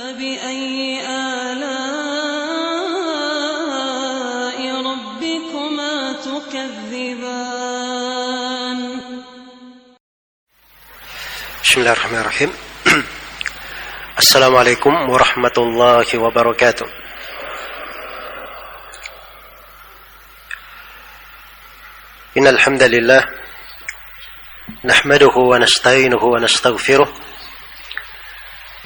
[0.00, 1.60] فبأي آلاء
[4.90, 7.60] ربكما تكذبان؟
[11.64, 12.52] بسم الله الرحمن الرحيم.
[14.24, 16.86] السلام عليكم ورحمة الله وبركاته.
[22.36, 23.24] إن الحمد لله
[24.84, 27.29] نحمده ونستعينه ونستغفره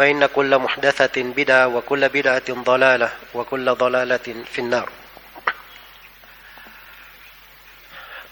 [0.00, 4.88] فإن كل محدثة بدعة وكل بدعة ضلالة وكل ضلالة في النار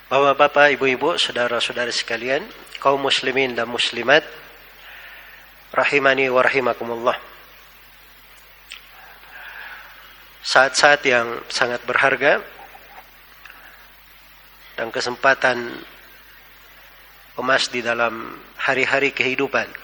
[0.09, 2.41] Bapak-bapak, ibu-ibu, saudara-saudari sekalian,
[2.81, 4.25] kaum muslimin dan muslimat,
[5.69, 7.13] rahimani wa rahimakumullah.
[10.41, 12.41] Saat-saat yang sangat berharga
[14.81, 15.77] dan kesempatan
[17.37, 19.82] emas di dalam hari-hari kehidupan.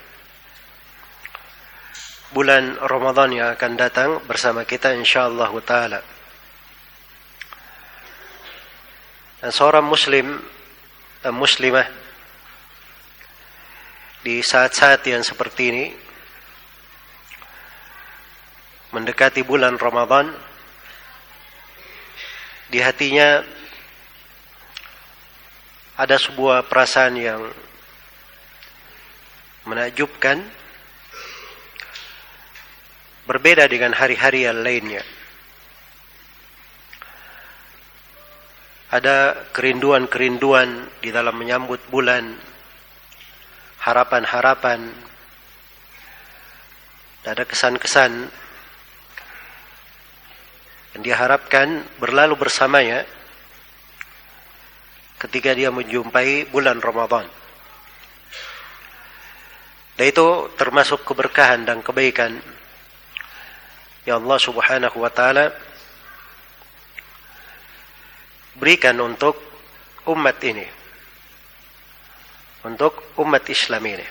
[2.30, 6.02] Bulan Ramadan yang akan datang bersama kita insyaallah taala.
[9.42, 10.38] Dan seorang muslim
[11.26, 11.90] dan muslimah
[14.22, 15.86] di saat-saat yang seperti ini
[18.92, 20.30] mendekati bulan Ramadan
[22.70, 23.42] di hatinya
[25.98, 27.42] ada sebuah perasaan yang
[29.66, 30.42] menakjubkan
[33.30, 35.06] berbeda dengan hari-hari yang lainnya.
[38.90, 42.26] Ada kerinduan-kerinduan di dalam menyambut bulan,
[43.86, 44.90] harapan-harapan,
[47.30, 48.26] ada kesan-kesan
[50.98, 53.06] yang diharapkan berlalu bersamanya
[55.22, 57.30] ketika dia menjumpai bulan Ramadan.
[59.94, 62.42] Dan itu termasuk keberkahan dan kebaikan
[64.08, 65.52] ya Allah Subhanahu wa taala
[68.60, 69.40] berikan untuk
[70.08, 70.68] umat ini.
[72.60, 74.08] Untuk umat Islam ini.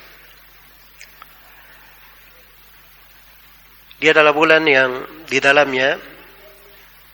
[4.00, 5.98] Dia adalah bulan yang di dalamnya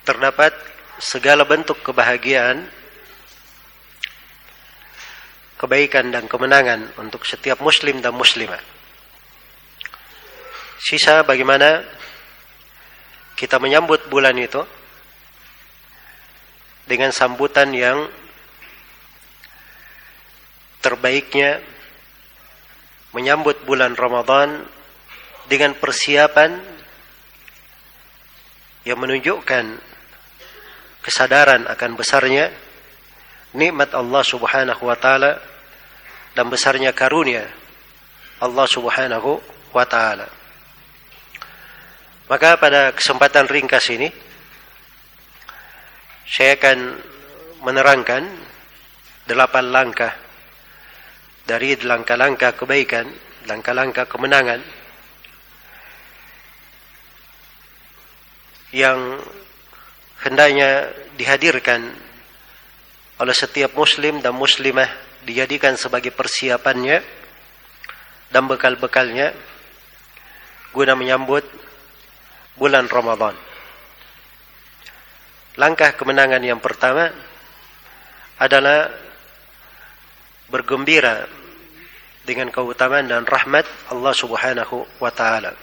[0.05, 0.53] terdapat
[1.01, 2.63] segala bentuk kebahagiaan,
[5.59, 8.61] kebaikan dan kemenangan untuk setiap muslim dan muslimah.
[10.77, 11.81] Sisa bagaimana
[13.35, 14.63] kita menyambut bulan itu
[16.85, 18.07] dengan sambutan yang
[20.85, 21.65] terbaiknya
[23.17, 24.67] menyambut bulan Ramadan
[25.49, 26.61] dengan persiapan
[28.85, 29.81] yang menunjukkan
[31.01, 32.53] kesadaran akan besarnya
[33.57, 35.41] nikmat Allah Subhanahu wa taala
[36.37, 37.49] dan besarnya karunia
[38.43, 39.41] Allah Subhanahu
[39.73, 40.44] wa taala.
[42.25, 44.09] Maka pada kesempatan ringkas ini
[46.25, 46.79] saya akan
[47.61, 48.25] menerangkan
[49.29, 50.13] delapan langkah
[51.45, 53.05] dari langkah-langkah kebaikan,
[53.45, 54.65] langkah-langkah kemenangan
[58.73, 59.21] yang
[60.25, 61.93] hendaknya dihadirkan
[63.21, 64.89] oleh setiap muslim dan muslimah
[65.23, 66.99] dijadikan sebagai persiapannya
[68.33, 69.31] dan bekal-bekalnya
[70.75, 71.47] guna menyambut
[72.55, 73.35] bulan Ramadan.
[75.55, 77.15] langkah kemenangan yang pertama
[78.43, 78.91] adalah
[80.51, 81.31] bergembira
[82.27, 83.63] dengan keutamaan dan rahmat
[83.93, 85.55] Allah Subhanahu wa taala.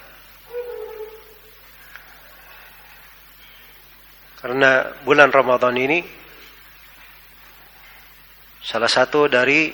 [4.42, 6.02] Karena bulan Ramadan ini
[8.62, 9.70] salah satu dari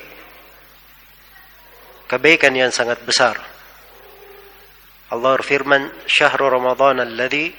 [2.08, 3.57] kebaikan yang sangat besar.
[5.08, 7.56] Allah berfirman, "Syahrul Ramadan alladhi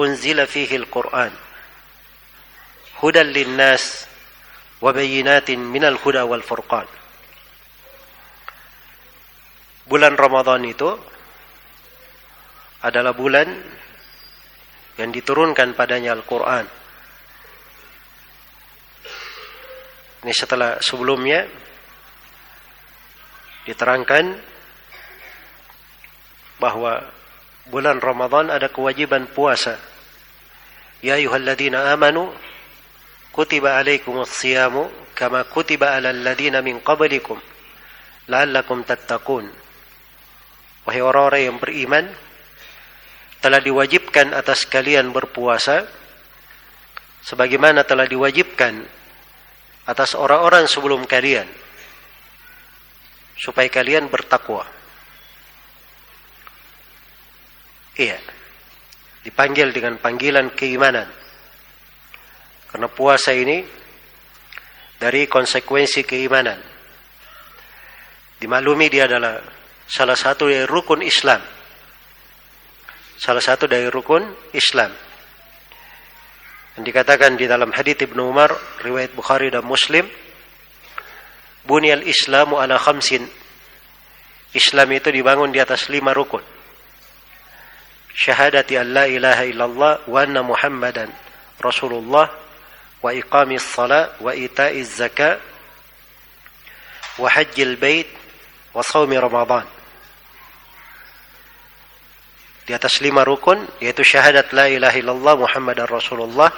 [0.00, 1.32] unzila fihi al-Qur'an
[3.04, 4.08] hudan lin-nas
[4.80, 6.88] wa bayyinatin minal huda wal furqan."
[9.84, 10.88] Bulan Ramadan itu
[12.80, 13.48] adalah bulan
[14.96, 16.64] yang diturunkan padanya Al-Quran.
[20.24, 21.44] Ini setelah sebelumnya
[23.68, 24.53] diterangkan
[26.64, 27.04] bahwa
[27.68, 29.76] bulan Ramadan ada kewajiban puasa.
[31.04, 32.32] Ya ayuhalladzina amanu
[33.36, 37.36] kutiba alaikumus siyamu kama kutiba alal ladzina min qablikum
[38.32, 39.44] la'allakum tattaqun.
[40.88, 42.04] Wahai orang-orang yang beriman,
[43.44, 45.84] telah diwajibkan atas kalian berpuasa
[47.24, 48.84] sebagaimana telah diwajibkan
[49.84, 51.44] atas orang-orang sebelum kalian
[53.36, 54.64] supaya kalian bertakwa.
[57.94, 58.18] Iya.
[59.24, 61.08] Dipanggil dengan panggilan keimanan.
[62.68, 63.62] Karena puasa ini
[64.98, 66.58] dari konsekuensi keimanan.
[68.42, 69.40] Dimaklumi dia adalah
[69.86, 71.40] salah satu dari rukun Islam.
[73.14, 74.90] Salah satu dari rukun Islam.
[76.74, 78.50] Yang dikatakan di dalam hadis Ibnu Umar,
[78.82, 80.10] riwayat Bukhari dan Muslim,
[81.64, 83.24] Bunyal Islamu ala khamsin.
[84.52, 86.42] Islam itu dibangun di atas lima rukun.
[88.14, 91.10] Syahadati an la ilaha illallah wa anna Muhammadan
[91.58, 92.30] Rasulullah
[93.02, 95.42] wa iqamis salat wa ita'iz zakat
[97.18, 98.06] wa hajjil bait
[98.70, 99.66] wa saumi Ramadan.
[102.64, 106.54] Di atas lima rukun yaitu syahadat la ilaha illallah Muhammadar Rasulullah.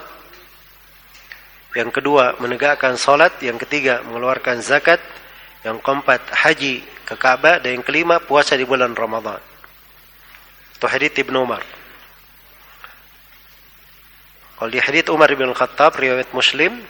[1.77, 4.97] Yang kedua menegakkan salat, yang ketiga mengeluarkan zakat,
[5.61, 9.56] yang keempat haji ke Ka'bah dan yang kelima puasa di bulan Ramadan.
[10.77, 11.65] Itu hadis Ibnu Umar.
[14.61, 16.85] Kalau di hadis Umar bin Khattab riwayat Muslim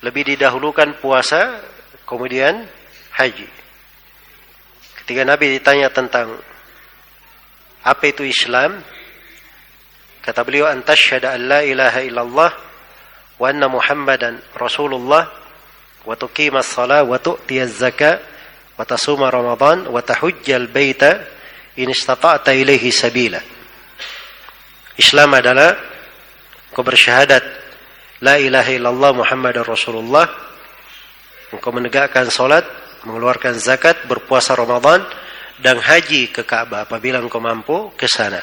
[0.00, 1.60] lebih didahulukan puasa
[2.08, 2.64] kemudian
[3.12, 3.48] haji.
[5.04, 6.40] Ketika Nabi ditanya tentang
[7.84, 8.80] apa itu Islam,
[10.24, 12.50] kata beliau antasyhadu an la ilaha illallah
[13.36, 15.28] wa anna Muhammadan Rasulullah
[16.04, 18.20] wa tuqima as-salah wa tu'ti az-zakah
[18.76, 21.37] wa tasuma Ramadan wa tahujjal baita
[21.78, 23.40] in istata'ta ilaihi sabila.
[24.98, 25.78] Islam adalah
[26.74, 27.44] kau bersyahadat
[28.22, 30.26] la ilaha illallah Muhammadar Rasulullah
[31.54, 32.66] engkau menegakkan salat
[33.06, 35.04] mengeluarkan zakat, berpuasa Ramadan,
[35.58, 38.42] dan haji ke Ka'bah apabila engkau mampu ke sana.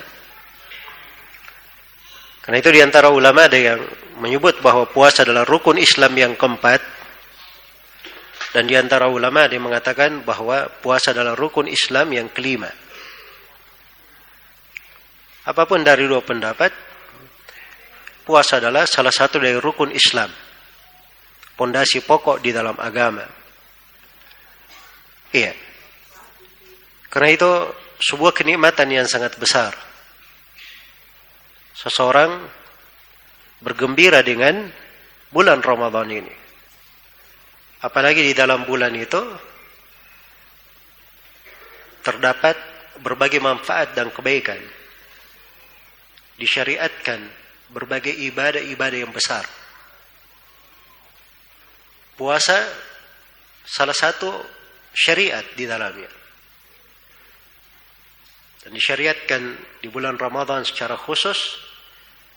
[2.44, 3.82] Karena itu di antara ulama ada yang
[4.22, 6.82] menyebut bahwa puasa adalah rukun Islam yang keempat.
[8.54, 12.70] Dan di antara ulama ada yang mengatakan bahwa puasa adalah rukun Islam yang kelima.
[15.46, 16.74] Apa pun dari dua pendapat,
[18.26, 20.34] puasa adalah salah satu dari rukun Islam.
[21.54, 23.24] Pondasi pokok di dalam agama.
[25.32, 25.54] Iya.
[27.08, 27.52] Karena itu
[28.02, 29.72] sebuah kenikmatan yang sangat besar.
[31.78, 32.44] Seseorang
[33.64, 34.68] bergembira dengan
[35.32, 36.36] bulan Ramadan ini.
[37.86, 39.22] Apalagi di dalam bulan itu
[42.02, 42.58] terdapat
[43.00, 44.85] berbagai manfaat dan kebaikan.
[46.36, 47.20] Disyariatkan
[47.72, 49.48] berbagai ibadah-ibadah yang besar.
[52.16, 52.60] Puasa
[53.66, 54.32] salah satu
[54.96, 56.12] syariat di dalamnya.
[58.64, 59.42] Dan disyariatkan
[59.84, 61.38] di bulan Ramadan secara khusus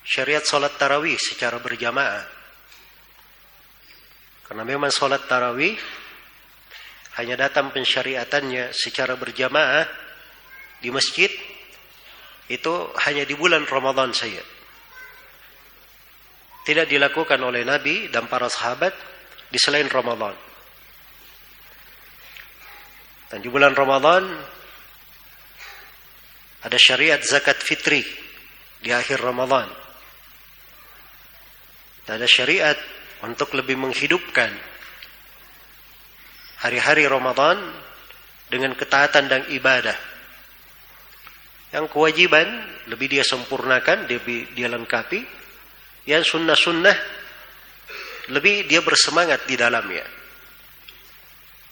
[0.04, 2.24] syariat salat tarawih secara berjamaah.
[4.44, 5.76] Karena memang salat tarawih
[7.20, 9.84] hanya datang pensyariatannya secara berjamaah
[10.78, 11.28] di masjid
[12.48, 12.72] itu
[13.04, 14.40] hanya di bulan Ramadan saja.
[16.64, 18.92] Tidak dilakukan oleh Nabi dan para sahabat
[19.48, 20.36] di selain Ramadan.
[23.28, 24.24] Dan di bulan Ramadan
[26.64, 28.00] ada syariat zakat fitri
[28.80, 29.68] di akhir Ramadan.
[32.08, 32.76] Dan ada syariat
[33.24, 34.48] untuk lebih menghidupkan
[36.64, 37.60] hari-hari Ramadan
[38.48, 40.17] dengan ketaatan dan ibadah.
[41.68, 42.48] Yang kewajiban
[42.88, 45.40] lebih dia sempurnakan, lebih dia lengkapi.
[46.08, 46.96] yang sunnah-sunnah
[48.32, 50.04] lebih dia bersemangat di dalamnya.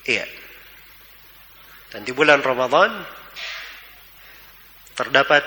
[0.04, 0.28] Iya.
[1.88, 3.00] Dan di bulan Ramadan
[4.92, 5.40] terdapat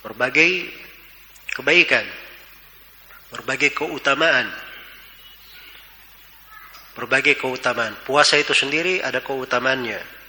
[0.00, 0.72] berbagai
[1.52, 2.04] kebaikan,
[3.32, 4.48] berbagai keutamaan.
[6.96, 7.96] Berbagai keutamaan.
[8.04, 10.19] Puasa itu sendiri ada keutamaannya.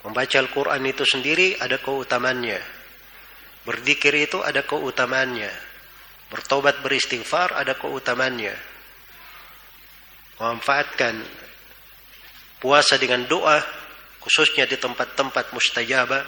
[0.00, 2.60] Membaca Al-Quran itu sendiri ada keutamaannya.
[3.68, 5.52] Berzikir itu ada keutamaannya.
[6.32, 8.56] Bertobat beristighfar ada keutamaannya.
[10.40, 11.20] Memanfaatkan
[12.60, 13.60] puasa dengan doa
[14.20, 16.24] khususnya di tempat-tempat mustajabah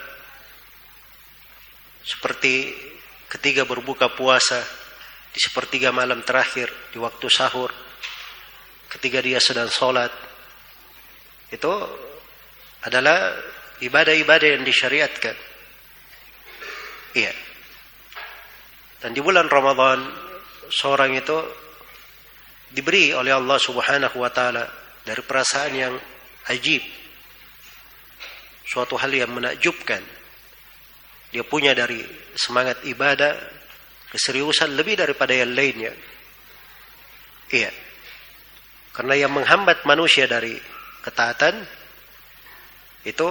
[2.03, 2.73] seperti
[3.29, 4.61] ketika berbuka puasa
[5.33, 7.73] di sepertiga malam terakhir di waktu sahur
[8.93, 10.13] ketika dia sedang sholat
[11.53, 11.73] itu
[12.85, 13.33] adalah
[13.81, 15.37] ibadah-ibadah yang disyariatkan
[17.17, 17.33] iya
[19.01, 20.05] dan di bulan Ramadan
[20.69, 21.39] seorang itu
[22.69, 24.69] diberi oleh Allah Subhanahu wa taala
[25.07, 25.95] dari perasaan yang
[26.53, 26.85] ajib
[28.69, 30.23] suatu hal yang menakjubkan
[31.33, 32.05] dia punya dari
[32.37, 33.33] semangat ibadah,
[34.13, 35.97] keseriusan lebih daripada yang lainnya.
[37.49, 37.73] Iya.
[38.93, 40.53] Karena yang menghambat manusia dari
[41.01, 41.57] ketaatan
[43.09, 43.29] itu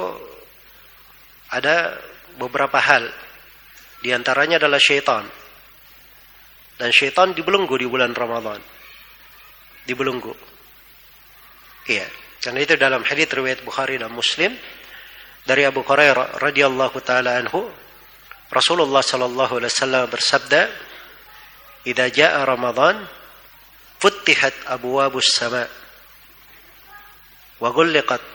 [1.52, 2.00] ada
[2.40, 3.12] beberapa hal.
[4.02, 5.28] Di antaranya adalah syaitan.
[6.80, 8.58] Dan syaitan dibelenggu di bulan Ramadan.
[9.86, 10.34] Dibelenggu.
[11.86, 12.08] Iya.
[12.42, 14.58] Karena itu dalam hadis riwayat Bukhari dan Muslim
[15.46, 17.70] dari Abu Hurairah radhiyallahu taala anhu
[18.50, 20.62] Rasulullah sallallahu alaihi wasallam bersabda,
[21.88, 23.00] "Idza jaa Ramadan,
[24.02, 25.64] futtihat abwabus sama
[27.62, 28.31] wa ghulqat."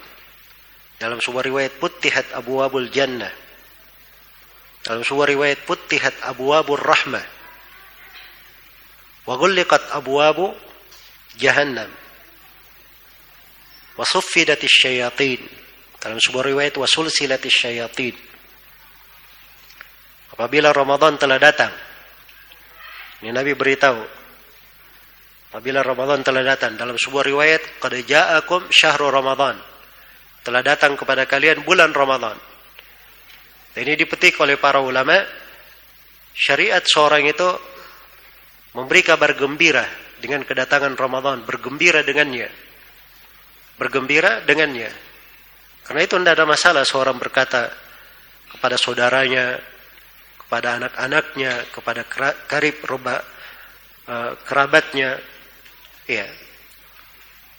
[0.97, 3.29] Dalam sebuah riwayat futtihat abwabul jannah.
[4.81, 7.25] Dalam sebuah riwayat futtihat abwabur rahmah.
[9.29, 10.57] Wa ghulqat abwabu
[11.37, 11.89] jahannam.
[13.93, 15.41] Wa suffidatis syayatin.
[16.01, 18.27] Dalam sebuah riwayat wa sulsilatis syayatin
[20.37, 21.73] apabila Ramadan telah datang.
[23.25, 24.05] Ini Nabi beritahu.
[25.49, 29.57] Apabila Ramadan telah datang dalam sebuah riwayat, "Qad ja'akum syahrul Ramadan."
[30.47, 32.39] Telah datang kepada kalian bulan Ramadan.
[33.75, 35.19] ini dipetik oleh para ulama,
[36.31, 37.51] syariat seorang itu
[38.71, 39.83] memberi kabar gembira
[40.23, 42.47] dengan kedatangan Ramadan, bergembira dengannya.
[43.75, 44.87] Bergembira dengannya.
[45.83, 47.67] Karena itu tidak ada masalah seorang berkata
[48.47, 49.59] kepada saudaranya,
[50.47, 52.07] kepada anak-anaknya, kepada
[52.47, 53.19] karib roba,
[54.07, 55.19] uh, kerabatnya.
[56.07, 56.46] Ya.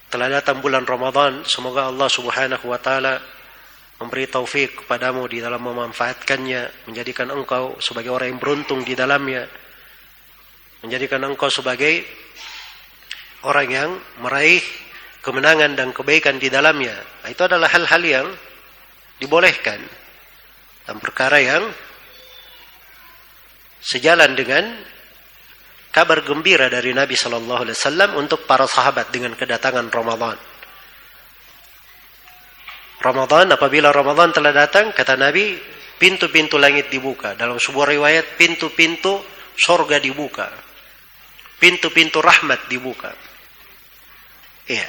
[0.09, 3.21] Telah datang bulan Ramadan, semoga Allah Subhanahu wa taala
[4.01, 9.45] memberi taufik kepadamu di dalam memanfaatkannya, menjadikan engkau sebagai orang yang beruntung di dalamnya.
[10.81, 12.09] Menjadikan engkau sebagai
[13.45, 13.91] orang yang
[14.25, 14.65] meraih
[15.21, 16.97] kemenangan dan kebaikan di dalamnya.
[16.97, 18.27] Nah, itu adalah hal-hal yang
[19.21, 19.83] dibolehkan
[20.89, 21.69] dan perkara yang
[23.85, 24.65] sejalan dengan
[25.99, 30.39] kabar gembira dari Nabi Shallallahu Alaihi Wasallam untuk para sahabat dengan kedatangan Ramadan.
[33.03, 35.59] Ramadan apabila Ramadan telah datang kata Nabi
[35.99, 39.23] pintu-pintu langit dibuka dalam sebuah riwayat pintu-pintu
[39.59, 40.51] sorga dibuka
[41.59, 43.15] pintu-pintu rahmat dibuka
[44.67, 44.87] iya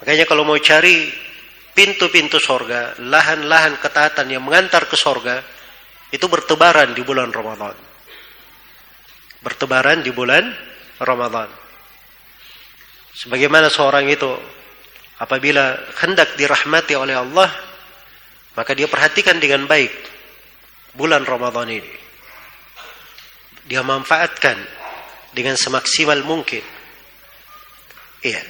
[0.00, 1.12] makanya kalau mau cari
[1.76, 5.44] pintu-pintu sorga lahan-lahan ketaatan yang mengantar ke sorga
[6.12, 7.91] itu bertebaran di bulan Ramadan.
[9.42, 10.46] Bertebaran di bulan
[11.02, 11.50] Ramadan.
[13.12, 14.30] Sebagaimana seorang itu
[15.18, 17.50] apabila hendak dirahmati oleh Allah,
[18.54, 19.92] maka dia perhatikan dengan baik
[20.94, 21.92] bulan Ramadan ini.
[23.66, 24.58] Dia manfaatkan
[25.34, 26.62] dengan semaksimal mungkin.
[28.22, 28.42] Iya.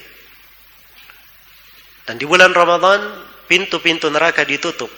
[2.05, 3.01] Dan di bulan Ramadan
[3.49, 4.93] pintu-pintu neraka ditutup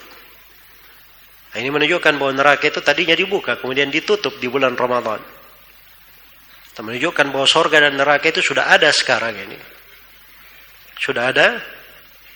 [1.55, 5.23] Nah, ini menunjukkan bahwa neraka itu tadinya dibuka, kemudian ditutup di bulan Ramadan.
[6.75, 9.59] Menunjukkan bahwa sorga dan neraka itu sudah ada sekarang ini.
[10.99, 11.63] Sudah ada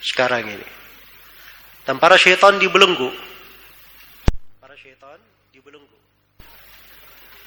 [0.02, 0.68] sekarang ini.
[1.82, 3.10] Dan para syaitan dibelenggu.
[4.62, 5.18] Para syaitan
[5.50, 5.98] dibelenggu.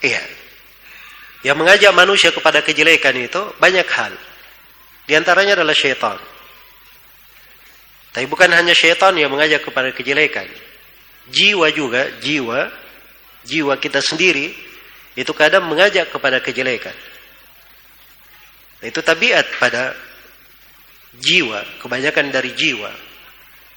[0.04, 0.24] Iya.
[1.48, 4.14] Yang mengajak manusia kepada kejelekan itu banyak hal.
[5.08, 6.20] Di antaranya adalah syaitan.
[8.12, 10.50] Tapi bukan hanya syaitan yang mengajak kepada kejelekan
[11.30, 12.72] jiwa juga, jiwa,
[13.46, 14.52] jiwa kita sendiri
[15.16, 16.96] itu kadang mengajak kepada kejelekan.
[18.82, 19.94] Itu tabiat pada
[21.20, 22.92] jiwa, kebanyakan dari jiwa.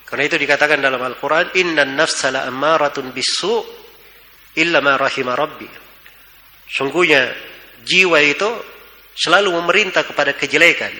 [0.05, 3.53] Karena itu dikatakan dalam Al-Quran, Inna nafsa la ammaratun bisu
[4.57, 5.67] illa ma rahima rabbi.
[6.71, 7.29] Sungguhnya
[7.83, 8.49] jiwa itu
[9.13, 10.93] selalu memerintah kepada kejelekan.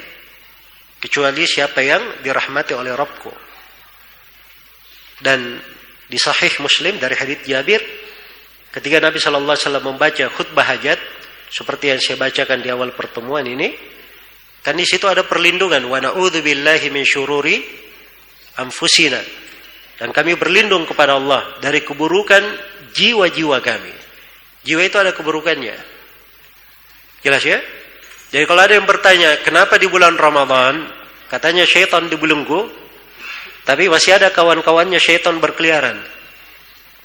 [0.99, 3.29] Kecuali siapa yang dirahmati oleh Rabbku.
[5.21, 5.59] Dan
[6.05, 8.04] di sahih Muslim dari hadits Jabir
[8.75, 10.99] ketika Nabi Shallallahu alaihi wasallam membaca khutbah hajat
[11.47, 13.71] seperti yang saya bacakan di awal pertemuan ini
[14.59, 17.63] kan di situ ada perlindungan wa na'udzubillahi min syururi
[18.59, 19.23] anfusina
[19.95, 22.43] dan kami berlindung kepada Allah dari keburukan
[22.91, 23.93] jiwa-jiwa kami.
[24.67, 25.75] Jiwa itu ada keburukannya.
[27.23, 27.59] Jelas ya?
[28.33, 30.83] Jadi kalau ada yang bertanya, kenapa di bulan Ramadan
[31.31, 32.67] katanya syaitan dibelenggu,
[33.63, 35.95] tapi masih ada kawan-kawannya syaitan berkeliaran.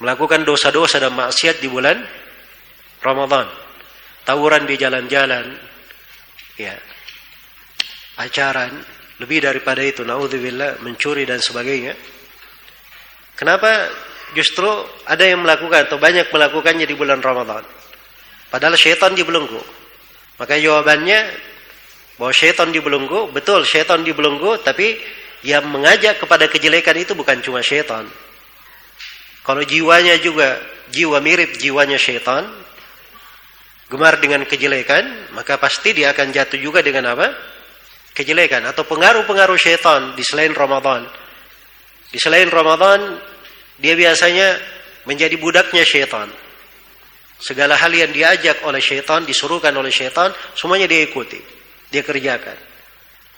[0.01, 2.01] Melakukan dosa-dosa dan maksiat di bulan
[3.05, 3.45] Ramadan.
[4.25, 5.45] Tawuran di jalan-jalan.
[6.57, 6.73] Ya.
[8.17, 8.81] Acaran.
[9.21, 10.01] Lebih daripada itu.
[10.01, 10.81] Naudzubillah.
[10.81, 11.93] Mencuri dan sebagainya.
[13.37, 13.89] Kenapa
[14.33, 14.69] justru
[15.05, 17.61] ada yang melakukan atau banyak melakukannya di bulan Ramadan?
[18.49, 19.61] Padahal syaitan dibelenggu.
[20.41, 21.19] Maka jawabannya
[22.17, 24.97] bahwa syaitan dibelenggu, betul syaitan dibelenggu, tapi
[25.41, 28.05] yang mengajak kepada kejelekan itu bukan cuma syaitan.
[29.41, 30.61] Kalau jiwanya juga
[30.93, 32.45] jiwa mirip jiwanya syaitan,
[33.89, 37.27] gemar dengan kejelekan, maka pasti dia akan jatuh juga dengan apa?
[38.13, 41.07] Kejelekan atau pengaruh-pengaruh syaitan di selain Ramadan.
[42.11, 43.17] Di selain Ramadan
[43.81, 44.59] dia biasanya
[45.09, 46.29] menjadi budaknya syaitan.
[47.41, 51.41] Segala hal yang diajak oleh syaitan, disuruhkan oleh syaitan, semuanya dia ikuti.
[51.89, 52.53] Dia kerjakan.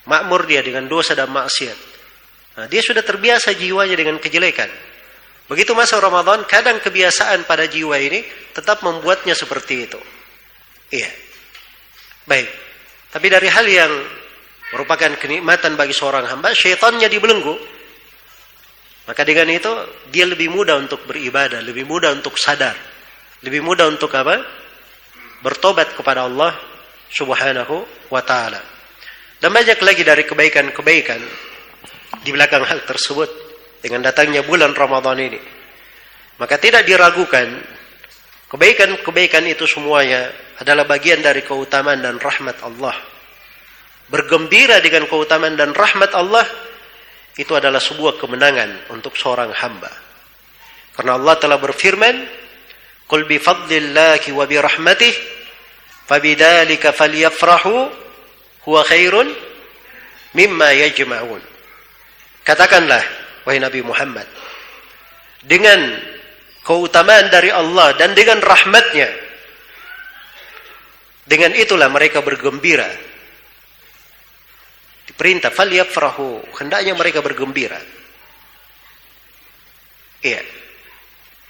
[0.04, 1.80] Makmur dia dengan dosa dan maksiat.
[2.60, 4.68] Nah, dia sudah terbiasa jiwanya dengan kejelekan.
[5.48, 8.24] Begitu masa Ramadan, kadang kebiasaan pada jiwa ini
[8.56, 10.00] tetap membuatnya seperti itu.
[10.94, 11.10] Iya.
[12.24, 12.50] Baik.
[13.12, 13.94] Tapi dari hal yang
[14.74, 17.56] merupakan kenikmatan bagi seorang hamba, syaitannya dibelenggu.
[19.04, 19.68] Maka dengan itu
[20.08, 22.74] dia lebih mudah untuk beribadah, lebih mudah untuk sadar,
[23.44, 24.40] lebih mudah untuk apa?
[25.44, 26.56] Bertobat kepada Allah
[27.12, 28.64] Subhanahu wa taala.
[29.44, 31.20] Dan banyak lagi dari kebaikan-kebaikan
[32.24, 33.43] di belakang hal tersebut
[33.84, 35.40] dengan datangnya bulan Ramadan ini.
[36.40, 37.60] Maka tidak diragukan
[38.48, 40.32] kebaikan-kebaikan itu semuanya
[40.64, 42.96] adalah bagian dari keutamaan dan rahmat Allah.
[44.08, 46.48] Bergembira dengan keutamaan dan rahmat Allah
[47.36, 49.92] itu adalah sebuah kemenangan untuk seorang hamba.
[50.96, 52.16] Karena Allah telah berfirman,
[53.10, 55.14] "Qul bi fadlillahi wa bi rahmatih
[56.06, 57.90] fabidzalika falyafrahu
[58.70, 59.28] huwa khairun
[60.38, 61.42] mimma yajma'un."
[62.46, 64.28] Katakanlah wahai Nabi Muhammad,
[65.44, 65.80] dengan
[66.64, 69.12] keutamaan dari Allah dan dengan rahmatnya
[71.24, 72.88] dengan itulah mereka bergembira
[75.04, 77.78] Diperintah falyafrahu, hendaknya mereka bergembira.
[80.24, 80.42] Iya.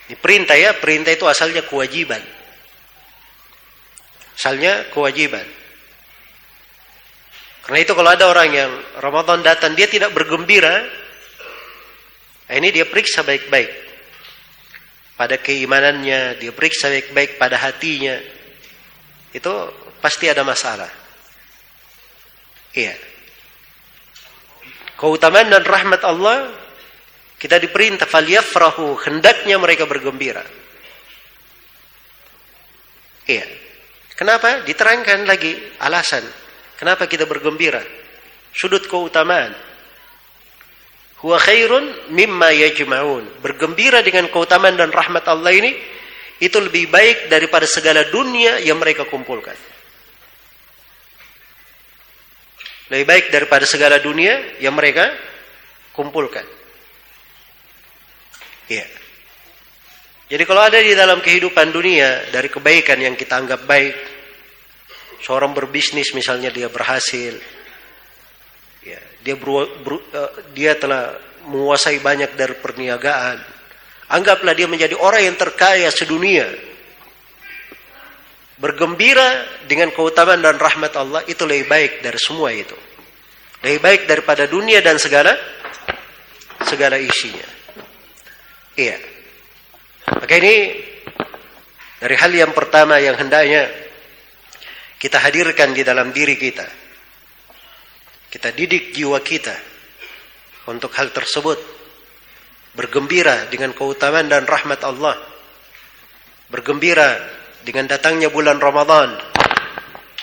[0.10, 2.20] Ini perintah ya, perintah itu asalnya kewajiban.
[4.34, 5.46] Asalnya kewajiban.
[7.64, 10.84] Karena itu kalau ada orang yang Ramadan datang dia tidak bergembira,
[12.58, 13.72] ini dia periksa baik-baik.
[15.14, 18.18] Pada keimanannya, dia periksa baik-baik pada hatinya.
[19.34, 19.52] Itu
[20.02, 20.90] pasti ada masalah.
[22.74, 22.98] Iya.
[24.98, 26.50] Keutamaan dan rahmat Allah
[27.38, 30.42] kita diperintah falyafrahu hendaknya mereka bergembira.
[33.28, 33.46] Iya.
[34.14, 34.62] Kenapa?
[34.64, 36.24] Diterangkan lagi alasan
[36.78, 37.82] kenapa kita bergembira.
[38.54, 39.73] Sudut keutamaan.
[41.24, 43.40] Huwa khairun mimma yajma'un.
[43.40, 45.72] Bergembira dengan keutamaan dan rahmat Allah ini
[46.44, 49.56] itu lebih baik daripada segala dunia yang mereka kumpulkan.
[52.92, 55.16] Lebih baik daripada segala dunia yang mereka
[55.96, 56.44] kumpulkan.
[58.68, 58.84] Iya.
[60.28, 63.96] Jadi kalau ada di dalam kehidupan dunia dari kebaikan yang kita anggap baik,
[65.24, 67.53] seorang berbisnis misalnya dia berhasil, ya,
[69.24, 71.16] dia ber, ber, uh, dia telah
[71.48, 73.40] menguasai banyak dari perniagaan,
[74.12, 76.48] anggaplah dia menjadi orang yang terkaya sedunia.
[78.54, 82.78] Bergembira dengan keutamaan dan rahmat Allah itu lebih baik dari semua itu.
[83.66, 85.36] Lebih baik daripada dunia dan segala
[86.64, 87.48] segala isinya.
[88.78, 88.98] Iya.
[90.08, 90.56] Maka ini
[92.00, 93.68] dari hal yang pertama yang hendaknya
[95.00, 96.83] kita hadirkan di dalam diri kita.
[98.34, 99.54] Kita didik jiwa kita
[100.74, 101.86] untuk hal tersebut.
[102.74, 105.14] Bergembira dengan keutamaan dan rahmat Allah.
[106.50, 107.22] Bergembira
[107.62, 109.14] dengan datangnya bulan Ramadan,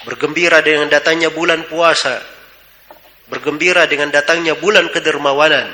[0.02, 2.18] bergembira dengan datangnya bulan puasa,
[3.30, 5.70] bergembira dengan datangnya bulan kedermawanan,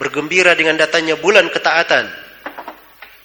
[0.00, 2.08] bergembira dengan datangnya bulan ketaatan,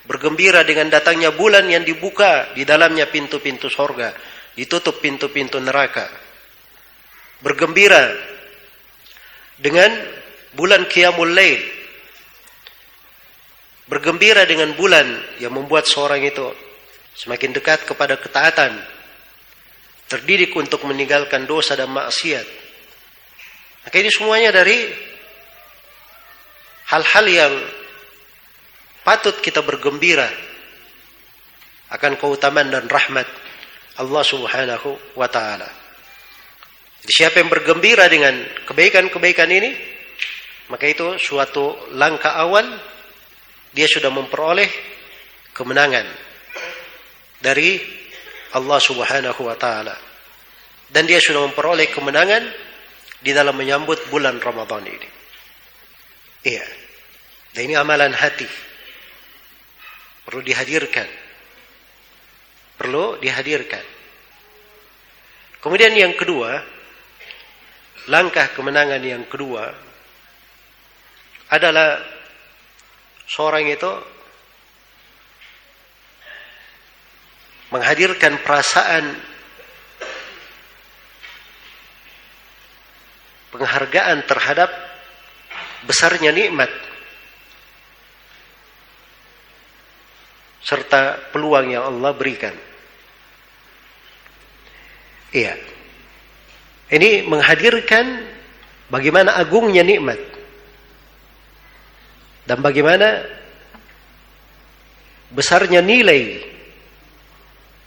[0.07, 4.15] Bergembira dengan datangnya bulan yang dibuka di dalamnya pintu-pintu sorga.
[4.55, 6.26] Ditutup pintu-pintu neraka.
[7.41, 8.13] Bergembira
[9.61, 9.93] dengan
[10.57, 11.61] bulan Qiyamul Lail.
[13.87, 15.07] Bergembira dengan bulan
[15.39, 16.43] yang membuat seorang itu
[17.15, 18.75] semakin dekat kepada ketaatan.
[20.07, 22.47] Terdidik untuk meninggalkan dosa dan maksiat.
[23.87, 24.87] Maka ini semuanya dari
[26.91, 27.53] hal-hal yang
[29.03, 30.27] patut kita bergembira
[31.91, 33.27] akan keutamaan dan rahmat
[33.99, 35.86] Allah Subhanahu wa taala.
[37.05, 38.33] Siapa yang bergembira dengan
[38.65, 39.71] kebaikan-kebaikan ini,
[40.73, 42.65] maka itu suatu langkah awal
[43.71, 44.67] dia sudah memperoleh
[45.53, 46.07] kemenangan
[47.37, 47.77] dari
[48.57, 49.95] Allah Subhanahu wa taala.
[50.87, 52.47] Dan dia sudah memperoleh kemenangan
[53.19, 55.09] di dalam menyambut bulan Ramadan ini.
[56.47, 56.65] Iya.
[57.51, 58.47] Dan ini amalan hati
[60.23, 61.07] perlu dihadirkan.
[62.77, 63.83] Perlu dihadirkan.
[65.59, 66.76] Kemudian yang kedua,
[68.07, 69.71] langkah kemenangan yang kedua
[71.51, 71.99] adalah
[73.27, 73.91] seorang itu
[77.71, 79.03] menghadirkan perasaan
[83.51, 84.71] penghargaan terhadap
[85.83, 86.71] besarnya nikmat
[90.63, 92.51] serta peluang yang Allah berikan.
[95.31, 95.76] Iya.
[96.87, 98.23] Ini menghadirkan
[98.87, 100.19] bagaimana agungnya nikmat
[102.47, 103.27] dan bagaimana
[105.35, 106.47] besarnya nilai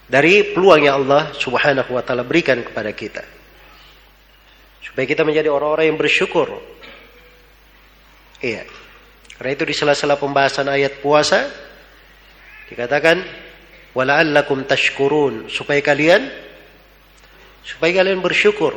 [0.05, 3.23] dari peluang yang Allah Subhanahu wa taala berikan kepada kita.
[4.85, 6.61] Supaya kita menjadi orang-orang yang bersyukur.
[8.41, 8.65] Iya.
[9.37, 11.49] Karena itu di sela-sela pembahasan ayat puasa
[12.71, 13.19] Dikatakan
[13.91, 16.23] wala'allakum tashkurun supaya kalian
[17.65, 18.73] supaya kalian bersyukur.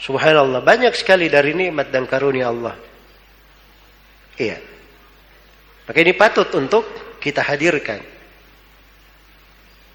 [0.00, 2.74] Subhanallah, banyak sekali dari nikmat dan karunia Allah.
[4.40, 4.56] Iya.
[5.84, 6.88] Maka ini patut untuk
[7.20, 8.00] kita hadirkan.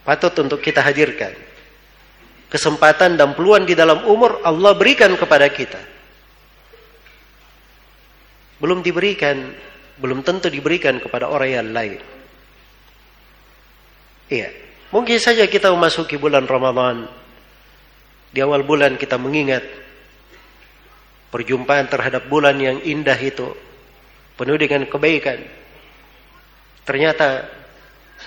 [0.06, 1.34] Patut untuk kita hadirkan.
[2.54, 5.82] Kesempatan dan peluang di dalam umur Allah berikan kepada kita.
[8.62, 9.50] Belum diberikan,
[9.98, 11.98] belum tentu diberikan kepada orang yang lain.
[14.30, 14.65] Iya.
[14.94, 17.10] Mungkin saja kita memasuki bulan Ramadan.
[18.30, 19.64] Di awal bulan kita mengingat
[21.32, 23.56] perjumpaan terhadap bulan yang indah itu
[24.36, 25.40] penuh dengan kebaikan.
[26.86, 27.48] Ternyata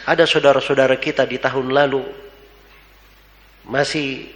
[0.08, 2.02] ada saudara-saudara kita di tahun lalu
[3.68, 4.28] masih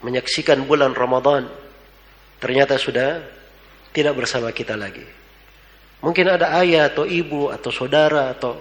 [0.00, 1.50] menyaksikan bulan Ramadan.
[2.38, 3.20] Ternyata sudah
[3.90, 5.04] tidak bersama kita lagi.
[6.04, 8.60] Mungkin ada ayah atau ibu atau saudara atau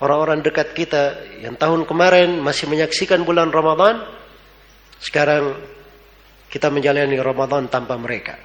[0.00, 4.00] orang-orang dekat kita yang tahun kemarin masih menyaksikan bulan Ramadan,
[4.96, 5.56] sekarang
[6.48, 8.36] kita menjalani Ramadan tanpa mereka.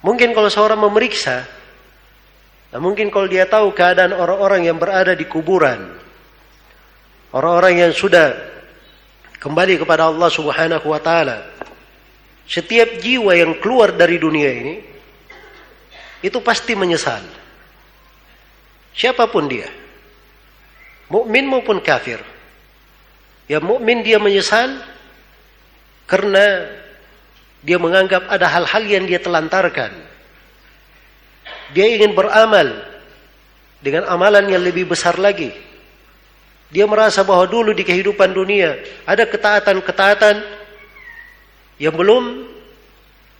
[0.00, 1.44] Mungkin kalau seorang memeriksa,
[2.72, 5.92] nah mungkin kalau dia tahu keadaan orang-orang yang berada di kuburan,
[7.36, 8.32] orang-orang yang sudah
[9.36, 11.52] kembali kepada Allah Subhanahu wa taala,
[12.48, 14.74] setiap jiwa yang keluar dari dunia ini
[16.24, 17.39] itu pasti menyesal.
[18.94, 19.70] Siapa pun dia.
[21.10, 22.22] Mukmin maupun kafir.
[23.50, 24.78] Ya mukmin dia menyesal
[26.06, 26.70] karena
[27.66, 29.90] dia menganggap ada hal-hal yang dia telantarkan.
[31.74, 32.86] Dia ingin beramal
[33.82, 35.50] dengan amalan yang lebih besar lagi.
[36.70, 40.46] Dia merasa bahwa dulu di kehidupan dunia ada ketaatan-ketaatan
[41.82, 42.46] yang belum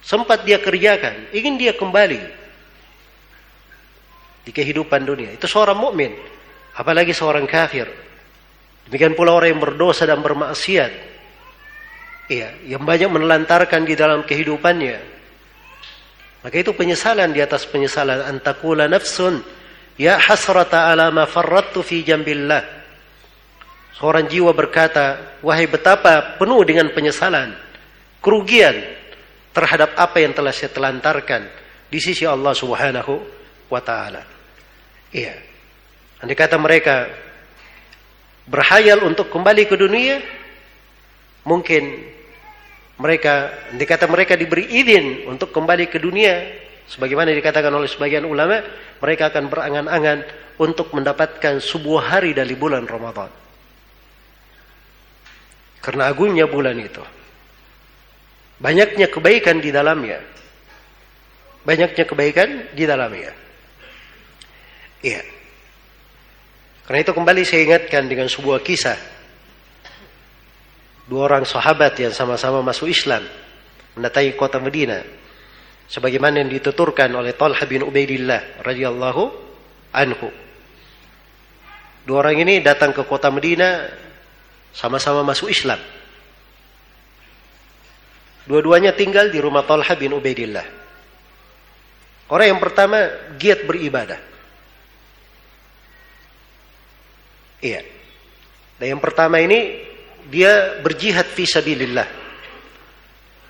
[0.03, 1.31] sempat dia kerjakan.
[1.31, 2.19] Ingin dia kembali
[4.45, 5.31] di kehidupan dunia.
[5.37, 6.13] Itu seorang mukmin,
[6.77, 7.87] apalagi seorang kafir.
[8.89, 10.93] Demikian pula orang yang berdosa dan bermaksiat.
[12.31, 14.99] Iya, yang banyak menelantarkan di dalam kehidupannya.
[16.41, 19.45] Maka itu penyesalan di atas penyesalan antakula nafsun
[20.01, 22.81] ya hasrata ala ma farrattu fi jambillah.
[24.01, 27.53] Seorang jiwa berkata, wahai betapa penuh dengan penyesalan,
[28.25, 28.73] kerugian
[29.53, 31.45] terhadap apa yang telah saya telantarkan
[31.93, 33.40] di sisi Allah Subhanahu
[33.71, 34.27] wa taala.
[35.15, 35.35] Iya.
[36.21, 37.09] Andai kata mereka
[38.51, 40.21] berhayal untuk kembali ke dunia,
[41.47, 42.05] mungkin
[43.01, 46.45] mereka, andai kata mereka diberi izin untuk kembali ke dunia,
[46.91, 48.61] sebagaimana dikatakan oleh sebagian ulama,
[49.01, 50.19] mereka akan berangan-angan
[50.61, 53.33] untuk mendapatkan sebuah hari dari bulan Ramadan.
[55.81, 57.01] Karena agungnya bulan itu.
[58.61, 60.21] Banyaknya kebaikan di dalamnya.
[61.65, 63.33] Banyaknya kebaikan di dalamnya.
[65.01, 65.23] Iya.
[66.85, 68.99] Karena itu kembali saya ingatkan dengan sebuah kisah.
[71.11, 73.27] Dua orang sahabat yang sama-sama masuk Islam
[73.99, 75.03] mendatangi kota Medina
[75.91, 79.23] sebagaimana yang dituturkan oleh Talha bin Ubaidillah radhiyallahu
[79.91, 80.29] anhu.
[82.07, 83.91] Dua orang ini datang ke kota Medina
[84.71, 85.83] sama-sama masuk Islam.
[88.47, 90.67] Dua-duanya tinggal di rumah Talha bin Ubaidillah.
[92.31, 94.19] Orang yang pertama giat beribadah.
[97.61, 97.85] Iya.
[98.81, 99.85] Dan yang pertama ini
[100.33, 102.09] dia berjihad fi sabilillah.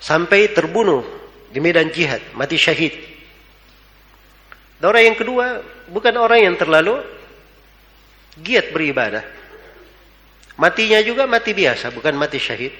[0.03, 1.07] Sampai terbunuh
[1.51, 2.94] di medan jihad, mati syahid.
[4.81, 5.46] Dan orang yang kedua
[5.92, 6.99] bukan orang yang terlalu
[8.40, 9.23] giat beribadah.
[10.57, 12.73] Matinya juga mati biasa, bukan mati syahid.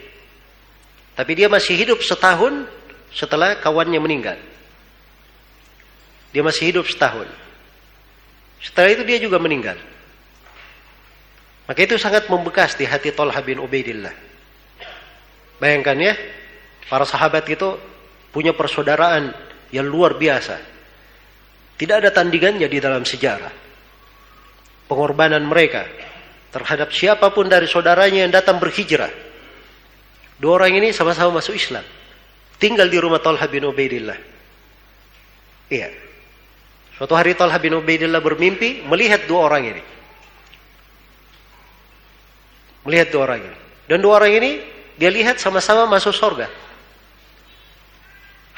[1.16, 2.64] Tapi dia masih hidup setahun
[3.12, 4.38] setelah kawannya meninggal.
[6.31, 7.27] Dia masih hidup setahun.
[8.62, 9.77] Setelah itu dia juga meninggal.
[11.71, 14.11] Maka itu sangat membekas di hati Tolha bin Ubaidillah.
[15.63, 16.19] Bayangkan ya,
[16.91, 17.79] para sahabat itu
[18.35, 19.31] punya persaudaraan
[19.71, 20.59] yang luar biasa.
[21.79, 23.55] Tidak ada tandingannya di dalam sejarah.
[24.91, 25.87] Pengorbanan mereka
[26.51, 29.15] terhadap siapa pun dari saudaranya yang datang berhijrah.
[30.43, 31.87] Dua orang ini sama-sama masuk Islam.
[32.59, 34.19] Tinggal di rumah Talha bin Ubaidillah.
[35.71, 35.89] Iya.
[36.99, 40.00] Suatu hari Talha bin Ubaidillah bermimpi melihat dua orang ini.
[42.88, 43.59] Melihat dua orang ini.
[43.90, 44.51] Dan dua orang ini
[44.97, 46.49] dia lihat sama-sama masuk surga.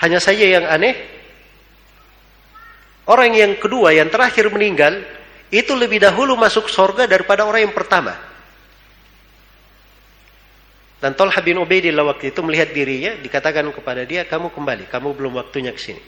[0.03, 0.99] Hanya saja yang aneh,
[3.07, 4.99] orang yang kedua yang terakhir meninggal
[5.55, 8.19] itu lebih dahulu masuk surga daripada orang yang pertama.
[11.03, 15.35] Dan Tolha bin Ubaidillah waktu itu melihat dirinya, dikatakan kepada dia, kamu kembali, kamu belum
[15.35, 16.03] waktunya ke sini.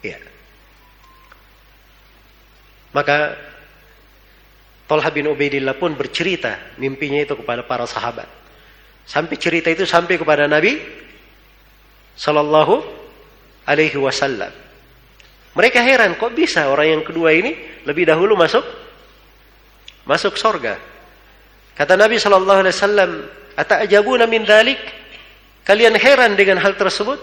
[0.00, 0.16] Iya.
[2.96, 3.36] Maka
[4.86, 8.30] Tolha bin Ubaidillah pun bercerita mimpinya itu kepada para sahabat.
[9.06, 10.78] Sampai cerita itu sampai kepada Nabi
[12.14, 12.74] Sallallahu
[13.66, 14.50] Alaihi Wasallam.
[15.58, 18.62] Mereka heran kok bisa orang yang kedua ini lebih dahulu masuk
[20.06, 20.78] masuk sorga.
[21.74, 23.10] Kata Nabi Sallallahu Alaihi Wasallam,
[23.58, 24.78] "Ata'jabuna min dalik?"
[25.66, 27.18] Kalian heran dengan hal tersebut?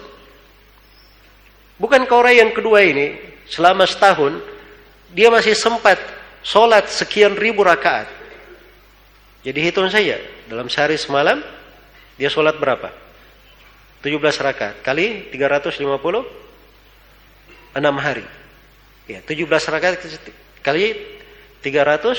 [1.80, 3.16] Bukankah orang yang kedua ini
[3.48, 4.36] selama setahun
[5.16, 5.96] dia masih sempat
[6.44, 8.04] Sholat sekian ribu rakaat.
[9.40, 10.20] Jadi hitung saja.
[10.44, 11.40] Dalam sehari semalam,
[12.20, 12.92] dia sholat berapa?
[14.04, 14.84] 17 rakaat.
[14.84, 18.28] Kali 350, 6 hari.
[19.08, 20.04] Ya, 17 rakaat
[20.60, 20.92] kali
[21.64, 22.12] 300,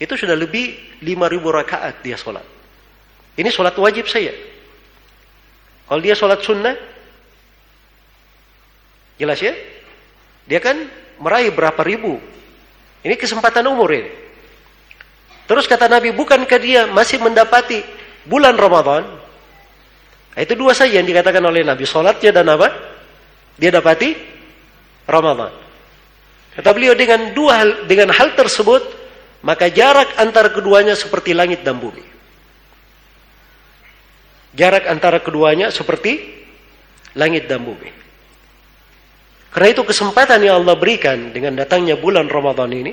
[0.00, 2.44] itu sudah lebih 5000 rakaat dia sholat.
[3.36, 4.32] Ini sholat wajib saya.
[5.84, 6.72] Kalau dia sholat sunnah,
[9.20, 9.52] jelas ya?
[10.48, 10.80] Dia kan
[11.20, 12.36] meraih berapa ribu
[13.02, 14.10] ini kesempatan umur ini.
[15.46, 17.82] Terus kata Nabi, bukankah dia masih mendapati
[18.26, 19.06] bulan Ramadan?
[20.36, 21.86] Nah, itu dua saja yang dikatakan oleh Nabi.
[21.86, 22.68] Sholatnya dan apa?
[23.56, 24.12] Dia dapati
[25.06, 25.54] Ramadan.
[26.58, 28.82] Kata beliau dengan dua hal, dengan hal tersebut,
[29.46, 32.02] maka jarak antara keduanya seperti langit dan bumi.
[34.56, 36.36] Jarak antara keduanya seperti
[37.12, 38.05] langit dan bumi.
[39.50, 42.92] Karena itu kesempatan yang Allah berikan dengan datangnya bulan Ramadan ini,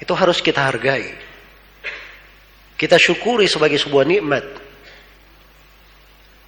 [0.00, 1.12] itu harus kita hargai.
[2.76, 4.44] Kita syukuri sebagai sebuah nikmat.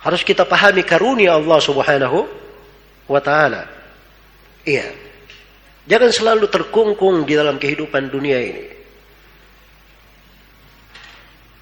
[0.05, 2.29] Harus kita pahami karunia Allah Subhanahu
[3.09, 3.67] wa taala.
[4.63, 4.93] Iya.
[5.89, 8.65] Jangan selalu terkungkung di dalam kehidupan dunia ini.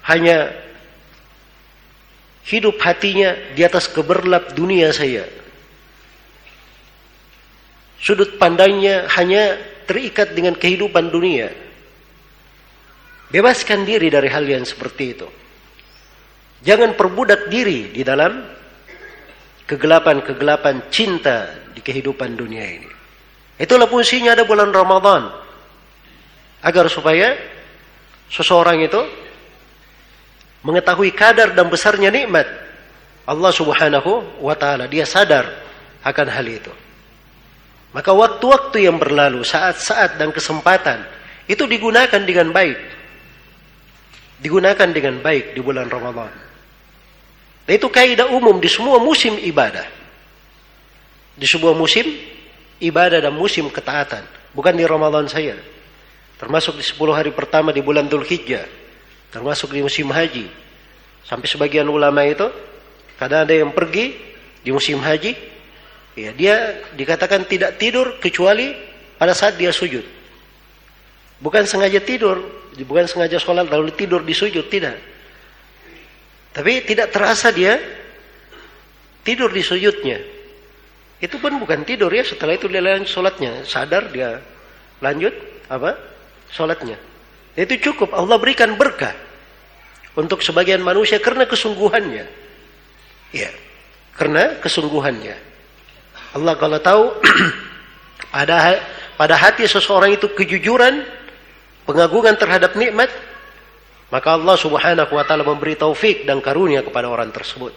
[0.07, 0.51] Hanya
[2.47, 5.27] hidup hatinya di atas keberlap dunia saya
[7.97, 9.57] Sudut pandangnya hanya
[9.89, 11.49] terikat dengan kehidupan dunia.
[13.27, 15.27] Bebaskan diri dari hal yang seperti itu.
[16.63, 18.39] Jangan perbudak diri di dalam
[19.67, 22.89] kegelapan-kegelapan cinta di kehidupan dunia ini.
[23.57, 25.27] Itulah fungsinya ada bulan Ramadan.
[26.63, 27.37] Agar supaya
[28.31, 29.01] seseorang itu
[30.65, 32.47] mengetahui kadar dan besarnya nikmat
[33.27, 34.87] Allah Subhanahu wa taala.
[34.87, 35.45] Dia sadar
[36.01, 36.71] akan hal itu.
[37.97, 41.01] Maka waktu-waktu yang berlalu, saat-saat dan kesempatan
[41.49, 42.77] itu digunakan dengan baik.
[44.37, 46.29] Digunakan dengan baik di bulan Ramadan.
[47.65, 49.89] Dan itu kaidah umum di semua musim ibadah.
[51.33, 52.05] Di sebuah musim
[52.77, 54.29] ibadah dan musim ketaatan.
[54.53, 55.57] Bukan di Ramadan saya.
[56.37, 58.69] Termasuk di 10 hari pertama di bulan Dhul Hijjah.
[59.33, 60.45] Termasuk di musim haji.
[61.25, 62.45] Sampai sebagian ulama itu,
[63.17, 64.13] kadang ada yang pergi
[64.61, 65.56] di musim haji,
[66.17, 68.73] Ya, dia dikatakan tidak tidur kecuali
[69.21, 70.01] pada saat dia sujud.
[71.37, 72.41] Bukan sengaja tidur,
[72.73, 74.97] bukan sengaja sholat lalu tidur di sujud, tidak.
[76.57, 77.77] Tapi tidak terasa dia
[79.21, 80.17] tidur di sujudnya.
[81.21, 83.61] Itu pun bukan tidur ya, setelah itu dia lanjut sholatnya.
[83.61, 84.41] Sadar dia
[85.05, 85.37] lanjut
[85.69, 85.93] apa?
[86.49, 86.97] Sholatnya.
[87.53, 89.13] Itu cukup, Allah berikan berkah.
[90.17, 92.25] Untuk sebagian manusia karena kesungguhannya.
[93.37, 93.53] Ya,
[94.17, 95.46] karena kesungguhannya.
[96.37, 97.03] Allah kalau tahu
[98.45, 98.77] ada
[99.17, 101.01] pada hati seseorang itu kejujuran,
[101.89, 103.09] pengagungan terhadap nikmat,
[104.13, 107.73] maka Allah Subhanahu wa taala memberi taufik dan karunia kepada orang tersebut.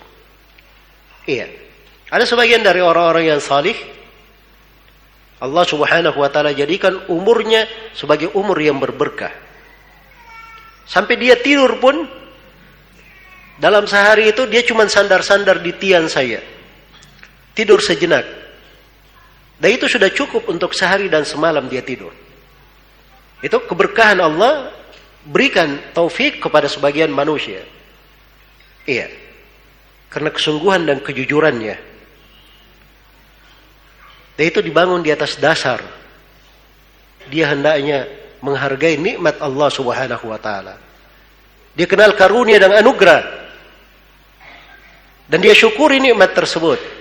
[1.25, 1.49] Iya.
[2.13, 3.75] Ada sebagian dari orang-orang yang salih
[5.41, 7.65] Allah Subhanahu wa taala jadikan umurnya
[7.97, 9.33] sebagai umur yang berberkah.
[10.85, 12.05] Sampai dia tidur pun
[13.57, 16.45] dalam sehari itu dia cuma sandar-sandar di tiang saya.
[17.57, 18.27] Tidur sejenak.
[19.61, 22.17] Dan itu sudah cukup untuk sehari dan semalam dia tidur.
[23.45, 24.73] Itu keberkahan Allah
[25.29, 27.61] berikan taufik kepada sebagian manusia.
[28.89, 29.13] Iya.
[30.09, 31.77] Karena kesungguhan dan kejujurannya.
[34.41, 35.85] Dan itu dibangun di atas dasar.
[37.29, 38.09] Dia hendaknya
[38.41, 40.81] menghargai nikmat Allah subhanahu wa ta'ala.
[41.77, 43.23] Dia kenal karunia dan anugerah.
[45.29, 47.00] Dan dia syukuri nikmat tersebut.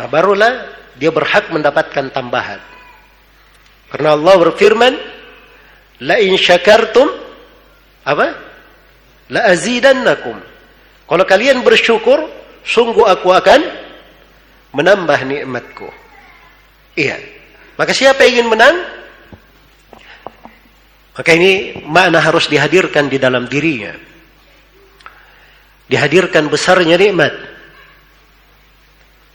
[0.00, 0.64] Nah, barulah
[0.96, 2.56] dia berhak mendapatkan tambahan.
[3.92, 4.92] Karena Allah berfirman,
[6.00, 7.04] "La in syakartum
[8.08, 8.32] apa?
[9.28, 10.40] La azidannakum."
[11.04, 12.32] Kalau kalian bersyukur,
[12.64, 13.60] sungguh aku akan
[14.72, 15.92] menambah nikmatku.
[16.96, 17.20] Iya.
[17.76, 18.76] Maka siapa yang ingin menang?
[21.12, 23.92] Maka ini makna harus dihadirkan di dalam dirinya.
[25.92, 27.49] Dihadirkan besarnya nikmat.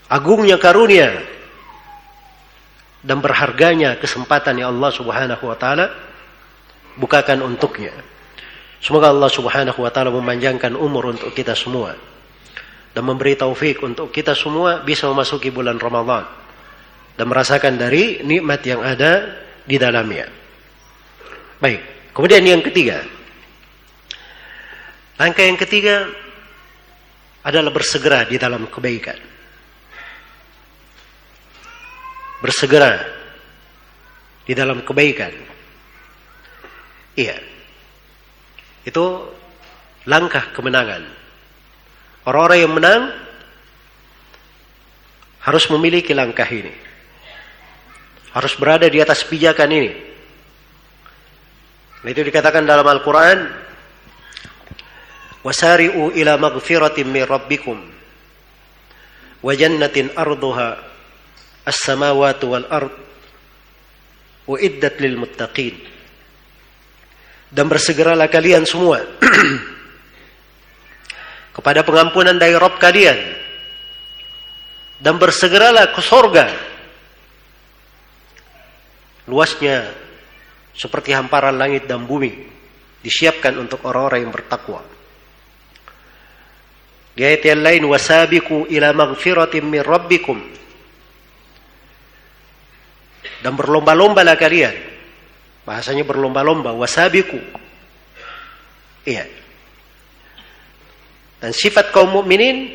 [0.06, 1.18] Agungnya karunia
[3.02, 5.90] dan berharganya kesempatan yang Allah Subhanahu wa taala
[6.94, 7.90] bukakan untuknya.
[8.78, 11.98] Semoga Allah Subhanahu wa taala memanjangkan umur untuk kita semua
[12.94, 16.24] dan memberi taufik untuk kita semua bisa memasuki bulan Ramadan
[17.18, 20.30] dan merasakan dari nikmat yang ada di dalamnya.
[21.58, 23.02] Baik, kemudian yang ketiga.
[25.16, 26.06] Langkah yang ketiga
[27.42, 29.35] adalah bersegera di dalam kebaikan.
[32.46, 33.02] Bersegera
[34.46, 35.34] di dalam kebaikan.
[37.18, 37.34] Iya.
[38.86, 39.34] Itu
[40.06, 41.02] langkah kemenangan.
[42.22, 43.02] Orang-orang yang menang
[45.42, 46.70] harus memiliki langkah ini.
[48.30, 49.90] Harus berada di atas pijakan ini.
[52.06, 53.66] Itu dikatakan dalam Al-Quran.
[55.42, 57.78] Wasari'u ila maghfiratin min rabbikum.
[59.42, 60.85] Wa jannatin arduha
[61.66, 62.94] as-samawati wal ard
[64.46, 65.74] uiddat lil muttaqin
[67.50, 69.02] dan bersegeralah kalian semua
[71.56, 73.18] kepada pengampunan dari Rabb kalian.
[74.96, 76.48] Dan bersegeralah ke sorga.
[79.28, 79.92] Luasnya
[80.72, 82.32] seperti hamparan langit dan bumi
[83.00, 84.80] disiapkan untuk orang-orang yang bertakwa.
[87.16, 90.36] Di ayat yang lain wasabiku ila maghfiratin min rabbikum
[93.44, 94.74] dan berlomba-lombalah kalian.
[95.66, 97.40] Bahasanya berlomba-lomba, wasabiku.
[99.02, 99.26] Iya.
[101.42, 102.70] Dan sifat kaum mukminin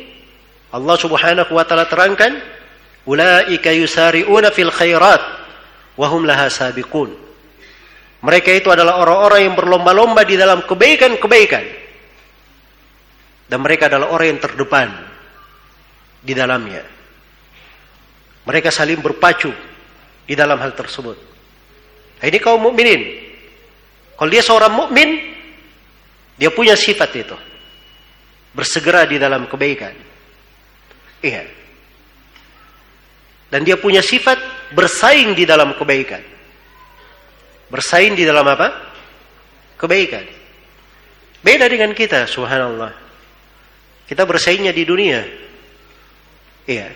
[0.72, 2.36] Allah Subhanahu wa taala terangkan,
[3.08, 5.22] ulaika yusari'una fil khairat
[5.96, 7.10] wa hum laha sabiqun.
[8.22, 11.64] Mereka itu adalah orang-orang yang berlomba-lomba di dalam kebaikan-kebaikan.
[13.50, 14.88] Dan mereka adalah orang yang terdepan
[16.22, 16.86] di dalamnya.
[18.46, 19.50] Mereka saling berpacu
[20.32, 21.20] di dalam hal tersebut.
[22.16, 23.04] Nah, ini kaum mukminin.
[24.16, 25.20] Kalau dia seorang mukmin,
[26.40, 27.36] dia punya sifat itu.
[28.56, 29.92] Bersegera di dalam kebaikan.
[31.20, 31.44] Iya.
[33.52, 34.40] Dan dia punya sifat
[34.72, 36.24] bersaing di dalam kebaikan.
[37.68, 38.72] Bersaing di dalam apa?
[39.76, 40.24] Kebaikan.
[41.44, 42.96] Beda dengan kita, subhanallah.
[44.08, 45.20] Kita bersaingnya di dunia.
[46.64, 46.88] Iya.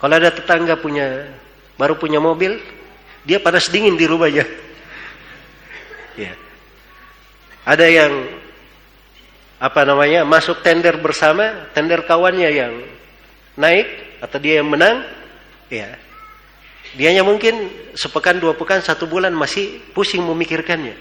[0.00, 1.28] Kalau ada tetangga punya
[1.76, 2.77] baru punya mobil,
[3.26, 4.44] dia panas dingin di rumahnya.
[6.18, 6.34] Ya.
[7.62, 8.12] Ada yang
[9.58, 12.74] apa namanya masuk tender bersama, tender kawannya yang
[13.58, 15.02] naik atau dia yang menang,
[15.70, 15.98] ya.
[16.96, 20.96] Dianya mungkin sepekan dua pekan satu bulan masih pusing memikirkannya.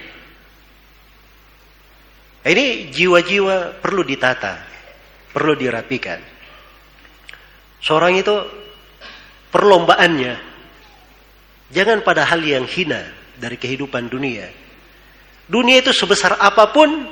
[2.48, 4.64] Ini jiwa-jiwa perlu ditata,
[5.36, 6.20] perlu dirapikan.
[7.84, 8.36] Seorang itu
[9.52, 10.47] perlombaannya
[11.72, 14.48] Jangan pada hal yang hina dari kehidupan dunia.
[15.48, 17.08] Dunia itu sebesar apa pun,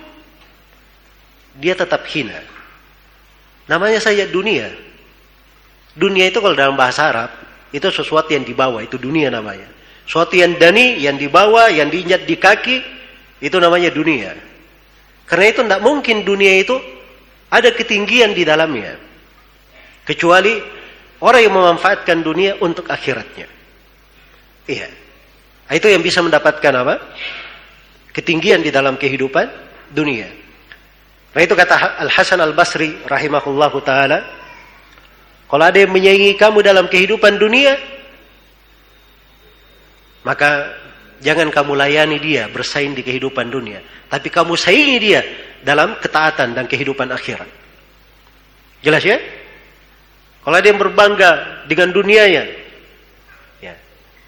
[1.59, 2.39] dia tetap hina.
[3.67, 4.71] Namanya saja dunia.
[5.95, 7.31] Dunia itu kalau dalam bahasa Arab,
[7.71, 9.67] itu sesuatu yang dibawa, itu dunia namanya.
[10.03, 12.77] Sesuatu yang dani, yang dibawa, yang diinjak di kaki,
[13.39, 14.35] itu namanya dunia.
[15.25, 16.77] Karena itu tidak mungkin dunia itu
[17.49, 18.99] ada ketinggian di dalamnya.
[20.05, 20.61] Kecuali
[21.23, 23.54] orang yang memanfaatkan dunia untuk akhiratnya.
[24.65, 24.89] Iya.
[25.73, 26.95] Itu yang bisa mendapatkan apa?
[28.13, 29.45] Ketinggian di dalam kehidupan
[29.93, 30.29] dunia.
[31.35, 34.23] Nah itu kata Al Hasan Al Basri rahimahullahu taala,
[35.51, 37.75] kalau ada yang menyaingi kamu dalam kehidupan dunia,
[40.23, 40.73] maka
[41.19, 45.21] jangan kamu layani dia bersaing di kehidupan dunia, tapi kamu saingi dia
[45.61, 47.49] dalam ketaatan dan kehidupan akhirat.
[48.79, 49.17] Jelas ya?
[50.45, 52.64] Kalau ada yang berbangga dengan dunianya,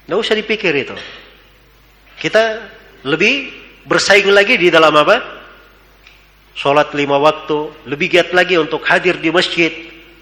[0.07, 0.95] tidak usah dipikir itu.
[2.15, 2.63] Kita
[3.03, 3.51] lebih
[3.83, 5.19] bersaing lagi di dalam apa?
[6.55, 9.67] Sholat lima waktu, lebih giat lagi untuk hadir di masjid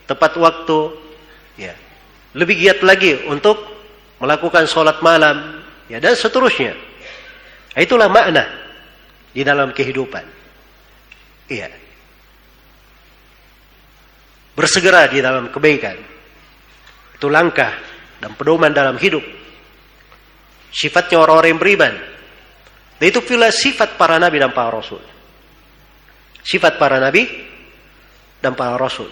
[0.09, 0.89] tepat waktu,
[1.61, 1.77] ya.
[2.33, 3.61] Lebih giat lagi untuk
[4.17, 6.73] melakukan sholat malam, ya dan seterusnya.
[7.77, 8.49] Itulah makna
[9.37, 10.25] di dalam kehidupan.
[11.45, 11.69] Iya.
[14.57, 15.97] Bersegera di dalam kebaikan.
[17.13, 17.69] Itu langkah
[18.17, 19.44] dan pedoman dalam hidup
[20.71, 21.93] Sifatnya orang-orang yang beriman.
[22.95, 25.03] Dan itu pula sifat para nabi dan para rasul.
[26.45, 27.27] Sifat para nabi
[28.39, 29.09] dan para rasul.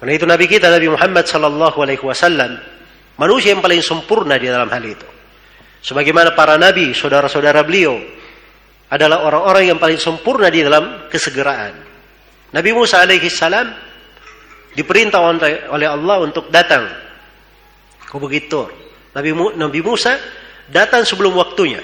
[0.00, 2.56] Karena itu nabi kita Nabi Muhammad sallallahu alaihi wasallam
[3.20, 5.08] manusia yang paling sempurna di dalam hal itu.
[5.80, 8.00] Sebagaimana para nabi, saudara-saudara beliau
[8.90, 11.72] adalah orang-orang yang paling sempurna di dalam kesegeraan.
[12.50, 13.70] Nabi Musa alaihi salam
[14.74, 15.20] diperintah
[15.70, 16.90] oleh Allah untuk datang
[18.02, 20.14] ke Bukit Tur Nabi, Nabi Musa
[20.70, 21.82] datang sebelum waktunya.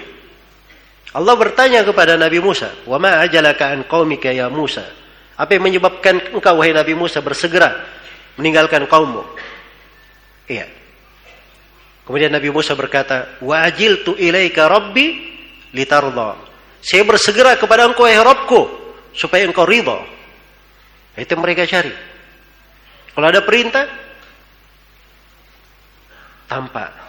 [1.16, 4.84] Allah bertanya kepada Nabi Musa, "Wa ma ajalaka an qaumika ya Musa?"
[5.36, 7.72] Apa yang menyebabkan engkau wahai Nabi Musa bersegera
[8.40, 9.24] meninggalkan kaummu?
[10.48, 10.68] Iya.
[12.08, 15.36] Kemudian Nabi Musa berkata, "Wa ajiltu ilaika rabbi
[15.74, 16.36] litarda."
[16.80, 18.60] Saya bersegera kepada engkau wahai Rabbku
[19.12, 20.06] supaya engkau ridha.
[21.16, 21.90] Itu mereka cari.
[23.16, 23.88] Kalau ada perintah,
[26.46, 27.06] tampak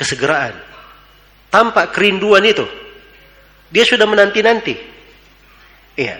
[0.00, 0.56] kesegeraan.
[1.52, 2.64] Tampak kerinduan itu.
[3.68, 4.72] Dia sudah menanti-nanti.
[6.00, 6.16] Iya.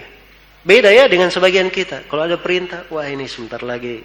[0.61, 2.05] Beda ya dengan sebagian kita.
[2.05, 4.05] Kalau ada perintah, wah ini sebentar lagi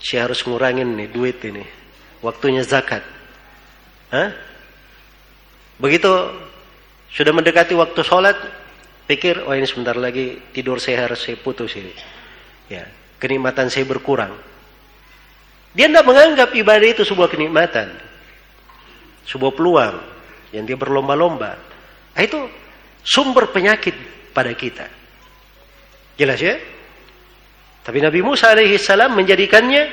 [0.00, 1.60] saya harus ngurangin nih duit ini.
[2.24, 3.04] Waktunya zakat.
[4.08, 4.32] Hah?
[5.76, 6.08] Begitu
[7.12, 8.36] sudah mendekati waktu sholat,
[9.04, 11.92] pikir, oh ini sebentar lagi tidur saya harus saya putus ini.
[12.72, 12.88] Ya,
[13.20, 14.32] kenikmatan saya berkurang.
[15.76, 18.09] Dia tidak menganggap ibadah itu sebuah kenikmatan
[19.30, 19.96] sebuah peluang
[20.50, 21.54] yang dia berlomba-lomba.
[22.18, 22.50] Nah, itu
[23.06, 23.94] sumber penyakit
[24.34, 24.90] pada kita.
[26.18, 26.58] Jelas ya?
[27.86, 29.88] Tapi Nabi Musa alaihi salam menjadikannya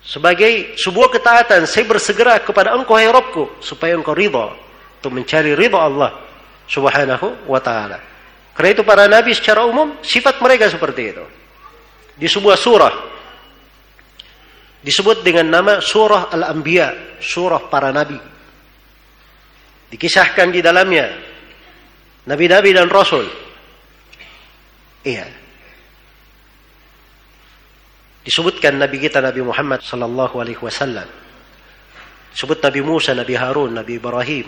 [0.00, 1.68] sebagai sebuah ketaatan.
[1.68, 4.56] Saya bersegera kepada engkau hai Rabbku supaya engkau ridha
[4.98, 6.16] untuk mencari ridha Allah
[6.66, 8.00] Subhanahu wa taala.
[8.56, 11.24] Karena itu para nabi secara umum sifat mereka seperti itu.
[12.18, 12.94] Di sebuah surah
[14.80, 18.16] disebut dengan nama surah Al-Anbiya, surah para nabi.
[19.90, 21.10] Dikisahkan di dalamnya
[22.24, 23.26] nabi-nabi dan rasul.
[25.02, 25.26] Iya.
[28.20, 31.08] Disebutkan nabi kita Nabi Muhammad sallallahu alaihi wasallam.
[32.30, 34.46] Disebut Nabi Musa, Nabi Harun, Nabi Ibrahim.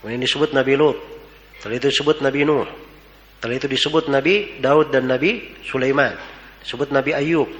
[0.00, 0.96] Kemudian disebut Nabi Lut.
[1.60, 2.68] Setelah itu disebut Nabi Nuh.
[3.38, 6.16] Setelah itu disebut Nabi Daud dan Nabi Sulaiman.
[6.64, 7.50] Disebut Nabi Ayub.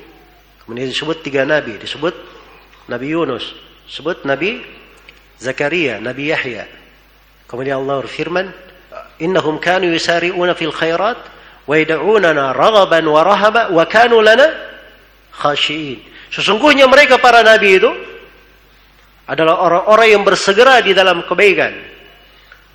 [0.69, 2.13] Kemudian disebut tiga nabi, disebut
[2.93, 3.57] Nabi Yunus,
[3.89, 4.61] disebut Nabi
[5.41, 6.69] Zakaria, Nabi Yahya.
[7.49, 8.53] Kemudian Allah berfirman,
[9.17, 11.17] "Innahum kanu yusari'una fil khairat
[11.65, 14.45] wa yad'unana raghaban wa rahaba wa kanu lana
[15.33, 17.89] khashiin." Sesungguhnya mereka para nabi itu
[19.25, 21.73] adalah orang-orang yang bersegera di dalam kebaikan.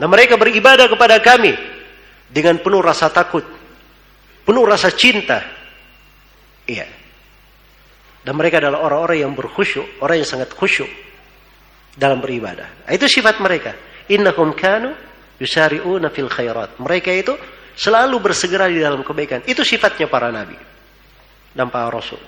[0.02, 1.54] Dan mereka beribadah kepada kami
[2.26, 3.46] dengan penuh rasa takut,
[4.42, 5.46] penuh rasa cinta.
[6.66, 7.03] Iya.
[8.24, 10.88] Dan mereka adalah orang-orang yang berkhusyuk, orang yang sangat khusyuk
[11.94, 12.88] dalam beribadah.
[12.88, 13.76] Itu sifat mereka.
[14.08, 14.96] Innahum kanu
[15.44, 16.80] yusari'una fil khairat.
[16.80, 17.36] Mereka itu
[17.76, 19.44] selalu bersegera di dalam kebaikan.
[19.44, 20.56] Itu sifatnya para nabi
[21.52, 22.22] dan para rasul.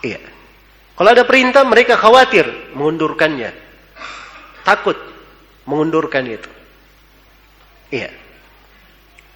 [0.00, 0.20] Iya.
[0.96, 3.52] Kalau ada perintah mereka khawatir mengundurkannya.
[4.64, 4.96] Takut
[5.64, 6.50] mengundurkan itu.
[7.92, 8.12] Iya.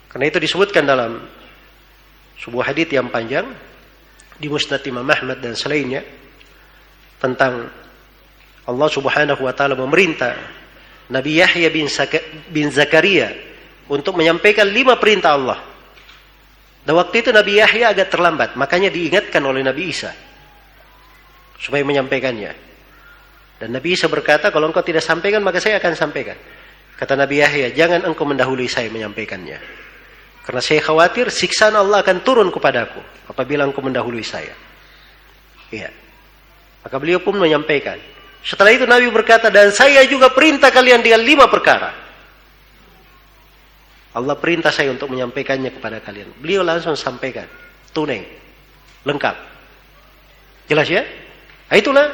[0.08, 1.20] Karena itu disebutkan dalam
[2.38, 3.48] sebuah hadis yang panjang
[4.38, 6.02] di Musnad Imam Ahmad dan selainnya
[7.22, 7.70] tentang
[8.64, 10.34] Allah Subhanahu wa taala memerintah
[11.12, 13.32] Nabi Yahya bin, Zaka- bin Zakaria
[13.88, 15.60] untuk menyampaikan lima perintah Allah.
[16.84, 20.12] Dan waktu itu Nabi Yahya agak terlambat, makanya diingatkan oleh Nabi Isa
[21.60, 22.52] supaya menyampaikannya.
[23.60, 26.36] Dan Nabi Isa berkata, kalau engkau tidak sampaikan maka saya akan sampaikan.
[26.94, 29.83] Kata Nabi Yahya, jangan engkau mendahului saya menyampaikannya.
[30.44, 33.00] Karena saya khawatir siksaan Allah akan turun kepadaku
[33.32, 34.52] apabila engkau mendahului saya.
[35.72, 35.88] Iya.
[36.84, 37.96] Maka beliau pun menyampaikan.
[38.44, 41.96] Setelah itu Nabi berkata, dan saya juga perintah kalian dengan lima perkara.
[44.14, 46.28] Allah perintah saya untuk menyampaikannya kepada kalian.
[46.38, 47.48] Beliau langsung sampaikan.
[47.90, 48.20] Tunai.
[49.08, 49.36] Lengkap.
[50.68, 51.02] Jelas ya?
[51.72, 52.06] Nah, itulah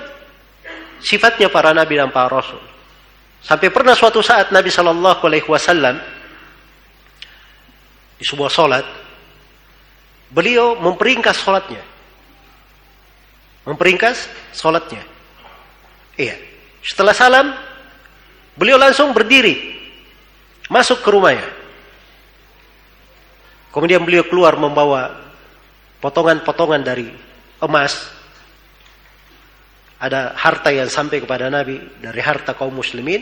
[1.03, 2.63] sifatnya para nabi dan para rasul.
[3.43, 5.97] Sampai pernah suatu saat Nabi Shallallahu Alaihi Wasallam
[8.21, 8.85] di sebuah solat,
[10.29, 11.81] beliau memperingkas solatnya,
[13.65, 15.01] memperingkas solatnya.
[16.21, 16.37] Iya.
[16.85, 17.47] Setelah salam,
[18.61, 19.57] beliau langsung berdiri,
[20.69, 21.49] masuk ke rumahnya.
[23.73, 25.17] Kemudian beliau keluar membawa
[26.05, 27.09] potongan-potongan dari
[27.63, 28.21] emas.
[30.01, 33.21] Ada harta yang sampai kepada Nabi dari harta kaum muslimin.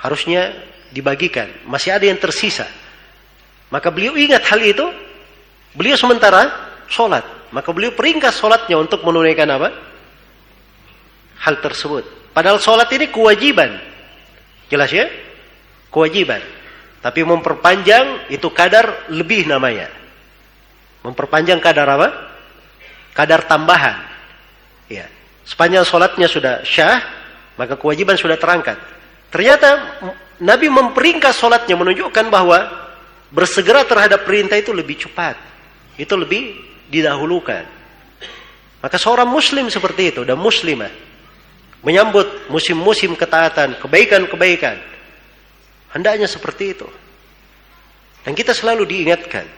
[0.00, 0.54] Harusnya
[0.94, 1.50] dibagikan.
[1.66, 2.64] Masih ada yang tersisa.
[3.70, 4.86] Maka beliau ingat hal itu.
[5.74, 6.50] Beliau sementara
[6.90, 7.22] sholat.
[7.54, 9.70] Maka beliau peringkas sholatnya untuk menunaikan apa?
[11.40, 12.34] Hal tersebut.
[12.34, 13.78] Padahal sholat ini kewajiban.
[14.70, 15.06] Jelas ya?
[15.90, 16.42] Kewajiban.
[17.00, 19.88] Tapi memperpanjang itu kadar lebih namanya.
[21.02, 22.08] Memperpanjang kadar apa?
[23.16, 23.96] Kadar tambahan.
[24.86, 25.06] Ya.
[25.42, 27.02] Sepanjang sholatnya sudah syah,
[27.58, 28.78] maka kewajiban sudah terangkat.
[29.34, 29.98] Ternyata
[30.42, 32.58] Nabi memperingkas sholatnya menunjukkan bahwa
[33.30, 35.38] bersegera terhadap perintah itu lebih cepat.
[35.96, 36.58] Itu lebih
[36.90, 37.64] didahulukan.
[38.80, 40.90] Maka seorang muslim seperti itu dan muslimah
[41.80, 44.76] menyambut musim-musim ketaatan, kebaikan-kebaikan.
[45.90, 46.88] Hendaknya seperti itu.
[48.24, 49.48] Dan kita selalu diingatkan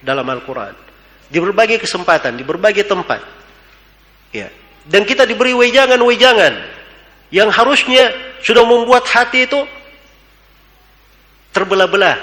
[0.00, 0.74] dalam Al-Quran.
[1.32, 3.20] Di berbagai kesempatan, di berbagai tempat.
[4.32, 4.48] Ya.
[4.84, 6.54] Dan kita diberi wejangan-wejangan
[7.32, 8.12] yang harusnya
[8.44, 9.60] sudah membuat hati itu
[11.54, 12.18] terbelah-belah.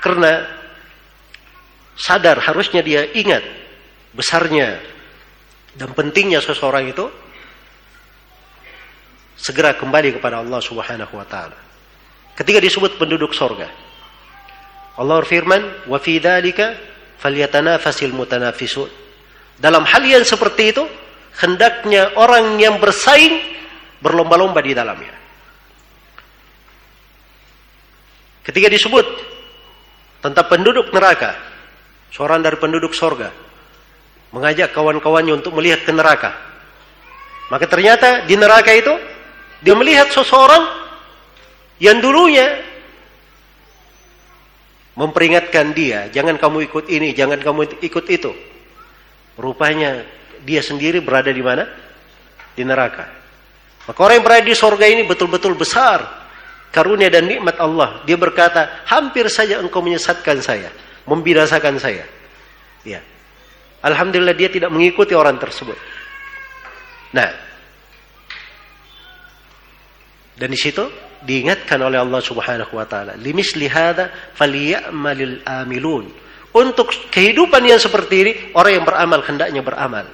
[0.00, 0.44] Karena
[1.96, 3.42] sadar harusnya dia ingat
[4.12, 4.80] besarnya
[5.76, 7.04] dan pentingnya seseorang itu
[9.36, 11.56] segera kembali kepada Allah Subhanahu wa taala.
[12.36, 13.68] Ketika disebut penduduk sorga,
[14.96, 16.76] Allah berfirman, "Wa fi dzalika
[17.20, 18.88] falyatanafasil mutanafisun."
[19.56, 20.84] Dalam hal yang seperti itu,
[21.40, 23.40] hendaknya orang yang bersaing
[24.00, 25.16] berlomba-lomba di dalamnya.
[28.44, 29.35] Ketika disebut
[30.26, 31.38] tentang penduduk neraka,
[32.10, 33.30] seorang dari penduduk sorga
[34.34, 36.34] mengajak kawan-kawannya untuk melihat ke neraka.
[37.46, 38.90] Maka ternyata di neraka itu
[39.62, 40.66] dia melihat seseorang
[41.78, 42.58] yang dulunya
[44.98, 48.32] memperingatkan dia, jangan kamu ikut ini, jangan kamu ikut itu.
[49.38, 50.02] Rupanya
[50.42, 51.68] dia sendiri berada di mana?
[52.56, 53.06] Di neraka.
[53.86, 56.25] Maka orang yang berada di sorga ini betul-betul besar
[56.74, 58.02] karunia dan nikmat Allah.
[58.04, 60.70] Dia berkata, hampir saja engkau menyesatkan saya,
[61.08, 62.04] membinasakan saya.
[62.86, 63.02] Ya.
[63.82, 65.78] Alhamdulillah dia tidak mengikuti orang tersebut.
[67.14, 67.30] Nah,
[70.36, 70.84] dan di situ
[71.24, 76.12] diingatkan oleh Allah Subhanahu wa taala, "Limisli hadza falyamalil amilun."
[76.56, 80.08] Untuk kehidupan yang seperti ini, orang yang beramal hendaknya beramal.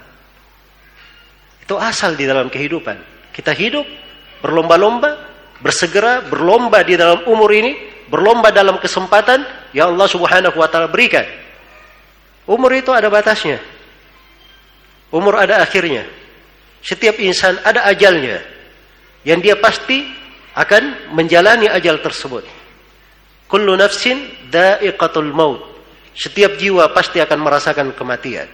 [1.62, 2.98] Itu asal di dalam kehidupan.
[3.30, 3.86] Kita hidup
[4.42, 5.21] berlomba-lomba,
[5.62, 7.78] bersegera berlomba di dalam umur ini,
[8.10, 11.24] berlomba dalam kesempatan yang Allah Subhanahu wa taala berikan.
[12.44, 13.62] Umur itu ada batasnya.
[15.14, 16.04] Umur ada akhirnya.
[16.82, 18.42] Setiap insan ada ajalnya.
[19.22, 20.02] Yang dia pasti
[20.58, 22.42] akan menjalani ajal tersebut.
[23.46, 24.18] Kullu nafsin
[24.50, 25.62] da'iqatul maut.
[26.12, 28.50] Setiap jiwa pasti akan merasakan kematian.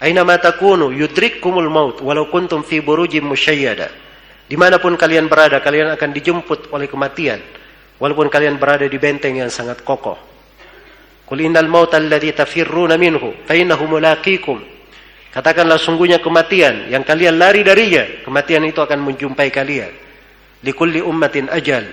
[0.00, 4.09] Aina ma takunu yudrikkumul maut walau kuntum fi burujim musyayyada.
[4.50, 7.38] Di mana pun kalian berada, kalian akan dijemput oleh kematian.
[8.02, 10.18] Walaupun kalian berada di benteng yang sangat kokoh.
[11.22, 14.58] Qul innal mauta alladhi tafirruna minhu fa innahu mulaqikum.
[15.30, 19.94] Katakanlah sungguhnya kematian yang kalian lari darinya, kematian itu akan menjumpai kalian.
[20.66, 21.86] Likulli ummatin ajal.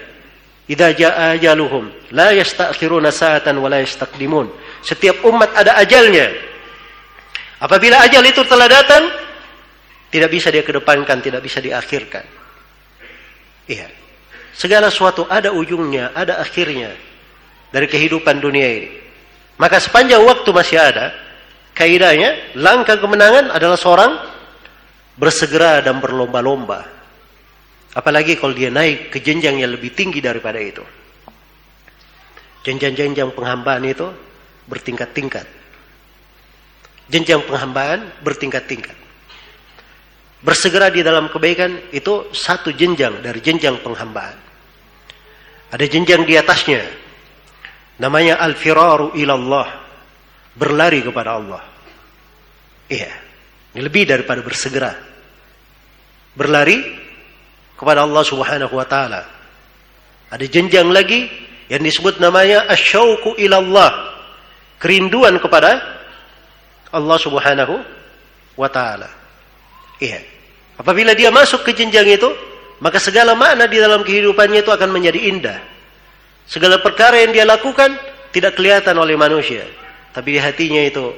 [0.65, 4.49] Idza jaa ajaluhum la yasta'khiruna sa'atan wa la yastaqdimun.
[4.81, 6.33] Setiap umat ada ajalnya.
[7.61, 9.05] Apabila ajal itu telah datang,
[10.09, 12.36] tidak bisa dia kedepankan, tidak bisa diakhirkan.
[13.67, 13.87] Iya.
[14.57, 16.97] Segala sesuatu ada ujungnya, ada akhirnya
[17.69, 18.89] dari kehidupan dunia ini.
[19.61, 21.13] Maka sepanjang waktu masih ada,
[21.77, 24.17] kaidahnya langkah kemenangan adalah seorang
[25.13, 26.89] bersegera dan berlomba-lomba.
[27.93, 30.85] Apalagi kalau dia naik ke jenjang yang lebih tinggi daripada itu.
[32.61, 34.05] Jenjang-jenjang penghambaan itu
[34.69, 35.47] bertingkat-tingkat.
[37.09, 39.06] Jenjang penghambaan bertingkat-tingkat.
[40.37, 44.37] Bersegera di dalam kebaikan itu satu jenjang dari jenjang penghambaan.
[45.73, 46.85] Ada jenjang di atasnya.
[47.97, 49.67] Namanya al-firaru ilallah.
[50.53, 51.63] Berlari kepada Allah.
[52.85, 53.11] Iya.
[53.73, 54.93] Ini lebih daripada bersegera.
[56.37, 56.85] Berlari
[57.73, 59.25] kepada Allah Subhanahu wa taala.
[60.29, 61.25] Ada jenjang lagi
[61.65, 64.13] yang disebut namanya asyauku ilallah.
[64.77, 65.81] Kerinduan kepada
[66.93, 67.81] Allah Subhanahu
[68.53, 69.16] wa taala.
[69.97, 70.21] Iya.
[70.77, 72.29] Apabila dia masuk ke jenjang itu,
[72.77, 75.59] maka segala makna di dalam kehidupannya itu akan menjadi indah.
[76.45, 77.97] Segala perkara yang dia lakukan
[78.29, 79.65] tidak kelihatan oleh manusia,
[80.13, 81.11] tapi di hatinya itu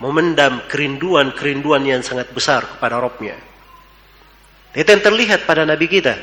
[0.00, 3.36] memendam kerinduan-kerinduan yang sangat besar kepada Robnya.
[4.72, 6.16] Itu yang terlihat pada Nabi kita,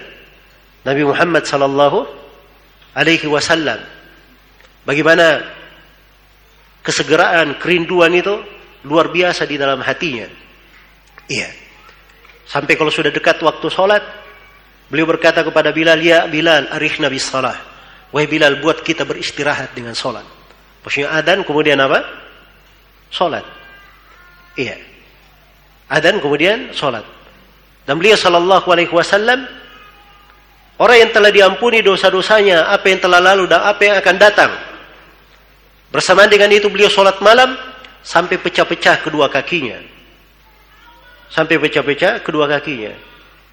[0.83, 1.99] Nabi Muhammad sallallahu
[2.97, 3.79] alaihi wasallam.
[4.83, 5.45] Bagaimana
[6.81, 8.41] kesegeraan, kerinduan itu
[8.83, 10.25] luar biasa di dalam hatinya.
[11.29, 11.49] Iya.
[12.49, 14.01] Sampai kalau sudah dekat waktu sholat,
[14.89, 17.53] beliau berkata kepada Bilal, Ya Bilal, arif Nabi salah.
[18.09, 20.25] Wahai Bilal, buat kita beristirahat dengan sholat.
[20.81, 22.01] Maksudnya adan, kemudian apa?
[23.13, 23.45] Sholat.
[24.57, 24.81] Iya.
[25.93, 27.05] Adan, kemudian sholat.
[27.85, 29.45] Dan beliau sallallahu alaihi wasallam
[30.81, 34.51] orang yang telah diampuni dosa-dosanya, apa yang telah lalu dan apa yang akan datang.
[35.93, 37.53] Bersamaan dengan itu beliau sholat malam
[38.01, 39.98] sampai pecah-pecah kedua kakinya.
[41.29, 42.93] Sampai pecah-pecah kedua kakinya.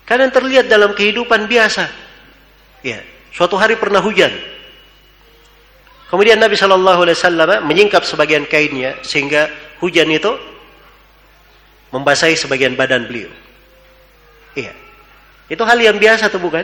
[0.09, 1.85] Karena terlihat dalam kehidupan biasa.
[2.81, 3.03] Ya,
[3.35, 4.33] suatu hari pernah hujan.
[6.07, 9.51] Kemudian Nabi Shallallahu Alaihi Wasallam menyingkap sebagian kainnya sehingga
[9.83, 10.31] hujan itu
[11.91, 13.31] membasahi sebagian badan beliau.
[14.55, 14.73] Iya.
[15.51, 16.63] Itu hal yang biasa atau bukan?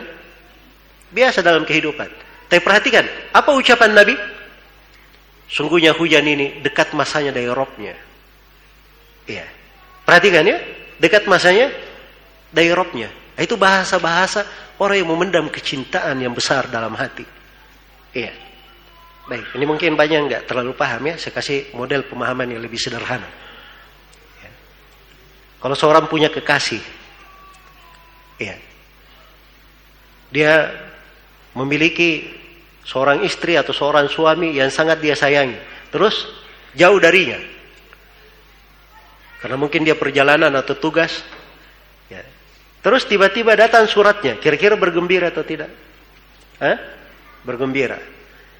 [1.11, 2.07] Biasa dalam kehidupan.
[2.47, 3.05] Tapi perhatikan,
[3.35, 4.15] apa ucapan Nabi?
[5.51, 7.93] Sungguhnya hujan ini dekat masanya dari robnya.
[9.27, 9.45] Iya.
[10.07, 10.57] Perhatikan ya,
[10.99, 11.71] dekat masanya
[12.53, 13.09] dari robnya.
[13.33, 14.45] Itu bahasa-bahasa
[14.77, 17.25] orang yang memendam kecintaan yang besar dalam hati.
[18.13, 18.33] Iya.
[19.23, 21.15] Baik, ini mungkin banyak nggak terlalu paham ya.
[21.15, 23.25] Saya kasih model pemahaman yang lebih sederhana.
[24.43, 24.51] Ya.
[25.63, 26.83] Kalau seorang punya kekasih,
[28.37, 28.59] ya,
[30.27, 30.53] dia
[31.55, 32.35] memiliki
[32.83, 35.55] seorang istri atau seorang suami yang sangat dia sayangi,
[35.87, 36.27] terus
[36.75, 37.39] jauh darinya,
[39.43, 41.19] karena mungkin dia perjalanan atau tugas,
[42.07, 42.23] ya.
[42.79, 45.67] terus tiba-tiba datang suratnya, kira-kira bergembira atau tidak?
[46.63, 46.79] Hah?
[47.43, 47.99] Bergembira.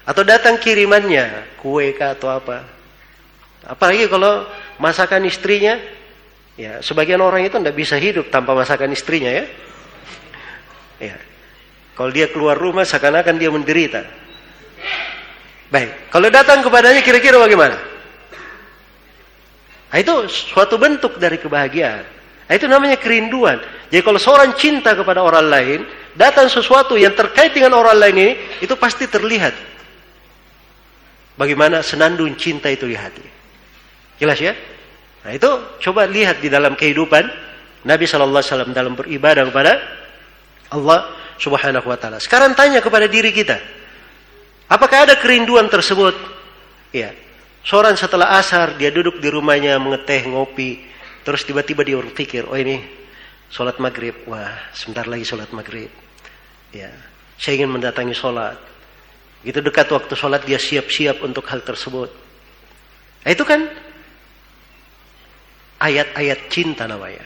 [0.04, 2.68] Atau datang kirimannya, kue kah atau apa.
[3.64, 4.44] Apalagi kalau
[4.76, 5.80] masakan istrinya,
[6.60, 9.44] ya sebagian orang itu tidak bisa hidup tanpa masakan istrinya ya.
[11.00, 11.16] Ya.
[11.96, 14.04] Kalau dia keluar rumah seakan-akan dia menderita.
[15.72, 17.93] Baik, kalau datang kepadanya kira-kira bagaimana?
[19.94, 22.02] Nah, itu suatu bentuk dari kebahagiaan.
[22.50, 23.62] Nah, itu namanya kerinduan.
[23.94, 25.80] Jadi kalau seorang cinta kepada orang lain,
[26.18, 29.54] datang sesuatu yang terkait dengan orang lain ini, itu pasti terlihat
[31.34, 33.22] Bagaimana senandung cinta itu di hati.
[34.22, 34.54] Jelas ya?
[35.26, 35.50] Nah itu
[35.82, 37.26] coba lihat di dalam kehidupan
[37.82, 39.72] Nabi Shallallahu Alaihi Wasallam dalam beribadah kepada
[40.70, 41.10] Allah
[41.42, 42.18] Subhanahu Wa Taala.
[42.22, 43.58] Sekarang tanya kepada diri kita,
[44.70, 46.14] apakah ada kerinduan tersebut?
[46.94, 47.10] Ya,
[47.64, 50.84] seorang setelah asar dia duduk di rumahnya mengeteh ngopi,
[51.24, 52.84] terus tiba-tiba dia berpikir, oh ini
[53.48, 55.90] sholat maghrib, wah sebentar lagi sholat maghrib.
[56.70, 56.92] Ya,
[57.40, 58.60] saya ingin mendatangi sholat.
[59.44, 62.08] Gitu dekat waktu sholat dia siap-siap untuk hal tersebut.
[63.24, 63.68] Nah, itu kan
[65.80, 67.24] ayat-ayat cinta namanya.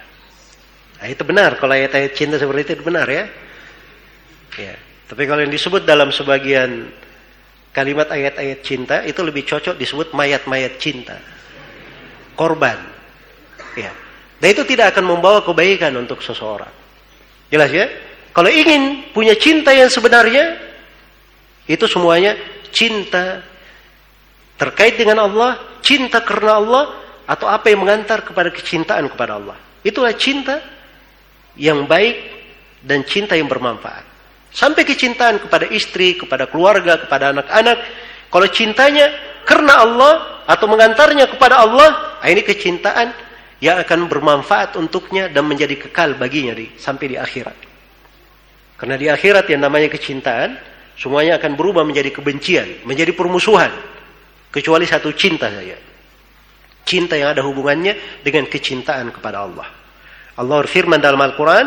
[0.99, 3.31] Nah, itu benar kalau ayat-ayat cinta seperti itu benar ya.
[4.59, 4.75] Ya.
[5.09, 6.91] Tapi kalau yang disebut dalam sebagian
[7.75, 11.19] kalimat ayat-ayat cinta itu lebih cocok disebut mayat-mayat cinta.
[12.39, 12.79] Korban.
[13.75, 13.93] Ya.
[14.39, 16.71] Dan itu tidak akan membawa kebaikan untuk seseorang.
[17.51, 17.87] Jelas ya?
[18.31, 20.55] Kalau ingin punya cinta yang sebenarnya,
[21.67, 22.39] itu semuanya
[22.71, 23.43] cinta
[24.55, 26.85] terkait dengan Allah, cinta karena Allah,
[27.29, 29.59] atau apa yang mengantar kepada kecintaan kepada Allah.
[29.85, 30.65] Itulah cinta
[31.59, 32.17] yang baik
[32.81, 34.08] dan cinta yang bermanfaat.
[34.49, 37.79] Sampai kecintaan kepada istri, kepada keluarga, kepada anak-anak.
[38.29, 39.13] Kalau cintanya
[39.45, 43.13] karena Allah atau mengantarnya kepada Allah, nah ini kecintaan
[43.59, 47.57] yang akan bermanfaat untuknya dan menjadi kekal baginya di, sampai di akhirat.
[48.79, 50.55] Karena di akhirat yang namanya kecintaan
[50.95, 53.75] semuanya akan berubah menjadi kebencian, menjadi permusuhan.
[54.49, 55.77] Kecuali satu cinta saja.
[56.89, 59.69] Cinta yang ada hubungannya dengan kecintaan kepada Allah.
[60.39, 61.67] Allah berfirman dalam Al-Quran,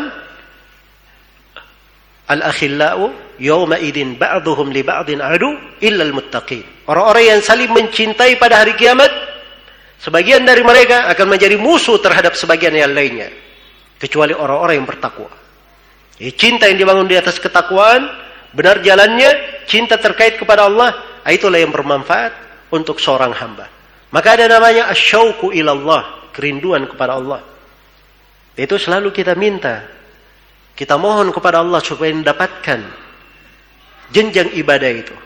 [2.30, 3.10] Al-akhillau
[3.42, 6.86] yawma idin ba'duhum li ba'din adu illa al-muttaqin.
[6.86, 9.10] Orang-orang yang saling mencintai pada hari kiamat
[9.98, 13.30] sebagian dari mereka akan menjadi musuh terhadap sebagian yang lainnya
[13.98, 15.30] kecuali orang-orang yang bertakwa.
[16.18, 18.06] Ya, cinta yang dibangun di atas ketakwaan,
[18.54, 20.94] benar jalannya, cinta terkait kepada Allah,
[21.26, 22.34] itulah yang bermanfaat
[22.74, 23.66] untuk seorang hamba.
[24.10, 27.40] Maka ada namanya asyauku ilallah, kerinduan kepada Allah.
[28.52, 29.88] Itu selalu kita minta
[30.72, 32.80] kita mohon kepada Allah supaya mendapatkan
[34.12, 35.16] jenjang ibadah itu.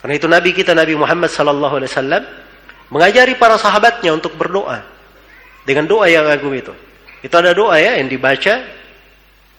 [0.00, 2.22] Karena itu Nabi kita Nabi Muhammad sallallahu alaihi wasallam
[2.88, 4.82] mengajari para sahabatnya untuk berdoa
[5.68, 6.72] dengan doa yang agung itu.
[7.20, 8.64] Itu ada doa ya yang dibaca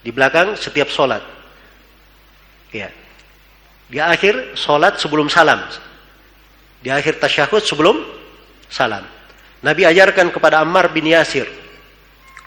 [0.02, 1.22] di belakang setiap solat.
[2.74, 2.90] Ya.
[3.92, 5.62] Di akhir solat sebelum salam.
[6.82, 8.02] Di akhir tasyahud sebelum
[8.72, 9.06] salam.
[9.62, 11.46] Nabi ajarkan kepada Ammar bin Yasir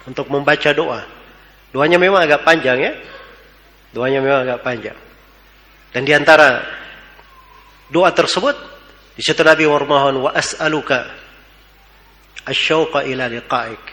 [0.02, 1.06] untuk membaca doa.
[1.74, 2.92] Doanya memang agak panjang ya.
[3.90, 4.94] Doanya memang agak panjang.
[5.90, 6.62] Dan di antara
[7.90, 8.54] doa tersebut
[9.18, 11.10] di situ Nabi memohon wa as'aluka
[12.46, 13.84] asyauqa ila liqa'ik.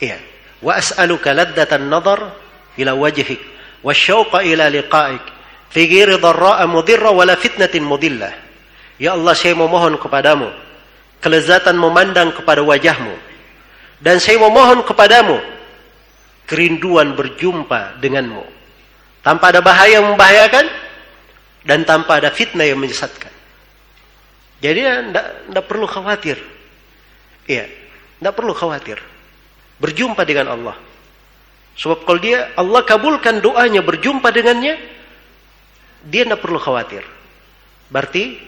[0.00, 0.16] Iya.
[0.64, 2.32] Wa as'aluka laddatan nadar
[2.80, 3.40] ila wajhik
[3.84, 5.24] wa syauqa ila liqa'ik
[5.68, 8.32] fi ghairi dharra'a mudirra wala fitnatin mudillah.
[8.96, 10.48] Ya Allah saya memohon kepadamu
[11.20, 13.12] kelezatan memandang kepada wajahmu
[14.00, 15.36] dan saya memohon kepadamu
[16.46, 18.46] kerinduan berjumpa denganmu.
[19.20, 20.66] Tanpa ada bahaya yang membahayakan
[21.66, 23.34] dan tanpa ada fitnah yang menyesatkan.
[24.62, 24.80] Jadi
[25.50, 26.38] tidak perlu khawatir.
[27.44, 27.66] Iya,
[28.22, 28.98] tidak perlu khawatir.
[29.82, 30.76] Berjumpa dengan Allah.
[31.76, 34.80] Sebab kalau dia Allah kabulkan doanya berjumpa dengannya,
[36.08, 37.04] dia tidak perlu khawatir.
[37.92, 38.40] Berarti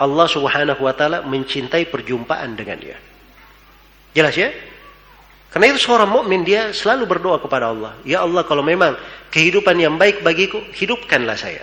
[0.00, 2.98] Allah Subhanahu wa taala mencintai perjumpaan dengan dia.
[4.10, 4.50] Jelas ya?
[5.54, 7.94] Karena itu seorang mukmin dia selalu berdoa kepada Allah.
[8.02, 8.98] Ya Allah kalau memang
[9.30, 11.62] kehidupan yang baik bagiku, hidupkanlah saya.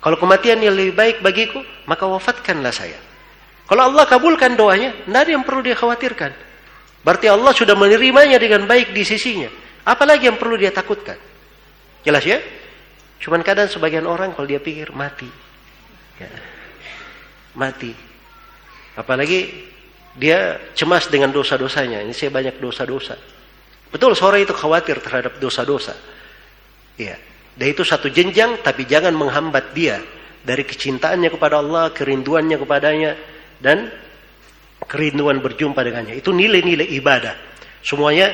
[0.00, 2.96] Kalau kematian yang lebih baik bagiku, maka wafatkanlah saya.
[3.68, 6.32] Kalau Allah kabulkan doanya, tidak ada yang perlu dia khawatirkan.
[7.04, 9.52] Berarti Allah sudah menerimanya dengan baik di sisinya.
[9.84, 11.20] Apalagi yang perlu dia takutkan.
[12.00, 12.40] Jelas ya?
[13.20, 15.28] Cuman kadang sebagian orang kalau dia pikir mati.
[16.16, 16.32] Ya.
[17.60, 17.92] Mati.
[18.96, 19.68] Apalagi
[20.16, 22.04] dia cemas dengan dosa-dosanya.
[22.04, 23.16] Ini saya banyak dosa-dosa.
[23.92, 25.96] Betul seorang itu khawatir terhadap dosa-dosa.
[26.96, 27.16] Ya.
[27.52, 30.00] Dan itu satu jenjang tapi jangan menghambat dia
[30.40, 33.12] dari kecintaannya kepada Allah, kerinduannya kepadanya
[33.60, 33.92] dan
[34.88, 36.16] kerinduan berjumpa dengannya.
[36.16, 37.36] Itu nilai-nilai ibadah.
[37.84, 38.32] Semuanya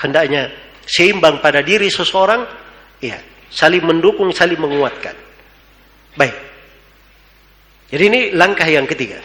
[0.00, 0.52] hendaknya
[0.84, 2.44] seimbang pada diri seseorang,
[3.00, 3.16] ya,
[3.48, 5.16] saling mendukung, saling menguatkan.
[6.14, 6.36] Baik.
[7.90, 9.18] Jadi ini langkah yang ketiga.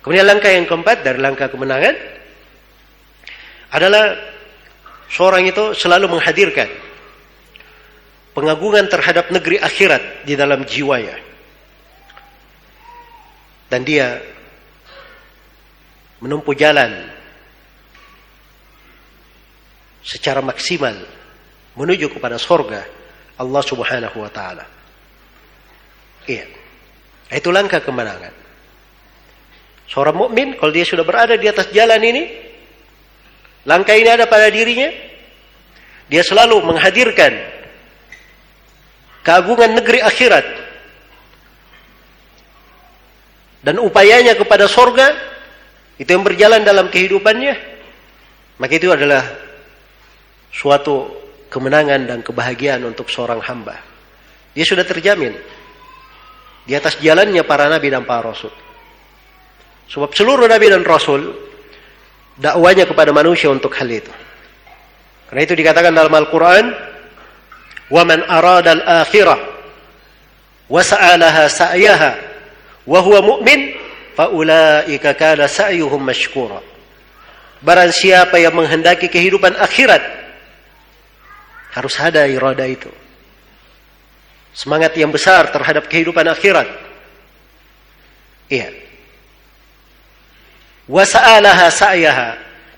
[0.00, 1.92] Kemudian langkah yang keempat dari langkah kemenangan
[3.70, 4.16] adalah
[5.12, 6.68] seorang itu selalu menghadirkan
[8.32, 11.20] pengagungan terhadap negeri akhirat di dalam jiwanya.
[13.70, 14.18] Dan dia
[16.18, 16.90] menempuh jalan
[20.00, 20.96] secara maksimal
[21.76, 22.82] menuju kepada sorga
[23.38, 24.64] Allah Subhanahu wa taala.
[26.26, 26.44] Iya.
[27.30, 28.39] Itu langkah kemenangan.
[29.90, 32.30] Seorang mukmin kalau dia sudah berada di atas jalan ini,
[33.66, 34.86] langkah ini ada pada dirinya,
[36.06, 37.34] dia selalu menghadirkan
[39.26, 40.46] keagungan negeri akhirat
[43.66, 45.12] dan upayanya kepada sorga
[46.00, 47.58] itu yang berjalan dalam kehidupannya,
[48.56, 49.26] maka itu adalah
[50.54, 51.12] suatu
[51.52, 53.76] kemenangan dan kebahagiaan untuk seorang hamba.
[54.54, 55.34] Dia sudah terjamin
[56.64, 58.69] di atas jalannya para nabi dan para rasul.
[59.90, 61.34] Sebab seluruh nabi dan rasul
[62.38, 64.10] dakwanya kepada manusia untuk hal itu.
[65.26, 66.70] Karena itu dikatakan dalam Al-Qur'an,
[67.90, 69.38] "Wa man arada al-akhirah
[70.70, 72.12] wa sa'alaha sa'yaha
[72.86, 73.74] wa huwa mu'min
[74.14, 74.30] fa
[75.50, 76.62] sa'yuhum mashkura."
[77.60, 80.00] Barang siapa yang menghendaki kehidupan akhirat
[81.74, 82.88] harus ada irada itu.
[84.54, 86.66] Semangat yang besar terhadap kehidupan akhirat.
[88.50, 88.89] Iya
[90.90, 92.30] wasa'alaha sa'yaha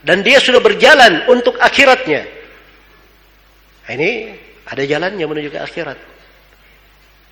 [0.05, 2.29] dan dia sudah berjalan untuk akhiratnya.
[3.89, 4.11] Nah, ini
[4.69, 5.99] ada jalannya menuju ke akhirat.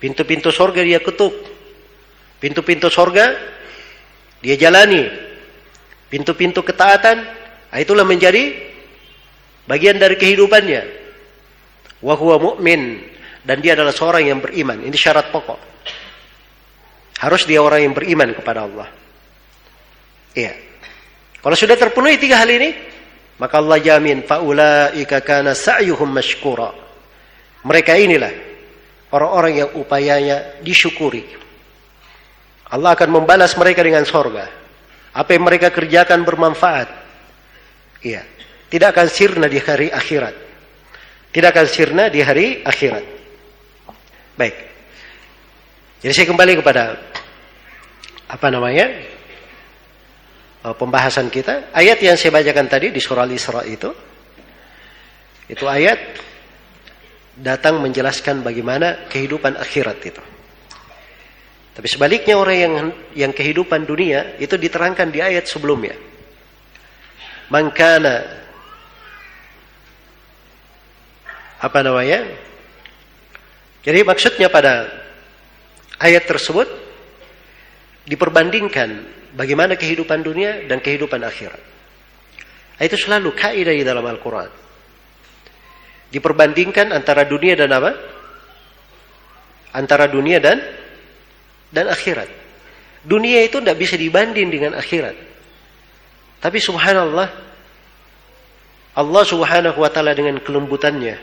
[0.01, 1.35] Pintu-pintu sorga dia ketuk.
[2.41, 3.37] Pintu-pintu sorga
[4.41, 5.05] dia jalani.
[6.09, 7.23] Pintu-pintu ketaatan,
[7.71, 8.51] nah, itulah menjadi
[9.69, 10.81] bagian dari kehidupannya.
[12.01, 13.13] Wahuwa mu'min.
[13.41, 14.85] Dan dia adalah seorang yang beriman.
[14.85, 15.59] Ini syarat pokok.
[17.21, 18.89] Harus dia orang yang beriman kepada Allah.
[20.33, 20.70] Iya.
[21.41, 22.69] Kalau sudah terpenuhi tiga hal ini,
[23.41, 26.69] maka Allah jamin faulaika kana sa'yuhum mashkura.
[27.65, 28.33] Mereka inilah
[29.09, 31.25] orang-orang yang upayanya disyukuri.
[32.71, 34.47] Allah akan membalas mereka dengan sorga.
[35.11, 36.87] Apa yang mereka kerjakan bermanfaat.
[38.05, 38.23] Iya.
[38.71, 40.35] Tidak akan sirna di hari akhirat.
[41.35, 43.03] Tidak akan sirna di hari akhirat.
[44.39, 44.55] Baik.
[45.99, 46.95] Jadi saya kembali kepada
[48.31, 48.87] apa namanya?
[50.61, 51.73] Eh, pembahasan kita.
[51.73, 53.89] Ayat yang saya bacakan tadi di surah Al-Isra itu.
[55.49, 55.97] Itu ayat
[57.33, 60.21] datang menjelaskan bagaimana kehidupan akhirat itu.
[61.73, 62.73] Tapi sebaliknya orang yang
[63.17, 65.97] yang kehidupan dunia itu diterangkan di ayat sebelumnya.
[67.49, 68.21] Mangkana
[71.57, 72.21] apa namanya?
[73.81, 74.85] Jadi maksudnya pada
[75.97, 76.69] ayat tersebut
[78.05, 81.61] diperbandingkan bagaimana kehidupan dunia dan kehidupan akhirat.
[82.81, 84.49] Itu selalu kaidah di dalam Al-Quran.
[86.11, 87.91] Diperbandingkan antara dunia dan apa?
[89.71, 90.59] Antara dunia dan
[91.71, 92.27] dan akhirat.
[93.01, 95.15] Dunia itu tidak bisa dibanding dengan akhirat.
[96.41, 97.27] Tapi subhanallah,
[98.97, 101.15] Allah subhanahu wa ta'ala dengan kelembutannya,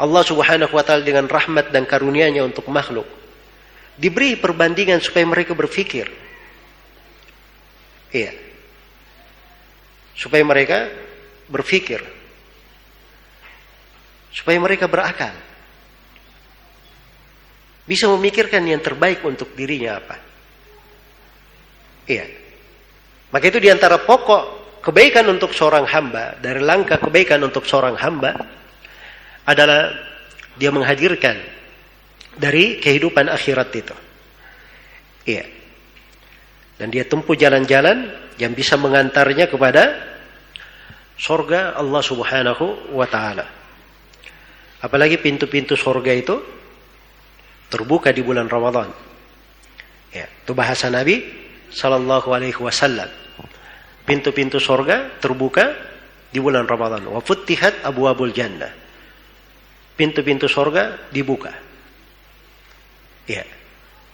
[0.00, 3.04] Allah subhanahu wa ta'ala dengan rahmat dan karunia-Nya untuk makhluk,
[4.00, 6.29] diberi perbandingan supaya mereka berpikir.
[8.10, 8.32] Iya.
[10.14, 10.90] Supaya mereka
[11.48, 12.02] berpikir.
[14.30, 15.50] Supaya mereka berakal
[17.90, 20.16] bisa memikirkan yang terbaik untuk dirinya apa.
[22.06, 22.26] Iya.
[23.34, 28.38] Maka itu di antara pokok kebaikan untuk seorang hamba, dari langkah kebaikan untuk seorang hamba,
[29.42, 29.90] adalah
[30.54, 31.34] dia menghadirkan
[32.38, 33.96] dari kehidupan akhirat itu.
[35.26, 35.44] Iya.
[36.80, 38.08] Dan dia tempuh jalan-jalan
[38.40, 40.00] yang bisa mengantarnya kepada
[41.20, 43.44] sorga Allah subhanahu wa ta'ala.
[44.80, 46.40] Apalagi pintu-pintu sorga itu
[47.68, 48.88] terbuka di bulan Ramadan.
[50.08, 51.20] Ya, itu bahasa Nabi
[51.68, 53.12] sallallahu alaihi wasallam.
[54.08, 55.76] Pintu-pintu sorga terbuka
[56.32, 57.04] di bulan Ramadan.
[57.12, 58.72] Wa futtihat abwabul jannah.
[60.00, 61.52] Pintu-pintu sorga dibuka.
[63.28, 63.44] Ya.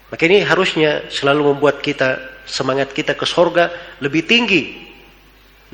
[0.07, 4.87] Maka ini harusnya selalu membuat kita semangat kita ke sorga lebih tinggi,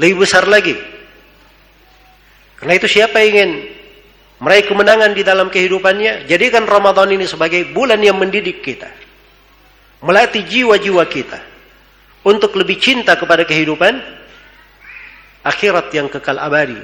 [0.01, 0.73] lebih besar lagi.
[2.57, 3.69] Karena itu siapa ingin
[4.41, 8.89] meraih kemenangan di dalam kehidupannya, jadikan Ramadan ini sebagai bulan yang mendidik kita.
[10.03, 11.39] Melatih jiwa-jiwa kita
[12.25, 14.01] untuk lebih cinta kepada kehidupan
[15.45, 16.81] akhirat yang kekal abadi.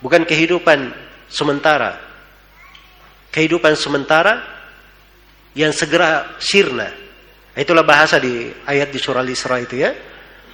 [0.00, 0.90] Bukan kehidupan
[1.28, 2.00] sementara.
[3.30, 4.55] Kehidupan sementara
[5.56, 6.92] yang segera sirna.
[7.56, 9.96] Itulah bahasa di ayat di surah Al-Isra itu ya.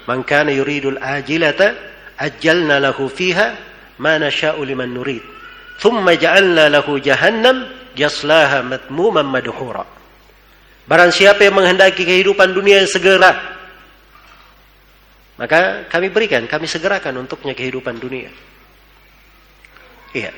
[0.06, 1.74] Man kana yuridul ajilata
[2.14, 3.58] ajjalna lahu fiha
[3.98, 5.22] ma nasha'u liman nurid.
[5.82, 7.66] Thumma ja'alna lahu jahannam
[7.98, 9.82] yaslaha matmuman madhura.
[10.86, 13.34] Barang siapa yang menghendaki kehidupan dunia yang segera,
[15.38, 18.30] maka kami berikan, kami segerakan untuknya kehidupan dunia.
[20.14, 20.30] Iya.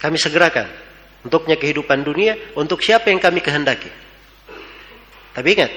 [0.00, 0.83] Kami segerakan
[1.24, 3.88] untuknya kehidupan dunia untuk siapa yang kami kehendaki.
[5.34, 5.72] Tapi ingat,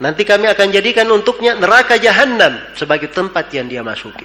[0.00, 4.24] nanti kami akan jadikan untuknya neraka jahanam sebagai tempat yang dia masuki.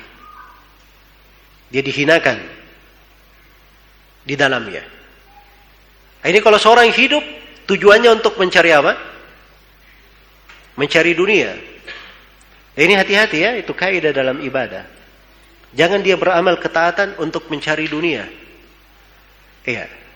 [1.68, 2.38] Dia dihinakan,
[4.24, 4.84] di dalamnya.
[6.24, 7.24] Ini kalau seorang hidup
[7.68, 8.96] tujuannya untuk mencari apa?
[10.80, 11.52] Mencari dunia.
[12.78, 14.86] Ini hati-hati ya, itu kaidah dalam ibadah.
[15.74, 18.24] Jangan dia beramal ketaatan untuk mencari dunia.
[19.68, 20.07] Iya.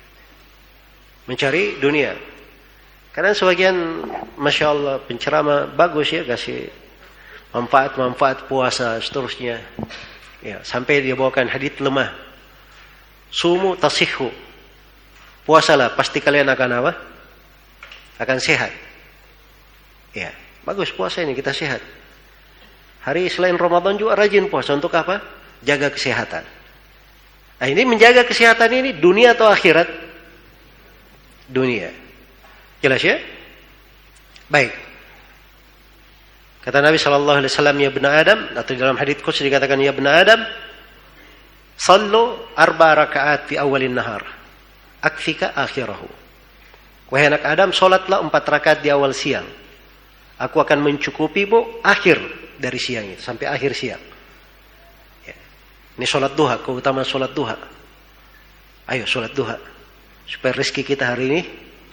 [1.32, 2.12] Mencari dunia.
[3.16, 4.04] Karena sebagian
[4.36, 6.68] Masya Allah pencerama bagus ya kasih
[7.56, 9.64] manfaat-manfaat puasa seterusnya.
[10.44, 12.12] Ya, sampai dia bawakan hadith lemah
[13.32, 14.28] Sumu tasihu.
[15.48, 16.92] Puasalah, pasti kalian akan apa?
[18.20, 18.76] Akan sehat.
[20.12, 20.36] Ya,
[20.68, 21.80] bagus puasa ini kita sehat.
[23.08, 25.24] Hari selain Ramadan juga rajin puasa untuk apa?
[25.64, 26.44] Jaga kesehatan.
[27.64, 30.11] Nah, ini menjaga kesehatan ini dunia atau akhirat?
[31.52, 31.92] Dunia.
[32.80, 33.20] Jelas ya?
[34.48, 34.72] Baik.
[36.64, 40.24] Kata Nabi Shallallahu Alaihi Wasallam ya benar Adam atau dalam hadits khusus dikatakan ya benar
[40.24, 40.42] Adam
[41.82, 44.22] Sallu arba rakaat fi awalin nahar.
[45.02, 46.06] Akfika akhirahu.
[47.10, 49.50] Wahai anak Adam, solatlah empat rakaat di awal siang.
[50.38, 52.22] Aku akan mencukupi bu akhir
[52.62, 54.04] dari siang itu sampai akhir siang.
[55.26, 55.34] Ya.
[55.98, 57.58] Ini solat duha, keutamaan solat duha.
[58.86, 59.71] Ayo solat duha
[60.32, 61.42] supaya rezeki kita hari ini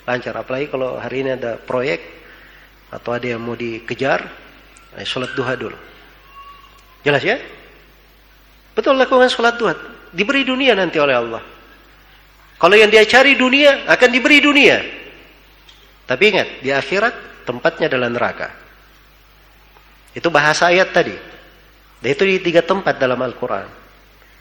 [0.06, 0.38] lancar.
[0.38, 1.98] Apalagi kalau hari ini ada proyek
[2.94, 4.22] atau ada yang mau dikejar,
[4.94, 5.74] ayo solat duha dulu.
[7.02, 7.36] Jelas ya?
[8.78, 9.74] Betul lakukan sholat duha.
[10.14, 11.42] Diberi dunia nanti oleh Allah.
[12.58, 14.78] Kalau yang dia cari dunia akan diberi dunia.
[16.08, 18.48] Tapi ingat, di akhirat tempatnya adalah neraka.
[20.16, 21.12] Itu bahasa ayat tadi.
[22.00, 23.68] Dan itu di tiga tempat dalam Al-Quran.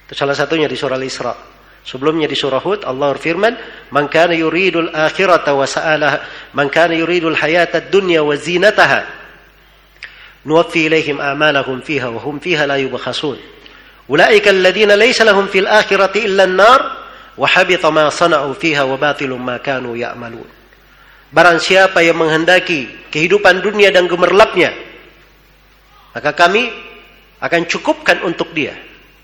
[0.07, 1.56] Itu salah satunya di surah Al-Isra.
[1.87, 3.55] Sebelumnya di surah Hud Allah berfirman,
[3.95, 9.07] "Man kana yuridul akhirata wa sa'alaha, man kana yuridul hayata dunya wa zinataha,
[10.43, 13.39] nuwaffi ilaihim a'malahum fiha wa hum fiha la yubkhasun."
[14.11, 16.79] Ulaika alladhina laysa lahum fil akhirati illa an-nar
[17.39, 20.47] wa habita ma sana'u fiha wa batilum ma kanu ya'malun.
[21.31, 24.75] Barang siapa yang menghendaki kehidupan dunia dan gemerlapnya,
[26.11, 26.67] maka kami
[27.39, 28.75] akan cukupkan untuk dia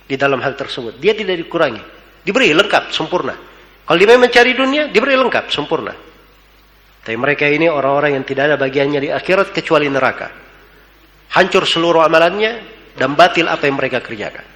[0.08, 0.96] di dalam hal tersebut.
[1.04, 1.93] Dia tidak dikurangi.
[2.24, 3.36] Diberi lengkap, sempurna.
[3.84, 5.92] Kalau dia mencari dunia, diberi lengkap, sempurna.
[7.04, 10.32] Tapi mereka ini orang-orang yang tidak ada bagiannya di akhirat kecuali neraka.
[11.36, 12.64] Hancur seluruh amalannya
[12.96, 14.48] dan batil apa yang mereka kerjakan.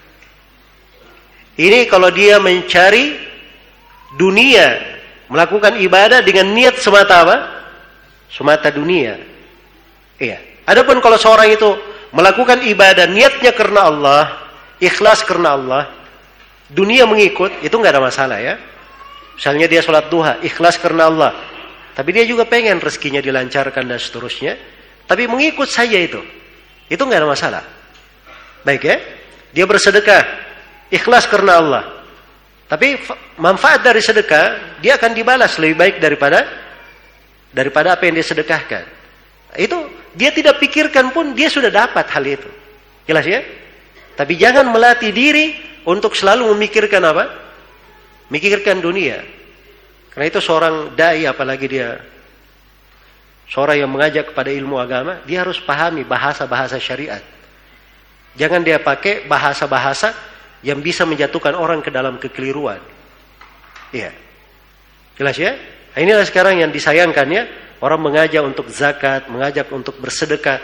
[1.60, 3.20] Ini kalau dia mencari
[4.16, 4.80] dunia,
[5.28, 7.38] melakukan ibadah dengan niat semata apa?
[8.32, 9.20] Semata dunia.
[10.16, 10.40] Iya.
[10.70, 11.68] Adapun kalau seorang itu
[12.16, 14.24] melakukan ibadah niatnya karena Allah,
[14.80, 15.97] ikhlas karena Allah,
[16.72, 18.56] dunia mengikut, itu nggak ada masalah ya.
[19.38, 21.32] Misalnya dia sholat duha, ikhlas karena Allah.
[21.94, 24.58] Tapi dia juga pengen rezekinya dilancarkan dan seterusnya.
[25.06, 26.22] Tapi mengikut saja itu.
[26.90, 27.64] Itu nggak ada masalah.
[28.66, 28.98] Baik ya.
[29.54, 30.26] Dia bersedekah,
[30.90, 31.84] ikhlas karena Allah.
[32.68, 33.00] Tapi
[33.40, 36.44] manfaat dari sedekah dia akan dibalas lebih baik daripada
[37.56, 38.84] daripada apa yang dia sedekahkan.
[39.56, 42.50] Itu dia tidak pikirkan pun dia sudah dapat hal itu.
[43.08, 43.40] Jelas ya?
[44.20, 47.26] Tapi jangan melatih diri untuk selalu memikirkan apa?
[48.28, 49.24] Mikirkan dunia.
[50.12, 52.04] Karena itu seorang dai apalagi dia
[53.48, 57.24] seorang yang mengajak kepada ilmu agama, dia harus pahami bahasa-bahasa syariat.
[58.36, 60.12] Jangan dia pakai bahasa-bahasa
[60.62, 62.84] yang bisa menjatuhkan orang ke dalam kekeliruan.
[63.96, 64.12] Iya.
[65.16, 65.56] Jelas ya?
[65.96, 67.48] Nah, inilah sekarang yang disayangkan ya,
[67.82, 70.62] orang mengajak untuk zakat, mengajak untuk bersedekah.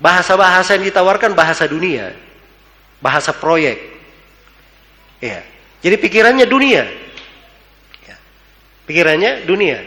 [0.00, 2.16] Bahasa-bahasa yang ditawarkan bahasa dunia.
[3.02, 3.99] Bahasa proyek.
[5.20, 5.40] Iya.
[5.80, 6.84] Jadi pikirannya dunia.
[8.04, 8.16] Ya.
[8.88, 9.78] Pikirannya dunia.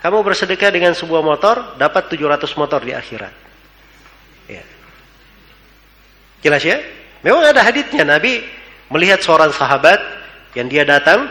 [0.00, 3.34] Kamu bersedekah dengan sebuah motor, dapat 700 motor di akhirat.
[4.48, 4.64] Ya.
[6.40, 6.80] Jelas ya?
[7.20, 8.40] Memang ada haditnya Nabi
[8.88, 10.00] melihat seorang sahabat
[10.56, 11.28] yang dia datang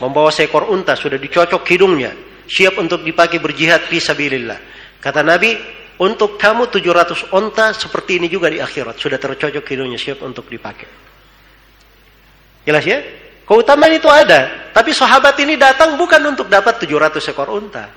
[0.00, 2.14] membawa seekor unta sudah dicocok hidungnya
[2.46, 4.58] siap untuk dipakai berjihad fi sabilillah
[5.02, 5.52] kata Nabi
[6.00, 11.05] untuk kamu 700 unta seperti ini juga di akhirat sudah tercocok hidungnya siap untuk dipakai
[12.66, 12.98] jelas ya
[13.46, 17.88] keutamaan itu ada tapi sahabat ini datang bukan untuk dapat 700 ekor unta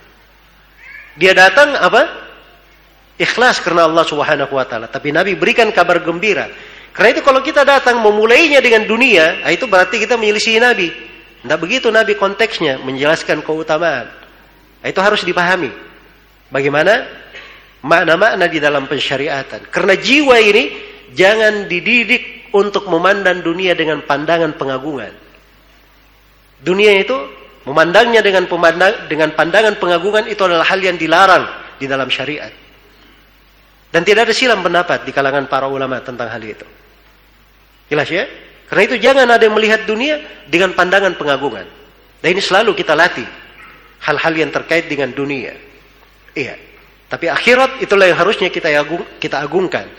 [1.17, 2.05] dia datang apa
[3.19, 6.47] ikhlas karena Allah Subhanahu wa taala tapi Nabi berikan kabar gembira
[6.99, 10.91] karena itu kalau kita datang memulainya dengan dunia, ah, itu berarti kita menyelisih Nabi.
[11.39, 14.11] Tidak begitu Nabi konteksnya menjelaskan keutamaan.
[14.83, 15.71] Ah, itu harus dipahami.
[16.49, 17.07] Bagaimana
[17.85, 19.69] makna-makna di dalam pensyariatan.
[19.69, 20.63] Karena jiwa ini
[21.13, 25.13] jangan dididik untuk memandang dunia dengan pandangan pengagungan.
[26.59, 27.15] Dunia itu
[27.63, 31.45] memandangnya dengan pemandang, dengan pandangan pengagungan itu adalah hal yang dilarang
[31.79, 32.51] di dalam syariat.
[33.89, 36.65] Dan tidak ada silam pendapat di kalangan para ulama tentang hal itu.
[37.89, 38.29] Jelas ya?
[38.69, 41.65] Karena itu jangan ada yang melihat dunia dengan pandangan pengagungan.
[42.21, 43.25] Dan ini selalu kita latih.
[44.05, 45.57] Hal-hal yang terkait dengan dunia.
[46.37, 46.55] Iya.
[47.09, 49.89] Tapi akhirat itulah yang harusnya kita agung, kita agungkan.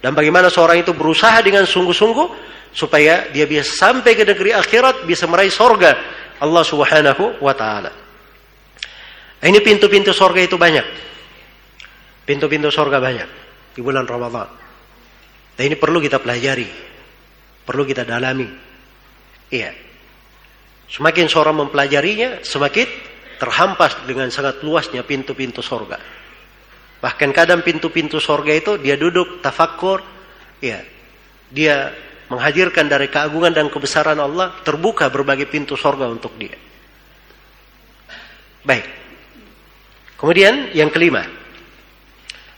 [0.00, 2.28] Dan bagaimana seorang itu berusaha dengan sungguh-sungguh
[2.76, 5.96] supaya dia bisa sampai ke negeri akhirat bisa meraih sorga
[6.36, 7.92] Allah Subhanahu wa taala.
[9.40, 10.84] Ini pintu-pintu sorga itu banyak.
[12.26, 13.28] Pintu-pintu sorga banyak
[13.72, 14.48] di bulan Ramadan.
[15.56, 16.68] Dan ini perlu kita pelajari.
[17.64, 18.48] Perlu kita dalami.
[19.48, 19.72] Iya.
[20.86, 22.86] Semakin seorang mempelajarinya, semakin
[23.36, 25.98] terhampas dengan sangat luasnya pintu-pintu sorga.
[27.06, 30.02] Bahkan kadang pintu-pintu sorga itu dia duduk tafakur,
[30.58, 30.82] ya,
[31.54, 31.94] dia
[32.26, 36.58] menghadirkan dari keagungan dan kebesaran Allah, terbuka berbagai pintu sorga untuk dia.
[38.66, 38.90] Baik.
[40.18, 41.22] Kemudian yang kelima,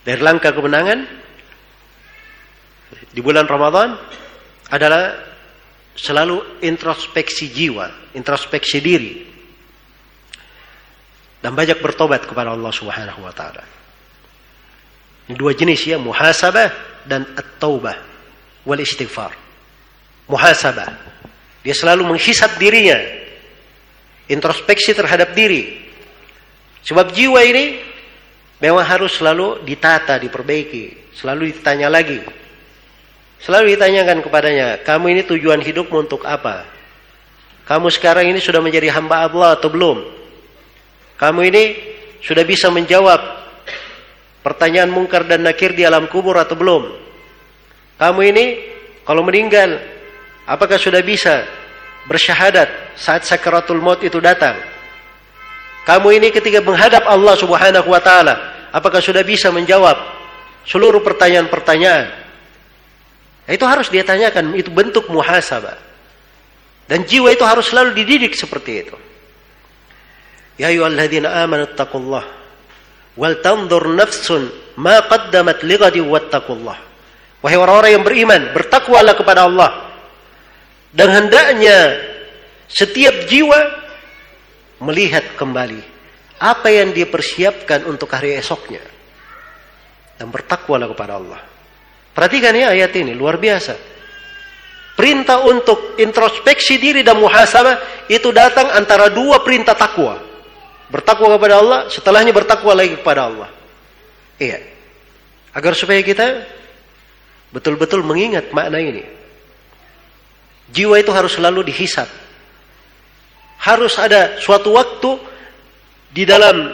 [0.00, 1.04] dari langkah kemenangan
[3.12, 4.00] di bulan Ramadan
[4.72, 5.28] adalah
[5.92, 9.12] selalu introspeksi jiwa, introspeksi diri.
[11.44, 13.77] Dan banyak bertobat kepada Allah Subhanahu wa taala.
[15.28, 16.72] Dua jenis ya, muhasabah
[17.04, 17.96] dan at-taubah
[18.64, 19.36] wal istighfar.
[20.28, 20.88] Muhasabah.
[21.60, 22.96] Dia selalu menghisap dirinya.
[24.28, 25.88] Introspeksi terhadap diri.
[26.84, 27.80] Sebab jiwa ini
[28.60, 32.20] memang harus selalu ditata, diperbaiki, selalu ditanya lagi
[33.38, 36.66] Selalu ditanyakan kepadanya, kamu ini tujuan hidupmu untuk apa?
[37.70, 40.02] Kamu sekarang ini sudah menjadi hamba Allah atau belum?
[41.14, 41.64] Kamu ini
[42.18, 43.20] sudah bisa menjawab
[44.48, 46.88] pertanyaan mungkar dan nakir di alam kubur atau belum?
[48.00, 48.44] Kamu ini
[49.04, 49.76] kalau meninggal
[50.48, 51.44] apakah sudah bisa
[52.08, 54.56] bersyahadat saat sakaratul maut itu datang?
[55.84, 60.00] Kamu ini ketika menghadap Allah Subhanahu wa taala, apakah sudah bisa menjawab
[60.64, 62.08] seluruh pertanyaan-pertanyaan?
[63.48, 65.76] Itu harus dia tanyakan, itu bentuk muhasabah.
[66.88, 68.96] Dan jiwa itu harus selalu dididik seperti itu.
[70.56, 72.37] Ya ayyuhalladzina amanu taqullah
[73.18, 74.46] wal tanzur nafsun
[74.78, 76.78] ma qaddamat lighadi wattaqullah.
[77.42, 79.70] Wahai orang-orang yang beriman, bertakwalah kepada Allah.
[80.94, 81.98] Dan hendaknya
[82.70, 83.58] setiap jiwa
[84.82, 85.82] melihat kembali
[86.38, 88.82] apa yang dia persiapkan untuk hari esoknya.
[90.18, 91.38] Dan bertakwalah kepada Allah.
[92.10, 93.78] Perhatikan ya ayat ini, luar biasa.
[94.98, 100.27] Perintah untuk introspeksi diri dan muhasabah itu datang antara dua perintah takwa.
[100.88, 103.48] Bertakwa kepada Allah, setelahnya bertakwa lagi kepada Allah.
[104.40, 104.64] Iya.
[105.52, 106.48] Agar supaya kita
[107.52, 109.04] betul-betul mengingat makna ini.
[110.72, 112.08] Jiwa itu harus selalu dihisap.
[113.58, 115.18] Harus ada suatu waktu
[116.12, 116.72] di dalam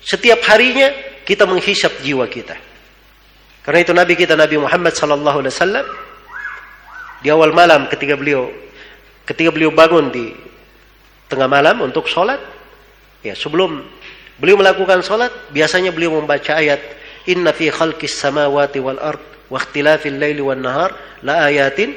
[0.00, 0.92] setiap harinya
[1.26, 2.54] kita menghisap jiwa kita.
[3.66, 5.86] Karena itu Nabi kita Nabi Muhammad sallallahu alaihi wasallam
[7.18, 8.46] di awal malam ketika beliau
[9.26, 10.30] ketika beliau bangun di
[11.26, 12.38] tengah malam untuk sholat
[13.26, 13.82] ya sebelum
[14.38, 16.78] beliau melakukan sholat biasanya beliau membaca ayat
[17.26, 19.20] inna fi khalqis samawati wal ard
[19.50, 21.94] wa ikhtilafil laili wan nahar la ayatin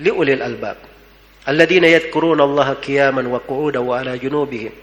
[0.00, 0.76] li ulil albab.
[1.46, 4.74] Alladhina yadhkuruna allaha qiyaman wa qu'udan wa ala junubihim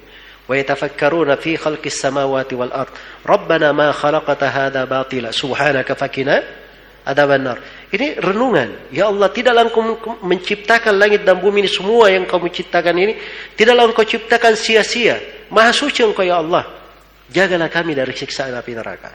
[0.47, 2.93] wa yatafakkaruna fi khalqis samawati wal ard.
[3.25, 6.62] Rabbana ma khalaqta hadha batila subhanaka fakina
[7.03, 7.59] adaban nar
[7.93, 8.89] ini renungan.
[8.89, 9.85] Ya Allah, tidaklah engkau
[10.25, 13.13] menciptakan langit dan bumi ini semua yang kau ciptakan ini.
[13.53, 15.45] Tidaklah engkau ciptakan sia-sia.
[15.53, 16.65] Maha suci engkau ya Allah.
[17.29, 19.13] Jagalah kami dari siksaan api neraka.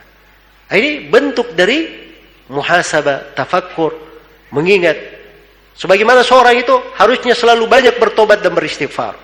[0.71, 2.07] Ini bentuk dari
[2.47, 3.91] muhasabah, tafakkur,
[4.55, 4.95] mengingat.
[5.75, 9.19] Sebagaimana seorang itu harusnya selalu banyak bertobat dan beristighfar.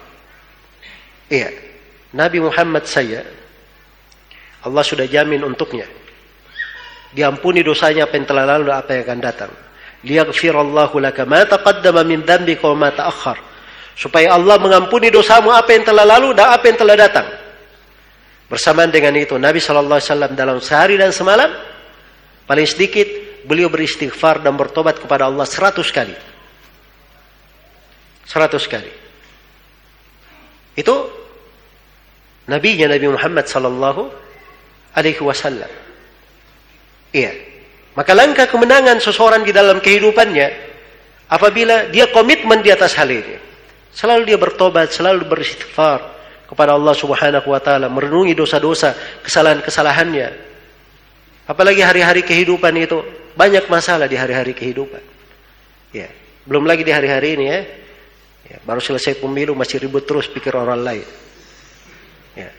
[1.32, 1.48] Iya.
[2.12, 3.24] Nabi Muhammad saya,
[4.68, 5.88] Allah sudah jamin untuknya
[7.16, 9.52] diampuni dosanya apa yang telah lalu dan apa yang akan datang.
[10.04, 13.40] Liyaghfirallahu laka ma taqaddama min dhanbika wa ma ta'akhkhar.
[13.96, 17.28] Supaya Allah mengampuni dosamu apa yang telah lalu dan apa yang telah datang.
[18.52, 21.50] Bersamaan dengan itu Nabi sallallahu alaihi wasallam dalam sehari dan semalam
[22.46, 23.08] paling sedikit
[23.48, 26.14] beliau beristighfar dan bertobat kepada Allah seratus kali.
[28.28, 28.92] Seratus kali.
[30.76, 31.08] Itu
[32.52, 34.02] nabinya Nabi Muhammad sallallahu
[34.94, 35.85] alaihi wasallam.
[37.16, 37.32] Iya.
[37.96, 40.52] Maka langkah kemenangan seseorang di dalam kehidupannya
[41.32, 43.40] apabila dia komitmen di atas hal ini.
[43.96, 46.04] Selalu dia bertobat, selalu beristighfar
[46.52, 48.92] kepada Allah Subhanahu wa taala, merenungi dosa-dosa,
[49.24, 50.28] kesalahan-kesalahannya.
[51.48, 53.00] Apalagi hari-hari kehidupan itu
[53.40, 55.00] banyak masalah di hari-hari kehidupan.
[55.96, 56.12] Ya,
[56.44, 57.60] belum lagi di hari-hari ini ya.
[58.52, 58.58] ya.
[58.68, 61.08] Baru selesai pemilu masih ribut terus pikir orang lain.
[62.36, 62.52] Ya.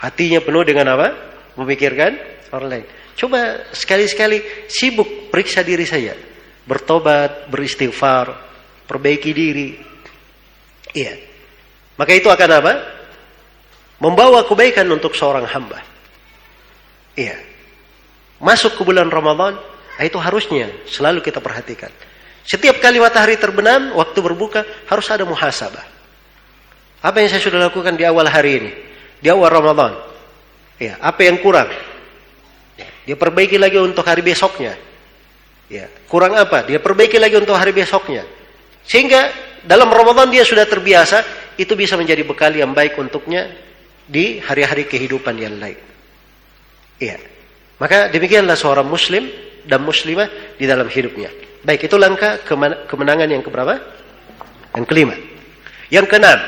[0.00, 1.12] Hatinya penuh dengan apa?
[1.60, 2.16] Memikirkan
[2.56, 2.86] orang lain.
[3.16, 6.12] Coba sekali-sekali sibuk periksa diri saya.
[6.68, 8.36] Bertobat, beristighfar,
[8.84, 9.72] perbaiki diri.
[10.92, 11.14] Iya.
[11.96, 12.72] Maka itu akan apa?
[14.04, 15.80] Membawa kebaikan untuk seorang hamba.
[17.16, 17.40] Iya.
[18.36, 19.56] Masuk ke bulan Ramadan,
[19.96, 21.88] nah itu harusnya selalu kita perhatikan.
[22.44, 24.60] Setiap kali matahari terbenam, waktu berbuka
[24.92, 25.82] harus ada muhasabah.
[27.00, 28.70] Apa yang saya sudah lakukan di awal hari ini?
[29.24, 29.96] Di awal Ramadan.
[30.76, 31.72] Ya, apa yang kurang?
[33.06, 34.74] Dia perbaiki lagi untuk hari besoknya.
[35.70, 36.66] Ya, kurang apa?
[36.66, 38.26] Dia perbaiki lagi untuk hari besoknya.
[38.82, 39.30] Sehingga
[39.62, 41.22] dalam Ramadan dia sudah terbiasa,
[41.54, 43.46] itu bisa menjadi bekal yang baik untuknya
[44.06, 45.78] di hari-hari kehidupan yang lain.
[46.98, 47.18] Iya.
[47.78, 49.30] Maka demikianlah seorang muslim
[49.66, 51.30] dan muslimah di dalam hidupnya.
[51.62, 52.42] Baik, itu langkah
[52.86, 53.74] kemenangan yang keberapa?
[54.74, 55.14] Yang kelima.
[55.90, 56.38] Yang keenam,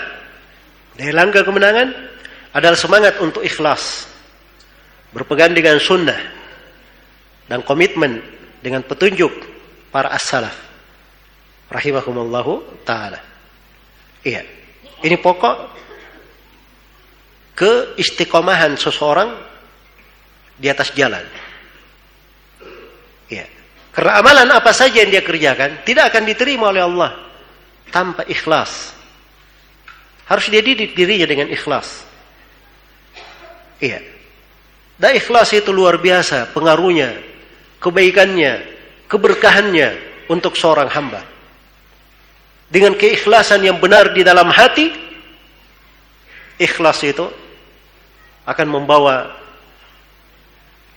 [0.94, 1.90] dari langkah kemenangan
[2.54, 4.06] adalah semangat untuk ikhlas.
[5.10, 6.37] Berpegang dengan sunnah
[7.48, 8.20] dan komitmen
[8.60, 9.32] dengan petunjuk
[9.88, 10.54] para as-salaf
[11.72, 13.20] rahimahumallahu taala.
[14.24, 14.44] Iya.
[15.04, 15.56] Ini pokok
[17.54, 19.30] keistiqomahan seseorang
[20.58, 21.22] di atas jalan.
[23.30, 23.46] Iya.
[23.94, 27.10] Karena amalan apa saja yang dia kerjakan tidak akan diterima oleh Allah
[27.88, 28.94] tanpa ikhlas.
[30.28, 32.04] Harus dia didik dirinya dengan ikhlas.
[33.80, 34.02] Iya.
[34.98, 37.27] Dan ikhlas itu luar biasa pengaruhnya
[37.78, 38.52] kebaikannya,
[39.06, 39.88] keberkahannya
[40.28, 41.22] untuk seorang hamba.
[42.68, 44.92] dengan keikhlasan yang benar di dalam hati,
[46.60, 47.24] ikhlas itu
[48.44, 49.32] akan membawa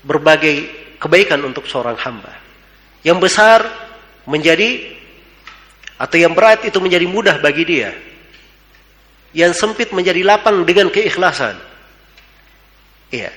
[0.03, 0.68] berbagai
[0.99, 2.32] kebaikan untuk seorang hamba.
[3.02, 3.60] Yang besar
[4.28, 4.99] menjadi
[5.98, 7.91] atau yang berat itu menjadi mudah bagi dia.
[9.32, 11.56] Yang sempit menjadi lapang dengan keikhlasan.
[13.16, 13.32] Iya.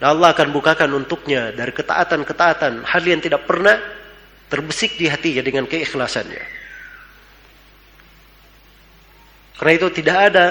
[0.00, 3.76] Dan Allah akan bukakan untuknya dari ketaatan-ketaatan hal yang tidak pernah
[4.48, 6.40] terbesik di hatinya dengan keikhlasannya.
[9.60, 10.46] Karena itu tidak ada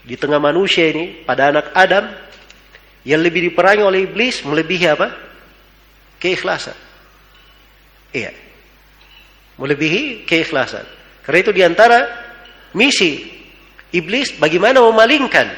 [0.00, 2.08] di tengah manusia ini pada anak Adam
[3.04, 5.12] yang lebih diperangi oleh iblis melebihi apa?
[6.16, 6.76] Keikhlasan.
[8.16, 8.32] Iya.
[9.60, 10.88] Melebihi keikhlasan.
[11.20, 12.00] Karena itu di antara
[12.72, 13.28] misi
[13.92, 15.52] iblis bagaimana memalingkan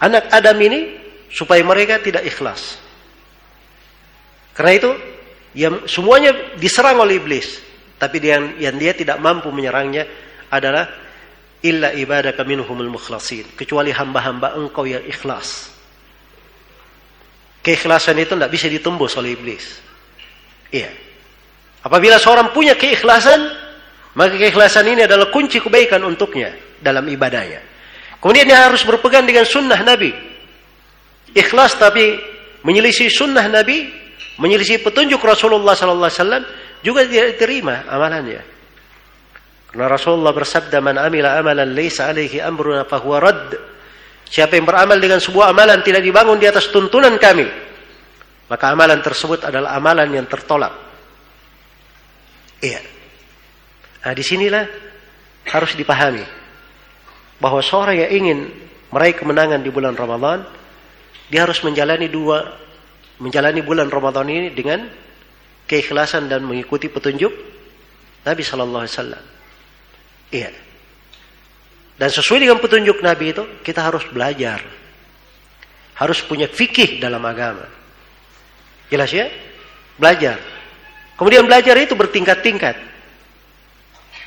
[0.00, 0.80] anak Adam ini
[1.30, 2.78] supaya mereka tidak ikhlas.
[4.54, 4.90] Karena itu
[5.58, 7.58] yang semuanya diserang oleh iblis.
[7.98, 10.06] Tapi yang, yang dia tidak mampu menyerangnya
[10.50, 10.86] adalah
[11.62, 13.46] illa ibadaka minhumul mukhlasin.
[13.58, 15.74] Kecuali hamba-hamba engkau yang ikhlas.
[17.64, 19.80] Keikhlasan itu tidak bisa ditembus oleh iblis.
[20.68, 20.92] Iya.
[21.80, 23.40] Apabila seorang punya keikhlasan,
[24.14, 27.73] maka keikhlasan ini adalah kunci kebaikan untuknya dalam ibadahnya.
[28.24, 30.08] Kemudian dia harus berpegang dengan sunnah Nabi.
[31.36, 32.16] Ikhlas tapi
[32.64, 33.84] menyelisih sunnah Nabi,
[34.40, 36.44] menyelisih petunjuk Rasulullah sallallahu alaihi wasallam,
[36.80, 38.40] juga tidak diterima amalannya.
[39.68, 43.60] Karena Rasulullah bersabda, "Man amila amalan laisa alaihi amruna fahuwa radd."
[44.24, 47.44] Siapa yang beramal dengan sebuah amalan tidak dibangun di atas tuntunan kami,
[48.48, 50.72] maka amalan tersebut adalah amalan yang tertolak.
[52.64, 52.80] Iya.
[54.00, 54.64] Nah, di sinilah
[55.44, 56.43] harus dipahami
[57.44, 58.38] bahwa seorang yang ingin
[58.88, 60.48] meraih kemenangan di bulan Ramadan,
[61.28, 62.40] dia harus menjalani dua
[63.20, 64.88] menjalani bulan Ramadan ini dengan
[65.68, 67.28] keikhlasan dan mengikuti petunjuk
[68.24, 69.24] Nabi Shallallahu Alaihi Wasallam.
[70.32, 70.50] Iya.
[72.00, 74.64] Dan sesuai dengan petunjuk Nabi itu kita harus belajar,
[76.00, 77.68] harus punya fikih dalam agama.
[78.88, 79.28] Jelas ya?
[80.00, 80.40] Belajar.
[81.20, 82.80] Kemudian belajar itu bertingkat-tingkat.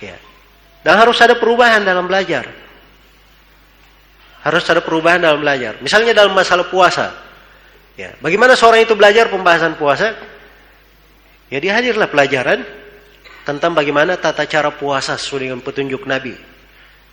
[0.05, 0.21] Ya.
[0.85, 2.66] Dan harus ada perubahan dalam belajar.
[4.45, 5.81] Harus ada perubahan dalam belajar.
[5.81, 7.13] Misalnya dalam masalah puasa.
[7.97, 8.13] Ya.
[8.21, 10.13] Bagaimana seorang itu belajar pembahasan puasa?
[11.49, 12.61] Ya dihadirlah pelajaran
[13.47, 16.35] tentang bagaimana tata cara puasa sesuai dengan petunjuk Nabi.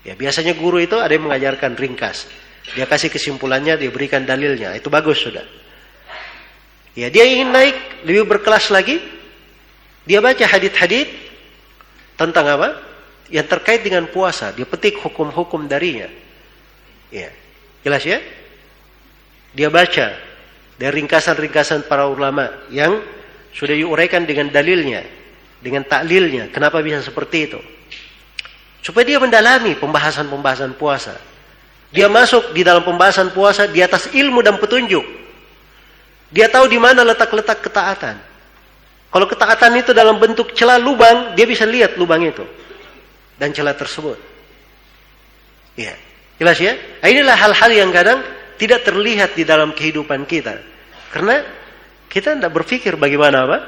[0.04, 2.28] Ya biasanya guru itu ada yang mengajarkan ringkas.
[2.76, 4.76] Dia kasih kesimpulannya, dia berikan dalilnya.
[4.76, 5.44] Itu bagus sudah.
[6.98, 9.00] Ya dia ingin naik lebih berkelas lagi.
[10.04, 11.08] Dia baca hadit-hadit
[12.20, 12.68] tentang apa?
[13.32, 14.52] Yang terkait dengan puasa.
[14.52, 16.10] Dia petik hukum-hukum darinya.
[17.14, 17.30] Ya.
[17.86, 18.18] Jelas ya?
[19.54, 20.18] Dia baca
[20.74, 22.98] dari ringkasan-ringkasan para ulama yang
[23.54, 25.06] sudah diuraikan dengan dalilnya,
[25.62, 26.50] dengan taklilnya.
[26.50, 27.60] Kenapa bisa seperti itu?
[28.82, 31.14] Supaya dia mendalami pembahasan-pembahasan puasa.
[31.94, 35.06] Dia masuk di dalam pembahasan puasa di atas ilmu dan petunjuk.
[36.34, 38.18] Dia tahu di mana letak-letak ketaatan.
[39.14, 42.42] Kalau ketaatan itu dalam bentuk celah lubang, dia bisa lihat lubang itu
[43.38, 44.18] dan celah tersebut.
[45.78, 45.94] Ya,
[46.44, 46.76] jelas ya.
[46.76, 48.20] Nah, inilah hal-hal yang kadang
[48.60, 50.60] tidak terlihat di dalam kehidupan kita.
[51.08, 51.40] Karena
[52.12, 53.58] kita tidak berpikir bagaimana apa?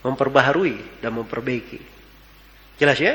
[0.00, 1.78] Memperbaharui dan memperbaiki.
[2.80, 3.12] Jelas ya?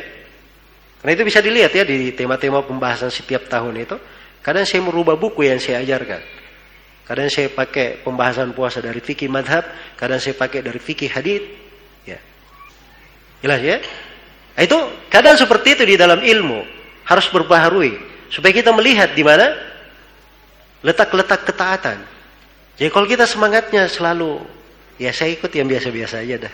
[1.01, 3.97] Karena itu bisa dilihat ya di tema-tema pembahasan setiap tahun itu.
[4.45, 6.21] Kadang saya merubah buku yang saya ajarkan.
[7.09, 9.65] Kadang saya pakai pembahasan puasa dari fikih madhab.
[9.97, 11.45] Kadang saya pakai dari fikih hadith.
[12.05, 12.21] Ya.
[13.41, 13.77] Jelas ya?
[14.53, 14.77] Nah, itu
[15.09, 16.61] kadang seperti itu di dalam ilmu.
[17.09, 18.10] Harus berbaharui.
[18.31, 19.51] Supaya kita melihat di mana
[20.81, 21.99] letak-letak ketaatan.
[22.79, 24.39] Jadi kalau kita semangatnya selalu
[24.95, 26.53] ya saya ikut yang biasa-biasa aja dah.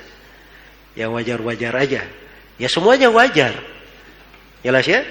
[0.97, 2.01] Yang wajar-wajar aja.
[2.57, 3.53] Ya semuanya wajar.
[4.65, 5.05] Jelas ya?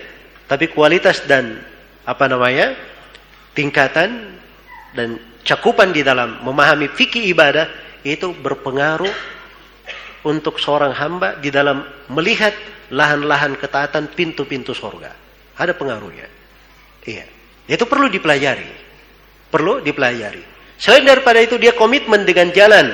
[0.50, 1.62] Tapi kualitas dan
[2.02, 2.74] apa namanya?
[3.56, 4.36] tingkatan
[4.92, 7.64] dan cakupan di dalam memahami fikih ibadah
[8.04, 9.10] itu berpengaruh
[10.28, 11.80] untuk seorang hamba di dalam
[12.12, 12.52] melihat
[12.92, 15.16] lahan-lahan ketaatan pintu-pintu sorga.
[15.56, 16.28] Ada pengaruhnya.
[17.06, 17.24] Iya.
[17.70, 18.66] Itu perlu dipelajari.
[19.48, 20.42] Perlu dipelajari.
[20.76, 22.92] Selain daripada itu dia komitmen dengan jalan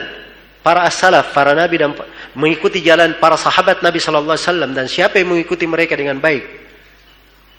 [0.62, 1.90] para as-salaf, para nabi dan
[2.38, 6.44] mengikuti jalan para sahabat Nabi sallallahu alaihi wasallam dan siapa yang mengikuti mereka dengan baik.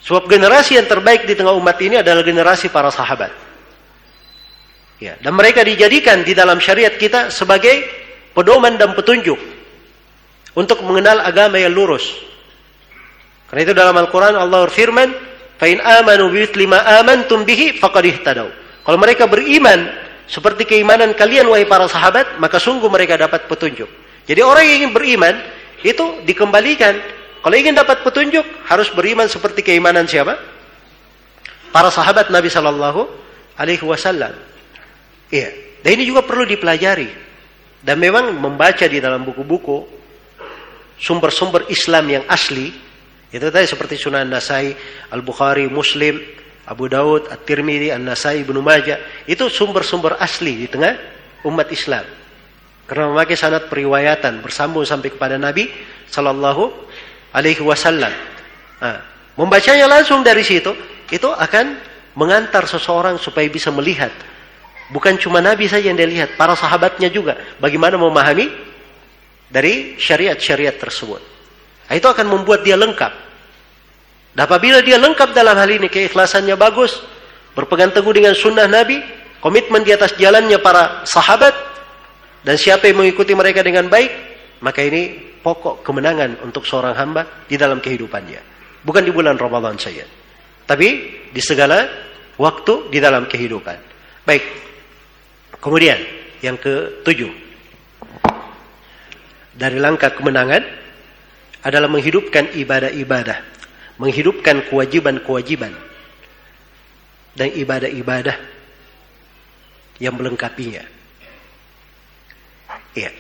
[0.04, 3.32] Sebab generasi yang terbaik di tengah umat ini adalah generasi para sahabat.
[5.00, 7.84] Ya, dan mereka dijadikan di dalam syariat kita sebagai
[8.32, 9.36] pedoman dan petunjuk
[10.56, 12.08] untuk mengenal agama yang lurus.
[13.52, 15.12] Karena itu dalam Al-Qur'an Allah berfirman,
[15.58, 18.48] "Fa in amanu bi lima amantum bihi faqad ihtadaw."
[18.84, 19.88] Kalau mereka beriman
[20.28, 23.88] seperti keimanan kalian wahai para sahabat, maka sungguh mereka dapat petunjuk.
[24.24, 25.36] Jadi orang yang ingin beriman
[25.84, 26.96] itu dikembalikan.
[27.44, 30.40] Kalau ingin dapat petunjuk harus beriman seperti keimanan siapa?
[31.76, 33.02] Para sahabat Nabi Shallallahu
[33.60, 34.32] Alaihi Wasallam.
[35.28, 35.50] Iya.
[35.84, 37.12] Dan ini juga perlu dipelajari.
[37.84, 39.84] Dan memang membaca di dalam buku-buku
[40.96, 42.72] sumber-sumber Islam yang asli
[43.34, 44.78] itu tadi seperti Sunan Nasai,
[45.10, 46.22] Al Bukhari, Muslim,
[46.70, 50.94] Abu Daud, At-Tirmidzi, An-Nasai, Ibnu Majah itu sumber-sumber asli di tengah
[51.50, 52.06] umat Islam.
[52.86, 55.66] Karena memakai sanad periwayatan bersambung sampai kepada Nabi
[56.08, 56.70] Sallallahu
[57.34, 58.14] Alaihi Wasallam.
[58.80, 59.02] Nah,
[59.34, 60.70] membacanya langsung dari situ
[61.10, 61.82] itu akan
[62.14, 64.14] mengantar seseorang supaya bisa melihat
[64.94, 68.46] bukan cuma Nabi saja yang dia lihat, para sahabatnya juga bagaimana memahami
[69.50, 71.33] dari syariat-syariat tersebut.
[71.94, 73.14] Nah, itu akan membuat dia lengkap.
[74.34, 77.06] Dan apabila dia lengkap dalam hal ini, keikhlasannya bagus,
[77.54, 78.98] berpegang teguh dengan sunnah Nabi,
[79.38, 81.54] komitmen di atas jalannya para sahabat,
[82.42, 84.10] dan siapa yang mengikuti mereka dengan baik,
[84.66, 88.42] maka ini pokok kemenangan untuk seorang hamba di dalam kehidupannya.
[88.82, 90.10] Bukan di bulan Ramadan saja.
[90.66, 90.88] Tapi
[91.30, 91.86] di segala
[92.42, 93.78] waktu di dalam kehidupan.
[94.26, 94.42] Baik.
[95.62, 96.02] Kemudian
[96.42, 97.30] yang ketujuh.
[99.54, 100.83] Dari langkah kemenangan
[101.64, 103.40] adalah menghidupkan ibadah-ibadah,
[103.98, 105.72] menghidupkan kewajiban-kewajiban
[107.34, 108.38] dan ibadah-ibadah
[109.98, 110.84] yang melengkapinya.
[112.94, 113.12] Iya.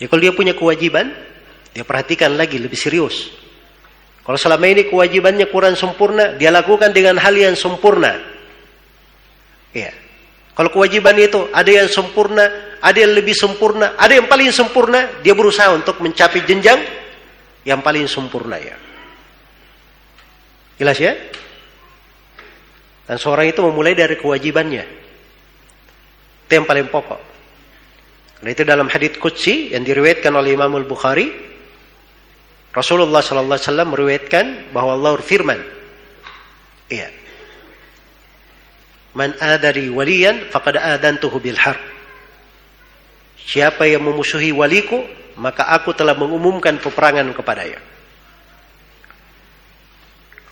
[0.00, 1.12] Ya kalau dia punya kewajiban,
[1.74, 3.28] dia perhatikan lagi lebih serius.
[4.22, 8.14] Kalau selama ini kewajibannya kurang sempurna, dia lakukan dengan hal yang sempurna.
[9.74, 10.01] Iya.
[10.52, 15.32] Kalau kewajiban itu ada yang sempurna, ada yang lebih sempurna, ada yang paling sempurna, dia
[15.32, 16.76] berusaha untuk mencapai jenjang
[17.64, 18.76] yang paling sempurna ya.
[20.76, 21.16] Jelas ya?
[23.08, 24.84] Dan seorang itu memulai dari kewajibannya.
[26.48, 27.20] Itu yang paling pokok.
[28.42, 31.30] Karena itu dalam hadits qudsi yang diriwayatkan oleh Imam Al-Bukhari,
[32.74, 35.60] Rasulullah sallallahu alaihi wasallam meriwayatkan bahwa Allah berfirman,
[36.90, 37.21] iya.
[39.12, 41.80] Man adari waliyan faqad adantuhu bil harb.
[43.36, 45.04] Siapa yang memusuhi waliku,
[45.36, 47.80] maka aku telah mengumumkan peperangan kepadanya.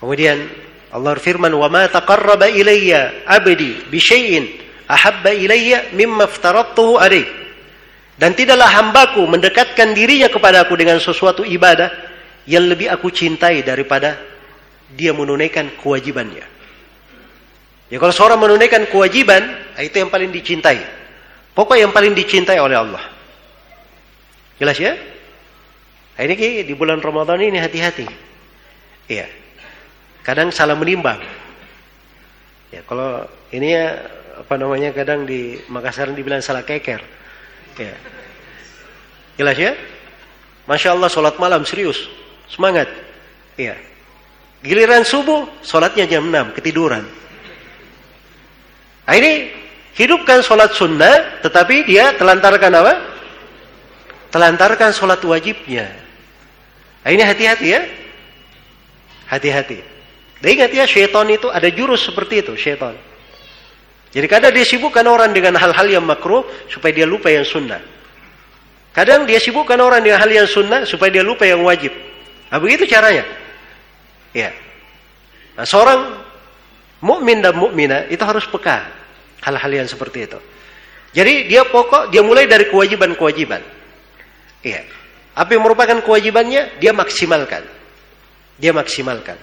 [0.00, 0.48] Kemudian
[0.90, 4.44] Allah berfirman, "Wa ma taqarraba ilayya 'abdi bi syai'in
[4.90, 7.24] ahabba ilayya mimma aftaradtuhu alayh."
[8.20, 11.88] Dan tidaklah hambaku mendekatkan dirinya kepadaku dengan sesuatu ibadah
[12.44, 14.20] yang lebih aku cintai daripada
[14.92, 16.49] dia menunaikan kewajibannya.
[17.90, 19.50] Ya kalau seorang menunaikan kewajiban,
[19.82, 20.78] itu yang paling dicintai.
[21.58, 23.02] Pokok yang paling dicintai oleh Allah.
[24.62, 24.94] Jelas ya?
[26.14, 28.06] Nah, ini di bulan Ramadan ini hati-hati.
[29.10, 29.26] Iya.
[30.22, 31.18] Kadang salah menimbang.
[32.70, 33.98] Ya, kalau ini ya
[34.38, 37.02] apa namanya kadang di Makassar dibilang salah keker.
[37.74, 37.96] Ya.
[39.34, 39.72] Jelas ya?
[40.70, 42.06] Masya Allah sholat malam serius.
[42.46, 42.86] Semangat.
[43.58, 43.74] Iya.
[44.60, 47.02] Giliran subuh, sholatnya jam 6, ketiduran.
[49.10, 49.50] Nah ini
[49.98, 52.94] hidupkan sholat sunnah, tetapi dia telantarkan apa?
[54.30, 55.90] Telantarkan sholat wajibnya.
[57.02, 57.82] Nah ini hati-hati ya.
[59.26, 59.82] Hati-hati.
[60.38, 62.94] Dan ingat ya, syaitan itu ada jurus seperti itu, syaitan.
[64.14, 67.82] Jadi kadang dia sibukkan orang dengan hal-hal yang makruh supaya dia lupa yang sunnah.
[68.94, 71.90] Kadang dia sibukkan orang dengan hal yang sunnah supaya dia lupa yang wajib.
[72.46, 73.26] Nah, begitu caranya.
[74.30, 74.54] Ya.
[75.58, 76.14] Nah, seorang
[77.02, 78.99] mukmin dan mukminah itu harus peka
[79.40, 80.38] hal-hal yang seperti itu.
[81.10, 83.62] Jadi dia pokok dia mulai dari kewajiban-kewajiban.
[84.62, 84.82] Iya.
[85.34, 87.64] Apa yang merupakan kewajibannya dia maksimalkan.
[88.60, 89.38] Dia maksimalkan.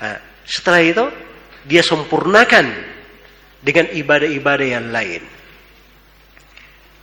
[0.00, 0.18] Nah,
[0.48, 1.04] setelah itu
[1.68, 2.66] dia sempurnakan
[3.60, 5.22] dengan ibadah-ibadah yang lain.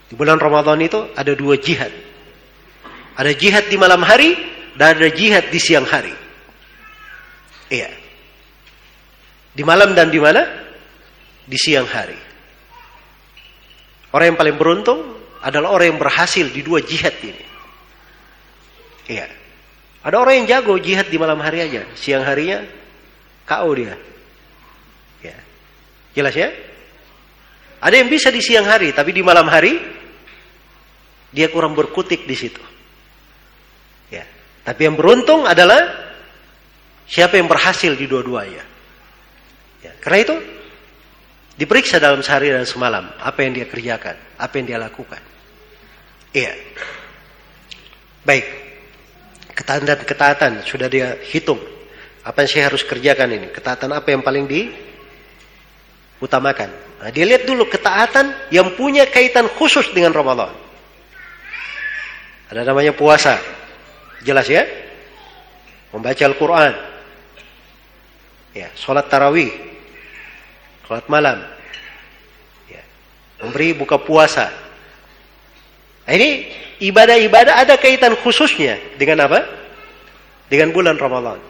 [0.09, 1.91] Di bulan Ramadan itu ada dua jihad.
[3.15, 4.35] Ada jihad di malam hari
[4.75, 6.11] dan ada jihad di siang hari.
[7.71, 7.89] Iya.
[9.55, 10.64] Di malam dan di mana?
[11.45, 12.17] Di siang hari.
[14.15, 14.99] Orang yang paling beruntung
[15.43, 17.45] adalah orang yang berhasil di dua jihad ini.
[19.11, 19.27] Iya.
[20.05, 22.65] Ada orang yang jago jihad di malam hari aja, siang harinya
[23.45, 23.93] KO dia.
[25.21, 25.37] Ya.
[26.17, 26.49] Jelas ya?
[27.81, 29.77] Ada yang bisa di siang hari, tapi di malam hari
[31.29, 32.63] dia kurang berkutik di situ.
[34.09, 34.25] Ya.
[34.63, 36.15] Tapi yang beruntung adalah
[37.05, 38.63] siapa yang berhasil di dua-duanya.
[39.83, 39.91] Ya.
[40.01, 40.35] Karena itu
[41.55, 45.19] diperiksa dalam sehari dan semalam apa yang dia kerjakan, apa yang dia lakukan.
[46.35, 46.51] Iya.
[48.27, 48.45] Baik.
[49.55, 51.63] Ketaatan dan ketaatan sudah dia hitung.
[52.27, 53.47] Apa yang saya harus kerjakan ini?
[53.55, 54.43] Ketaatan apa yang paling
[56.19, 56.67] diutamakan?
[56.99, 60.51] Nah, dia lihat dulu ketaatan yang punya kaitan khusus dengan Ramadan.
[62.51, 63.39] Ada namanya puasa.
[64.25, 64.65] Jelas ya?
[65.93, 66.73] Membaca Al-Quran.
[68.57, 69.74] Ya, sholat tarawih.
[70.85, 71.41] Sholat malam.
[72.69, 72.81] Ya,
[73.41, 74.53] memberi buka puasa.
[76.05, 76.45] Nah, ini
[76.77, 79.41] ibadah-ibadah ada kaitan khususnya dengan apa?
[80.45, 81.41] Dengan bulan Ramadan.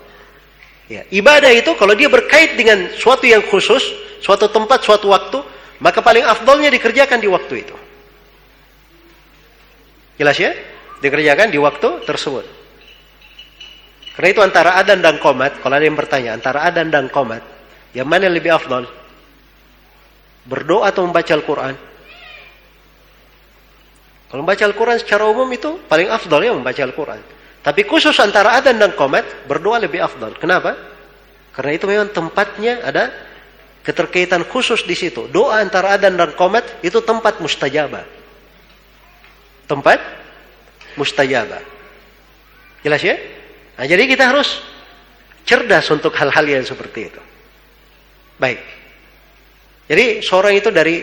[0.88, 3.84] Ya, ibadah itu kalau dia berkait dengan suatu yang khusus,
[4.24, 5.44] suatu tempat, suatu waktu,
[5.84, 7.76] maka paling afdolnya dikerjakan di waktu itu.
[10.16, 10.56] Jelas ya?
[11.04, 12.46] Dikerjakan di waktu tersebut.
[14.16, 17.44] Karena itu antara adan dan komat, kalau ada yang bertanya, antara adan dan komat,
[17.92, 18.88] yang mana yang lebih afdol?
[20.46, 21.76] Berdoa atau membaca Al-Quran?
[24.30, 27.22] Kalau membaca Al-Quran secara umum itu paling afdol ya membaca Al-Quran.
[27.66, 30.38] Tapi khusus antara adan dan komat, berdoa lebih afdol.
[30.38, 30.78] Kenapa?
[31.56, 33.10] Karena itu memang tempatnya ada
[33.82, 35.32] keterkaitan khusus di situ.
[35.32, 38.06] Doa antara adan dan komat itu tempat mustajabah.
[39.66, 39.98] Tempat
[41.00, 41.64] mustajabah.
[42.86, 43.16] Jelas ya?
[43.82, 44.62] Nah, jadi kita harus
[45.48, 47.22] cerdas untuk hal-hal yang seperti itu.
[48.36, 48.62] Baik.
[49.86, 51.02] Jadi seorang itu dari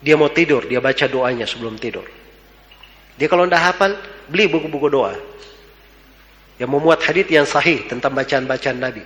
[0.00, 2.06] dia mau tidur, dia baca doanya sebelum tidur.
[3.20, 3.92] Dia kalau tidak hafal,
[4.32, 5.14] beli buku-buku doa.
[6.56, 9.04] Yang memuat hadis yang sahih tentang bacaan-bacaan Nabi.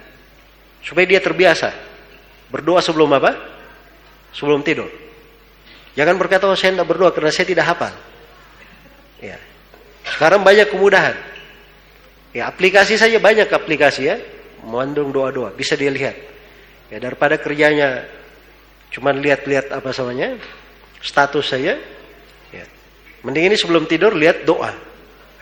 [0.81, 1.75] Supaya dia terbiasa
[2.49, 3.35] berdoa sebelum apa?
[4.31, 4.87] Sebelum tidur.
[5.95, 7.95] Jangan berkata, oh, saya tidak berdoa karena saya tidak hafal.
[9.23, 9.39] Ya.
[10.07, 11.15] Sekarang banyak kemudahan.
[12.35, 14.19] Ya, aplikasi saja banyak aplikasi ya,
[14.67, 16.34] mengandung doa-doa, bisa dia lihat.
[16.95, 18.07] Ya, daripada kerjanya
[18.95, 20.39] cuman lihat-lihat apa namanya,
[21.03, 21.75] status saya,
[22.55, 22.63] ya.
[23.27, 24.71] Mending ini sebelum tidur lihat doa.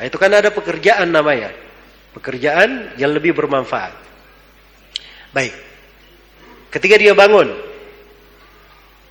[0.01, 1.53] Nah, itu kan ada pekerjaan namanya.
[2.17, 3.93] Pekerjaan yang lebih bermanfaat.
[5.37, 5.53] Baik.
[6.73, 7.53] Ketika dia bangun,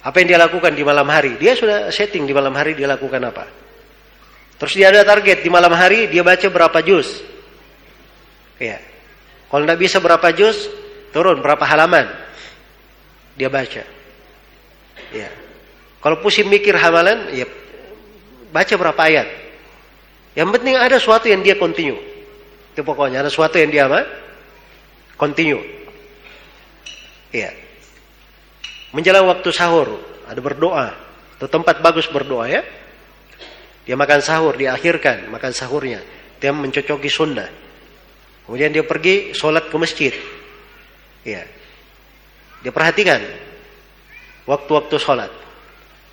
[0.02, 1.38] apa yang dia lakukan di malam hari?
[1.38, 3.46] Dia sudah setting di malam hari dia lakukan apa?
[4.58, 7.22] Terus dia ada target di malam hari dia baca berapa juz?
[8.58, 8.82] Ya.
[9.46, 10.58] Kalau tidak bisa berapa juz,
[11.14, 12.31] turun berapa halaman.
[13.36, 13.84] Dia baca.
[15.12, 15.30] Ya.
[16.02, 17.46] Kalau pusing mikir hamalan, ya
[18.50, 19.28] baca berapa ayat.
[20.34, 22.00] Yang penting ada sesuatu yang dia continue.
[22.72, 24.08] Itu pokoknya ada sesuatu yang dia apa?
[25.20, 25.62] Continue.
[27.32, 27.52] Ya.
[28.92, 30.96] Menjelang waktu sahur, ada berdoa.
[31.36, 32.64] Itu tempat bagus berdoa ya.
[33.88, 36.00] Dia makan sahur, dia akhirkan makan sahurnya.
[36.40, 37.50] Dia mencocoki sunnah.
[38.48, 40.14] Kemudian dia pergi sholat ke masjid.
[41.24, 41.46] Ya.
[42.62, 43.22] Dia perhatikan
[44.46, 45.32] waktu-waktu sholat.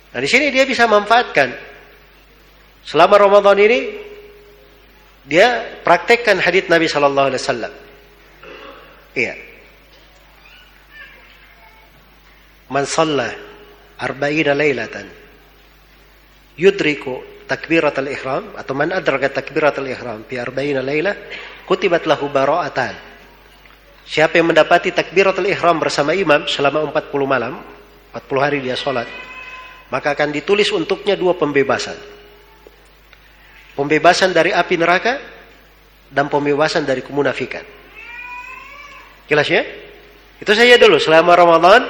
[0.09, 1.53] Nah di sini dia bisa manfaatkan
[2.81, 3.79] selama Ramadan ini
[5.29, 7.73] dia praktekkan hadits Nabi Shallallahu Alaihi Wasallam.
[9.13, 9.33] Iya.
[12.69, 13.29] Man salla
[13.97, 15.05] arba'ina laylatan
[16.57, 21.13] yudriku takbiratul ihram atau man adraka takbiratul ihram fi arba'ina laylah
[21.65, 23.08] kutibat lahu bara'atan.
[24.09, 27.61] Siapa yang mendapati takbiratul ihram bersama imam selama 40 malam,
[28.09, 29.05] 40 hari dia sholat,
[29.93, 31.93] maka akan ditulis untuknya dua pembebasan.
[33.77, 35.21] Pembebasan dari api neraka
[36.09, 37.61] dan pembebasan dari kemunafikan.
[39.29, 39.61] Jelas ya?
[40.41, 41.85] Itu saja dulu selama Ramadan,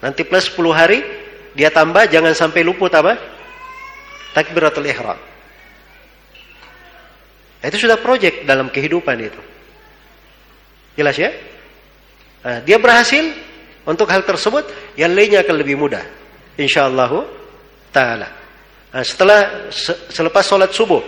[0.00, 1.04] nanti plus 10 hari
[1.52, 3.36] dia tambah jangan sampai luput apa?
[4.32, 5.20] takbiratul ihram.
[7.60, 9.40] Itu sudah proyek dalam kehidupan itu.
[10.96, 11.28] Jelas ya?
[12.48, 13.28] Nah, dia berhasil
[13.84, 14.64] untuk hal tersebut,
[14.96, 16.00] yang lainnya akan lebih mudah.
[16.56, 17.12] Insyaallah
[17.92, 18.28] taala.
[18.88, 19.68] Nah, setelah
[20.08, 21.04] selepas sholat subuh,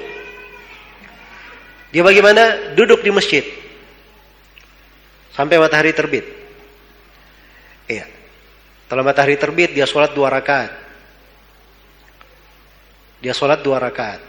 [1.89, 2.77] dia bagaimana?
[2.77, 3.41] Duduk di masjid
[5.33, 6.29] sampai matahari terbit.
[7.89, 8.05] Iya.
[8.85, 10.73] Setelah matahari terbit, dia sholat dua rakaat.
[13.25, 14.21] Dia sholat dua rakaat.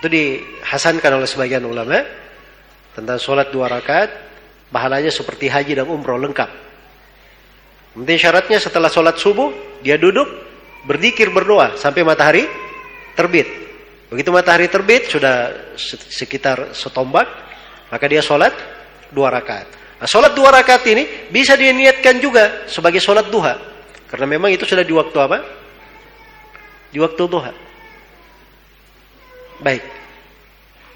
[0.00, 2.00] Itu dihasankan oleh sebagian ulama
[2.96, 4.28] tentang sholat dua rakaat
[4.68, 6.50] pahalanya seperti haji dan umroh lengkap.
[7.98, 10.28] Penting syaratnya setelah sholat subuh dia duduk
[10.86, 12.44] berdikir berdoa sampai matahari
[13.18, 13.48] terbit.
[14.08, 15.52] Begitu matahari terbit sudah
[16.08, 17.26] sekitar setombak
[17.90, 18.54] maka dia sholat
[19.10, 19.66] dua rakaat.
[19.98, 23.58] Nah, sholat dua rakaat ini bisa diniatkan juga sebagai sholat duha
[24.08, 25.38] karena memang itu sudah di waktu apa?
[26.88, 27.52] di waktu duha.
[29.60, 29.84] Baik.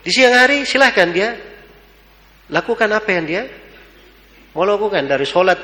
[0.03, 1.37] Di siang hari silahkan dia
[2.49, 3.43] lakukan apa yang dia
[4.53, 5.59] mau lakukan dari sholat.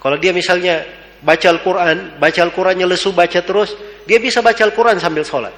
[0.00, 0.86] Kalau dia misalnya
[1.20, 3.76] baca Al-Quran, baca Al-Qurannya lesu baca terus,
[4.08, 5.52] dia bisa baca Al-Quran sambil sholat.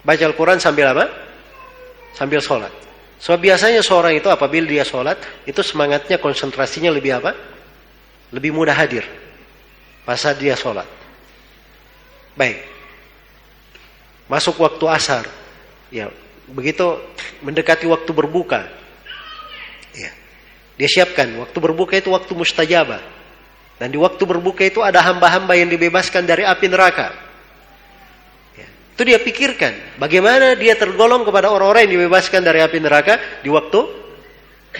[0.00, 1.04] Baca Al-Quran sambil apa?
[2.16, 2.72] Sambil sholat.
[3.20, 7.36] So biasanya seorang itu apabila dia sholat, itu semangatnya konsentrasinya lebih apa?
[8.32, 9.04] Lebih mudah hadir.
[10.08, 10.88] Pas dia sholat.
[12.34, 12.64] Baik.
[14.30, 15.26] masuk waktu asar.
[15.90, 16.08] Ya,
[16.46, 17.02] begitu
[17.42, 18.64] mendekati waktu berbuka.
[19.92, 20.14] Ya.
[20.80, 23.04] Dia siapkan waktu berbuka itu waktu mustajabah.
[23.76, 27.12] Dan di waktu berbuka itu ada hamba-hamba yang dibebaskan dari api neraka.
[28.56, 28.68] Ya.
[28.96, 33.80] Itu dia pikirkan bagaimana dia tergolong kepada orang-orang yang dibebaskan dari api neraka di waktu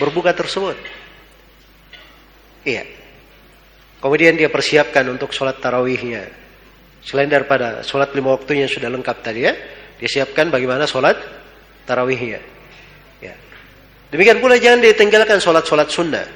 [0.01, 0.81] berbuka tersebut.
[2.65, 2.89] Iya.
[4.01, 6.33] Kemudian dia persiapkan untuk sholat tarawihnya.
[7.05, 9.53] Selain daripada sholat lima waktunya yang sudah lengkap tadi ya,
[10.01, 11.21] dia siapkan bagaimana sholat
[11.85, 12.60] tarawihnya.
[14.11, 16.27] Demikian pula jangan ditinggalkan sholat-sholat sunnah.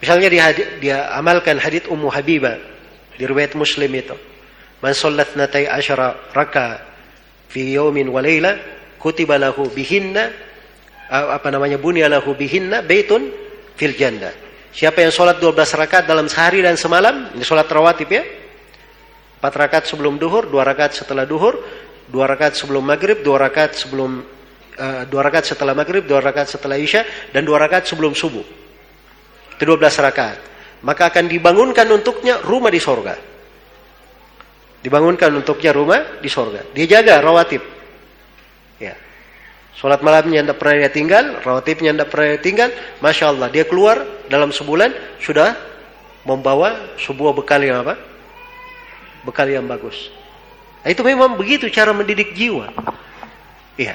[0.00, 0.44] Misalnya dia,
[0.80, 2.56] dia amalkan hadits Ummu Habibah
[3.14, 4.16] di riwayat Muslim itu.
[4.82, 6.82] Man sholat natai asyara raka
[7.52, 8.58] fi yawmin wa layla
[8.98, 10.32] kutiba lahu bihinna
[11.12, 13.28] apa namanya bunya lahu bihinna baitun
[13.76, 14.32] fil jannah.
[14.72, 18.24] Siapa yang sholat 12 rakaat dalam sehari dan semalam, ini sholat rawatib ya.
[19.44, 21.60] 4 rakaat sebelum duhur, 2 rakaat setelah duhur,
[22.08, 24.24] 2 rakaat sebelum maghrib, 2 rakaat sebelum
[24.78, 27.04] uh, 2 rakaat setelah maghrib, 2 rakaat setelah isya,
[27.34, 28.44] dan 2 rakaat sebelum subuh.
[29.56, 30.38] Itu 12 rakaat.
[30.82, 33.14] Maka akan dibangunkan untuknya rumah di sorga.
[34.82, 36.66] Dibangunkan untuknya rumah di sorga.
[36.74, 37.62] Dia jaga rawatib.
[38.82, 38.98] Ya.
[39.78, 42.68] Sholat malamnya tidak pernah dia tinggal, rawatibnya tidak pernah dia tinggal.
[42.98, 44.90] Masya Allah, dia keluar dalam sebulan
[45.22, 45.54] sudah
[46.26, 47.94] membawa sebuah bekal yang apa?
[49.22, 50.10] Bekal yang bagus.
[50.82, 52.74] Nah, itu memang begitu cara mendidik jiwa.
[53.78, 53.94] Iya.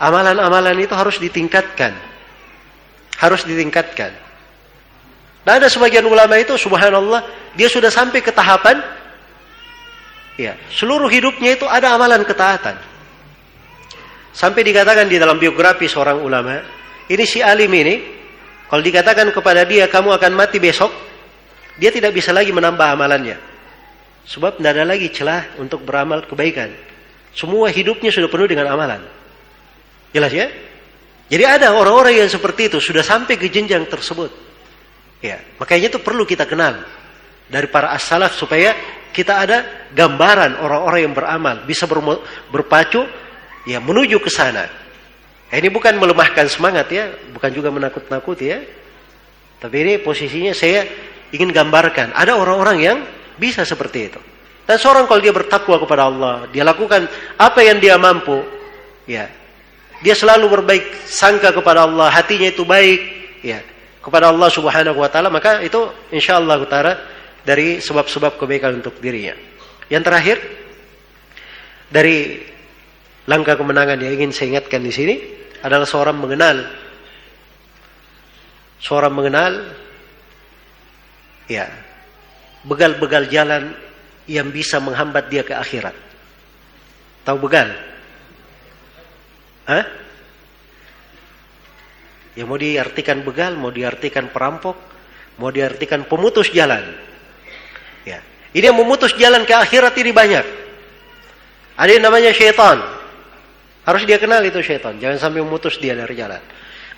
[0.00, 1.92] Amalan-amalan itu harus ditingkatkan.
[3.20, 4.16] Harus ditingkatkan.
[5.44, 7.20] Dan ada sebagian ulama itu, subhanallah,
[7.52, 8.80] dia sudah sampai ke tahapan,
[10.40, 12.76] ya, seluruh hidupnya itu ada amalan ketaatan.
[14.32, 16.64] Sampai dikatakan di dalam biografi seorang ulama,
[17.08, 17.94] ini si alim ini,
[18.72, 20.92] kalau dikatakan kepada dia kamu akan mati besok,
[21.76, 23.36] dia tidak bisa lagi menambah amalannya.
[24.28, 26.70] Sebab tidak ada lagi celah untuk beramal kebaikan.
[27.34, 29.19] Semua hidupnya sudah penuh dengan amalan.
[30.10, 30.46] Jelas ya?
[31.30, 34.34] Jadi ada orang-orang yang seperti itu sudah sampai ke jenjang tersebut.
[35.22, 36.82] Ya, makanya itu perlu kita kenal
[37.46, 38.74] dari para as-salaf supaya
[39.14, 39.58] kita ada
[39.94, 41.86] gambaran orang-orang yang beramal bisa
[42.50, 43.06] berpacu
[43.68, 44.66] ya menuju ke sana.
[45.50, 48.58] Ini bukan melemahkan semangat ya, bukan juga menakut-nakuti ya.
[49.58, 50.86] Tapi ini posisinya saya
[51.30, 52.98] ingin gambarkan ada orang-orang yang
[53.34, 54.20] bisa seperti itu.
[54.66, 58.38] Dan seorang kalau dia bertakwa kepada Allah, dia lakukan apa yang dia mampu,
[59.10, 59.26] ya.
[60.00, 63.00] Dia selalu berbaik sangka kepada Allah, hatinya itu baik,
[63.44, 63.60] ya.
[64.00, 65.76] Kepada Allah Subhanahu wa taala, maka itu
[66.08, 66.92] insyaallah utara
[67.44, 69.36] dari sebab-sebab kebaikan untuk dirinya.
[69.92, 70.36] Yang terakhir
[71.92, 72.40] dari
[73.28, 75.14] langkah kemenangan yang ingin saya ingatkan di sini
[75.60, 76.56] adalah seorang mengenal
[78.80, 79.52] seorang mengenal
[81.44, 81.68] ya
[82.64, 83.76] begal-begal jalan
[84.24, 85.92] yang bisa menghambat dia ke akhirat.
[87.26, 87.68] Tahu begal?
[89.68, 89.84] Hah?
[92.38, 94.78] Ya mau diartikan begal, mau diartikan perampok,
[95.36, 96.80] mau diartikan pemutus jalan.
[98.06, 98.22] Ya.
[98.54, 100.46] Ini yang memutus jalan ke akhirat ini banyak.
[101.76, 102.78] Ada yang namanya syaitan.
[103.84, 104.94] Harus dia kenal itu syaitan.
[105.00, 106.40] Jangan sampai memutus dia dari jalan.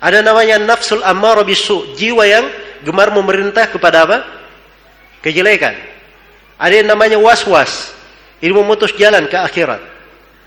[0.03, 2.45] Ada namanya nafsul ammar bisu, jiwa yang
[2.83, 4.17] gemar memerintah kepada apa?
[5.23, 5.73] Kejelekan.
[6.59, 7.95] Ada yang namanya was-was.
[8.43, 9.79] Ini memutus jalan ke akhirat.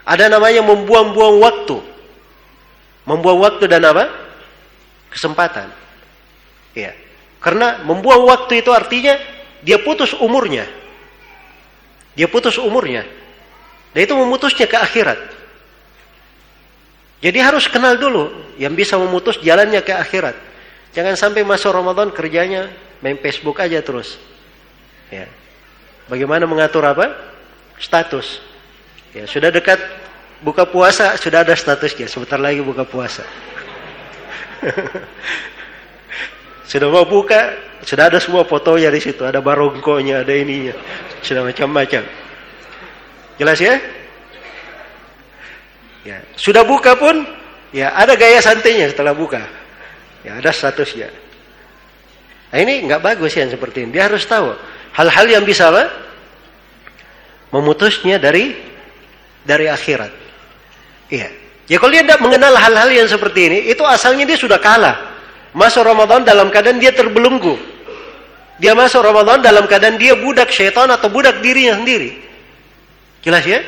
[0.05, 1.96] Ada namanya membuang-buang waktu.
[3.07, 4.11] Membuang waktu dan apa?
[5.15, 5.71] Kesempatan.
[6.75, 6.93] Ya.
[7.39, 9.15] Karena membuang waktu itu artinya
[9.63, 10.67] dia putus umurnya.
[12.19, 13.07] Dia putus umurnya.
[13.95, 15.17] Dan itu memutusnya ke akhirat.
[17.23, 18.29] Jadi harus kenal dulu
[18.61, 20.37] yang bisa memutus jalannya ke akhirat.
[20.93, 22.69] Jangan sampai masuk Ramadan kerjanya
[23.01, 24.21] main Facebook aja terus.
[25.09, 25.31] Ya.
[26.11, 27.15] Bagaimana mengatur apa?
[27.79, 28.43] Status.
[29.17, 29.81] Ya, sudah dekat
[30.43, 32.09] buka puasa, sudah ada statusnya.
[32.09, 33.25] Sebentar lagi buka puasa.
[36.71, 37.55] sudah mau buka,
[37.85, 40.75] sudah ada semua fotonya di situ, ada barongkonya, ada ininya.
[41.23, 42.03] Sudah macam-macam.
[43.37, 43.77] Jelas ya?
[46.07, 47.27] Ya, sudah buka pun
[47.75, 49.43] ya ada gaya santainya setelah buka.
[50.23, 51.11] Ya, ada statusnya.
[52.51, 53.91] Nah, ini nggak bagus yang seperti ini.
[53.95, 54.55] Dia harus tahu
[54.95, 56.09] hal-hal yang bisa apa?
[57.55, 58.59] memutusnya dari
[59.47, 60.26] dari akhirat.
[61.11, 61.29] Iya.
[61.67, 65.19] Ya kalau dia tidak mengenal hal-hal yang seperti ini, itu asalnya dia sudah kalah.
[65.51, 67.59] Masuk Ramadan dalam keadaan dia terbelenggu.
[68.63, 72.17] Dia masuk Ramadan dalam keadaan dia budak syaitan atau budak dirinya sendiri.
[73.21, 73.61] Jelas ya?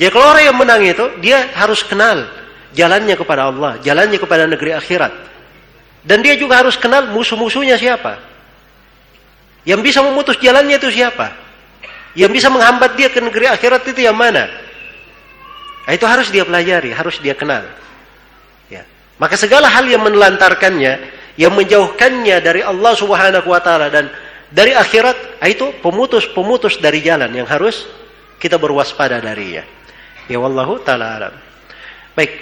[0.00, 2.24] Jadi kalau orang yang menang itu, dia harus kenal
[2.72, 5.12] jalannya kepada Allah, jalannya kepada negeri akhirat.
[6.06, 8.16] Dan dia juga harus kenal musuh-musuhnya siapa.
[9.68, 11.34] Yang bisa memutus jalannya itu siapa.
[12.16, 14.48] Yang bisa menghambat dia ke negeri akhirat itu yang mana.
[15.88, 17.64] Nah, itu harus dia pelajari, harus dia kenal.
[18.68, 18.84] Ya.
[19.16, 21.00] Maka segala hal yang menelantarkannya,
[21.40, 24.12] yang menjauhkannya dari Allah Subhanahu wa taala dan
[24.52, 27.88] dari akhirat, nah, itu pemutus-pemutus dari jalan yang harus
[28.36, 29.64] kita berwaspada darinya.
[30.28, 31.34] Ya wallahu taala alam.
[32.12, 32.36] Baik.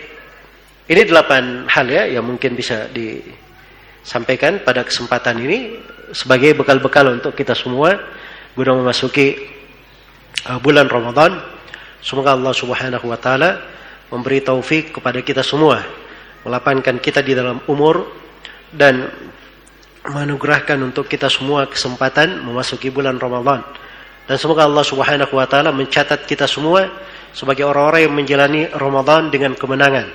[0.91, 5.79] Ini delapan hal ya yang mungkin bisa disampaikan pada kesempatan ini
[6.11, 7.95] sebagai bekal-bekal untuk kita semua
[8.55, 9.35] guna memasuki
[10.47, 11.56] uh, bulan Ramadan
[12.07, 13.67] Semoga Allah Subhanahu wa taala
[14.15, 15.83] memberi taufik kepada kita semua,
[16.47, 18.07] melapangkan kita di dalam umur
[18.71, 19.11] dan
[20.07, 23.67] menganugerahkan untuk kita semua kesempatan memasuki bulan Ramadan.
[24.23, 26.87] Dan semoga Allah Subhanahu wa taala mencatat kita semua
[27.35, 30.07] sebagai orang-orang yang menjalani Ramadan dengan kemenangan.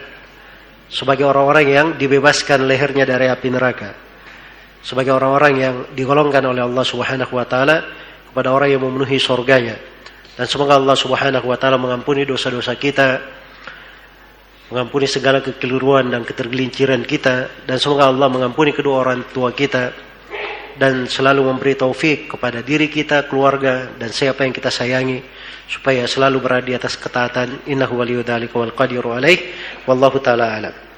[0.87, 3.91] Sebagai orang-orang yang dibebaskan lehernya dari api neraka.
[4.79, 7.83] Sebagai orang-orang yang digolongkan oleh Allah Subhanahu wa taala
[8.31, 9.90] kepada orang yang memenuhi surganya.
[10.37, 13.19] Dan semoga Allah Subhanahu wa taala mengampuni dosa-dosa kita,
[14.71, 19.91] mengampuni segala kekeliruan dan ketergelinciran kita dan semoga Allah mengampuni kedua orang tua kita
[20.79, 25.19] dan selalu memberi taufik kepada diri kita, keluarga dan siapa yang kita sayangi
[25.67, 27.67] supaya selalu berada di atas ketaatan.
[27.67, 28.55] Innahu waliyudzalika
[29.85, 30.90] wallahu taala alam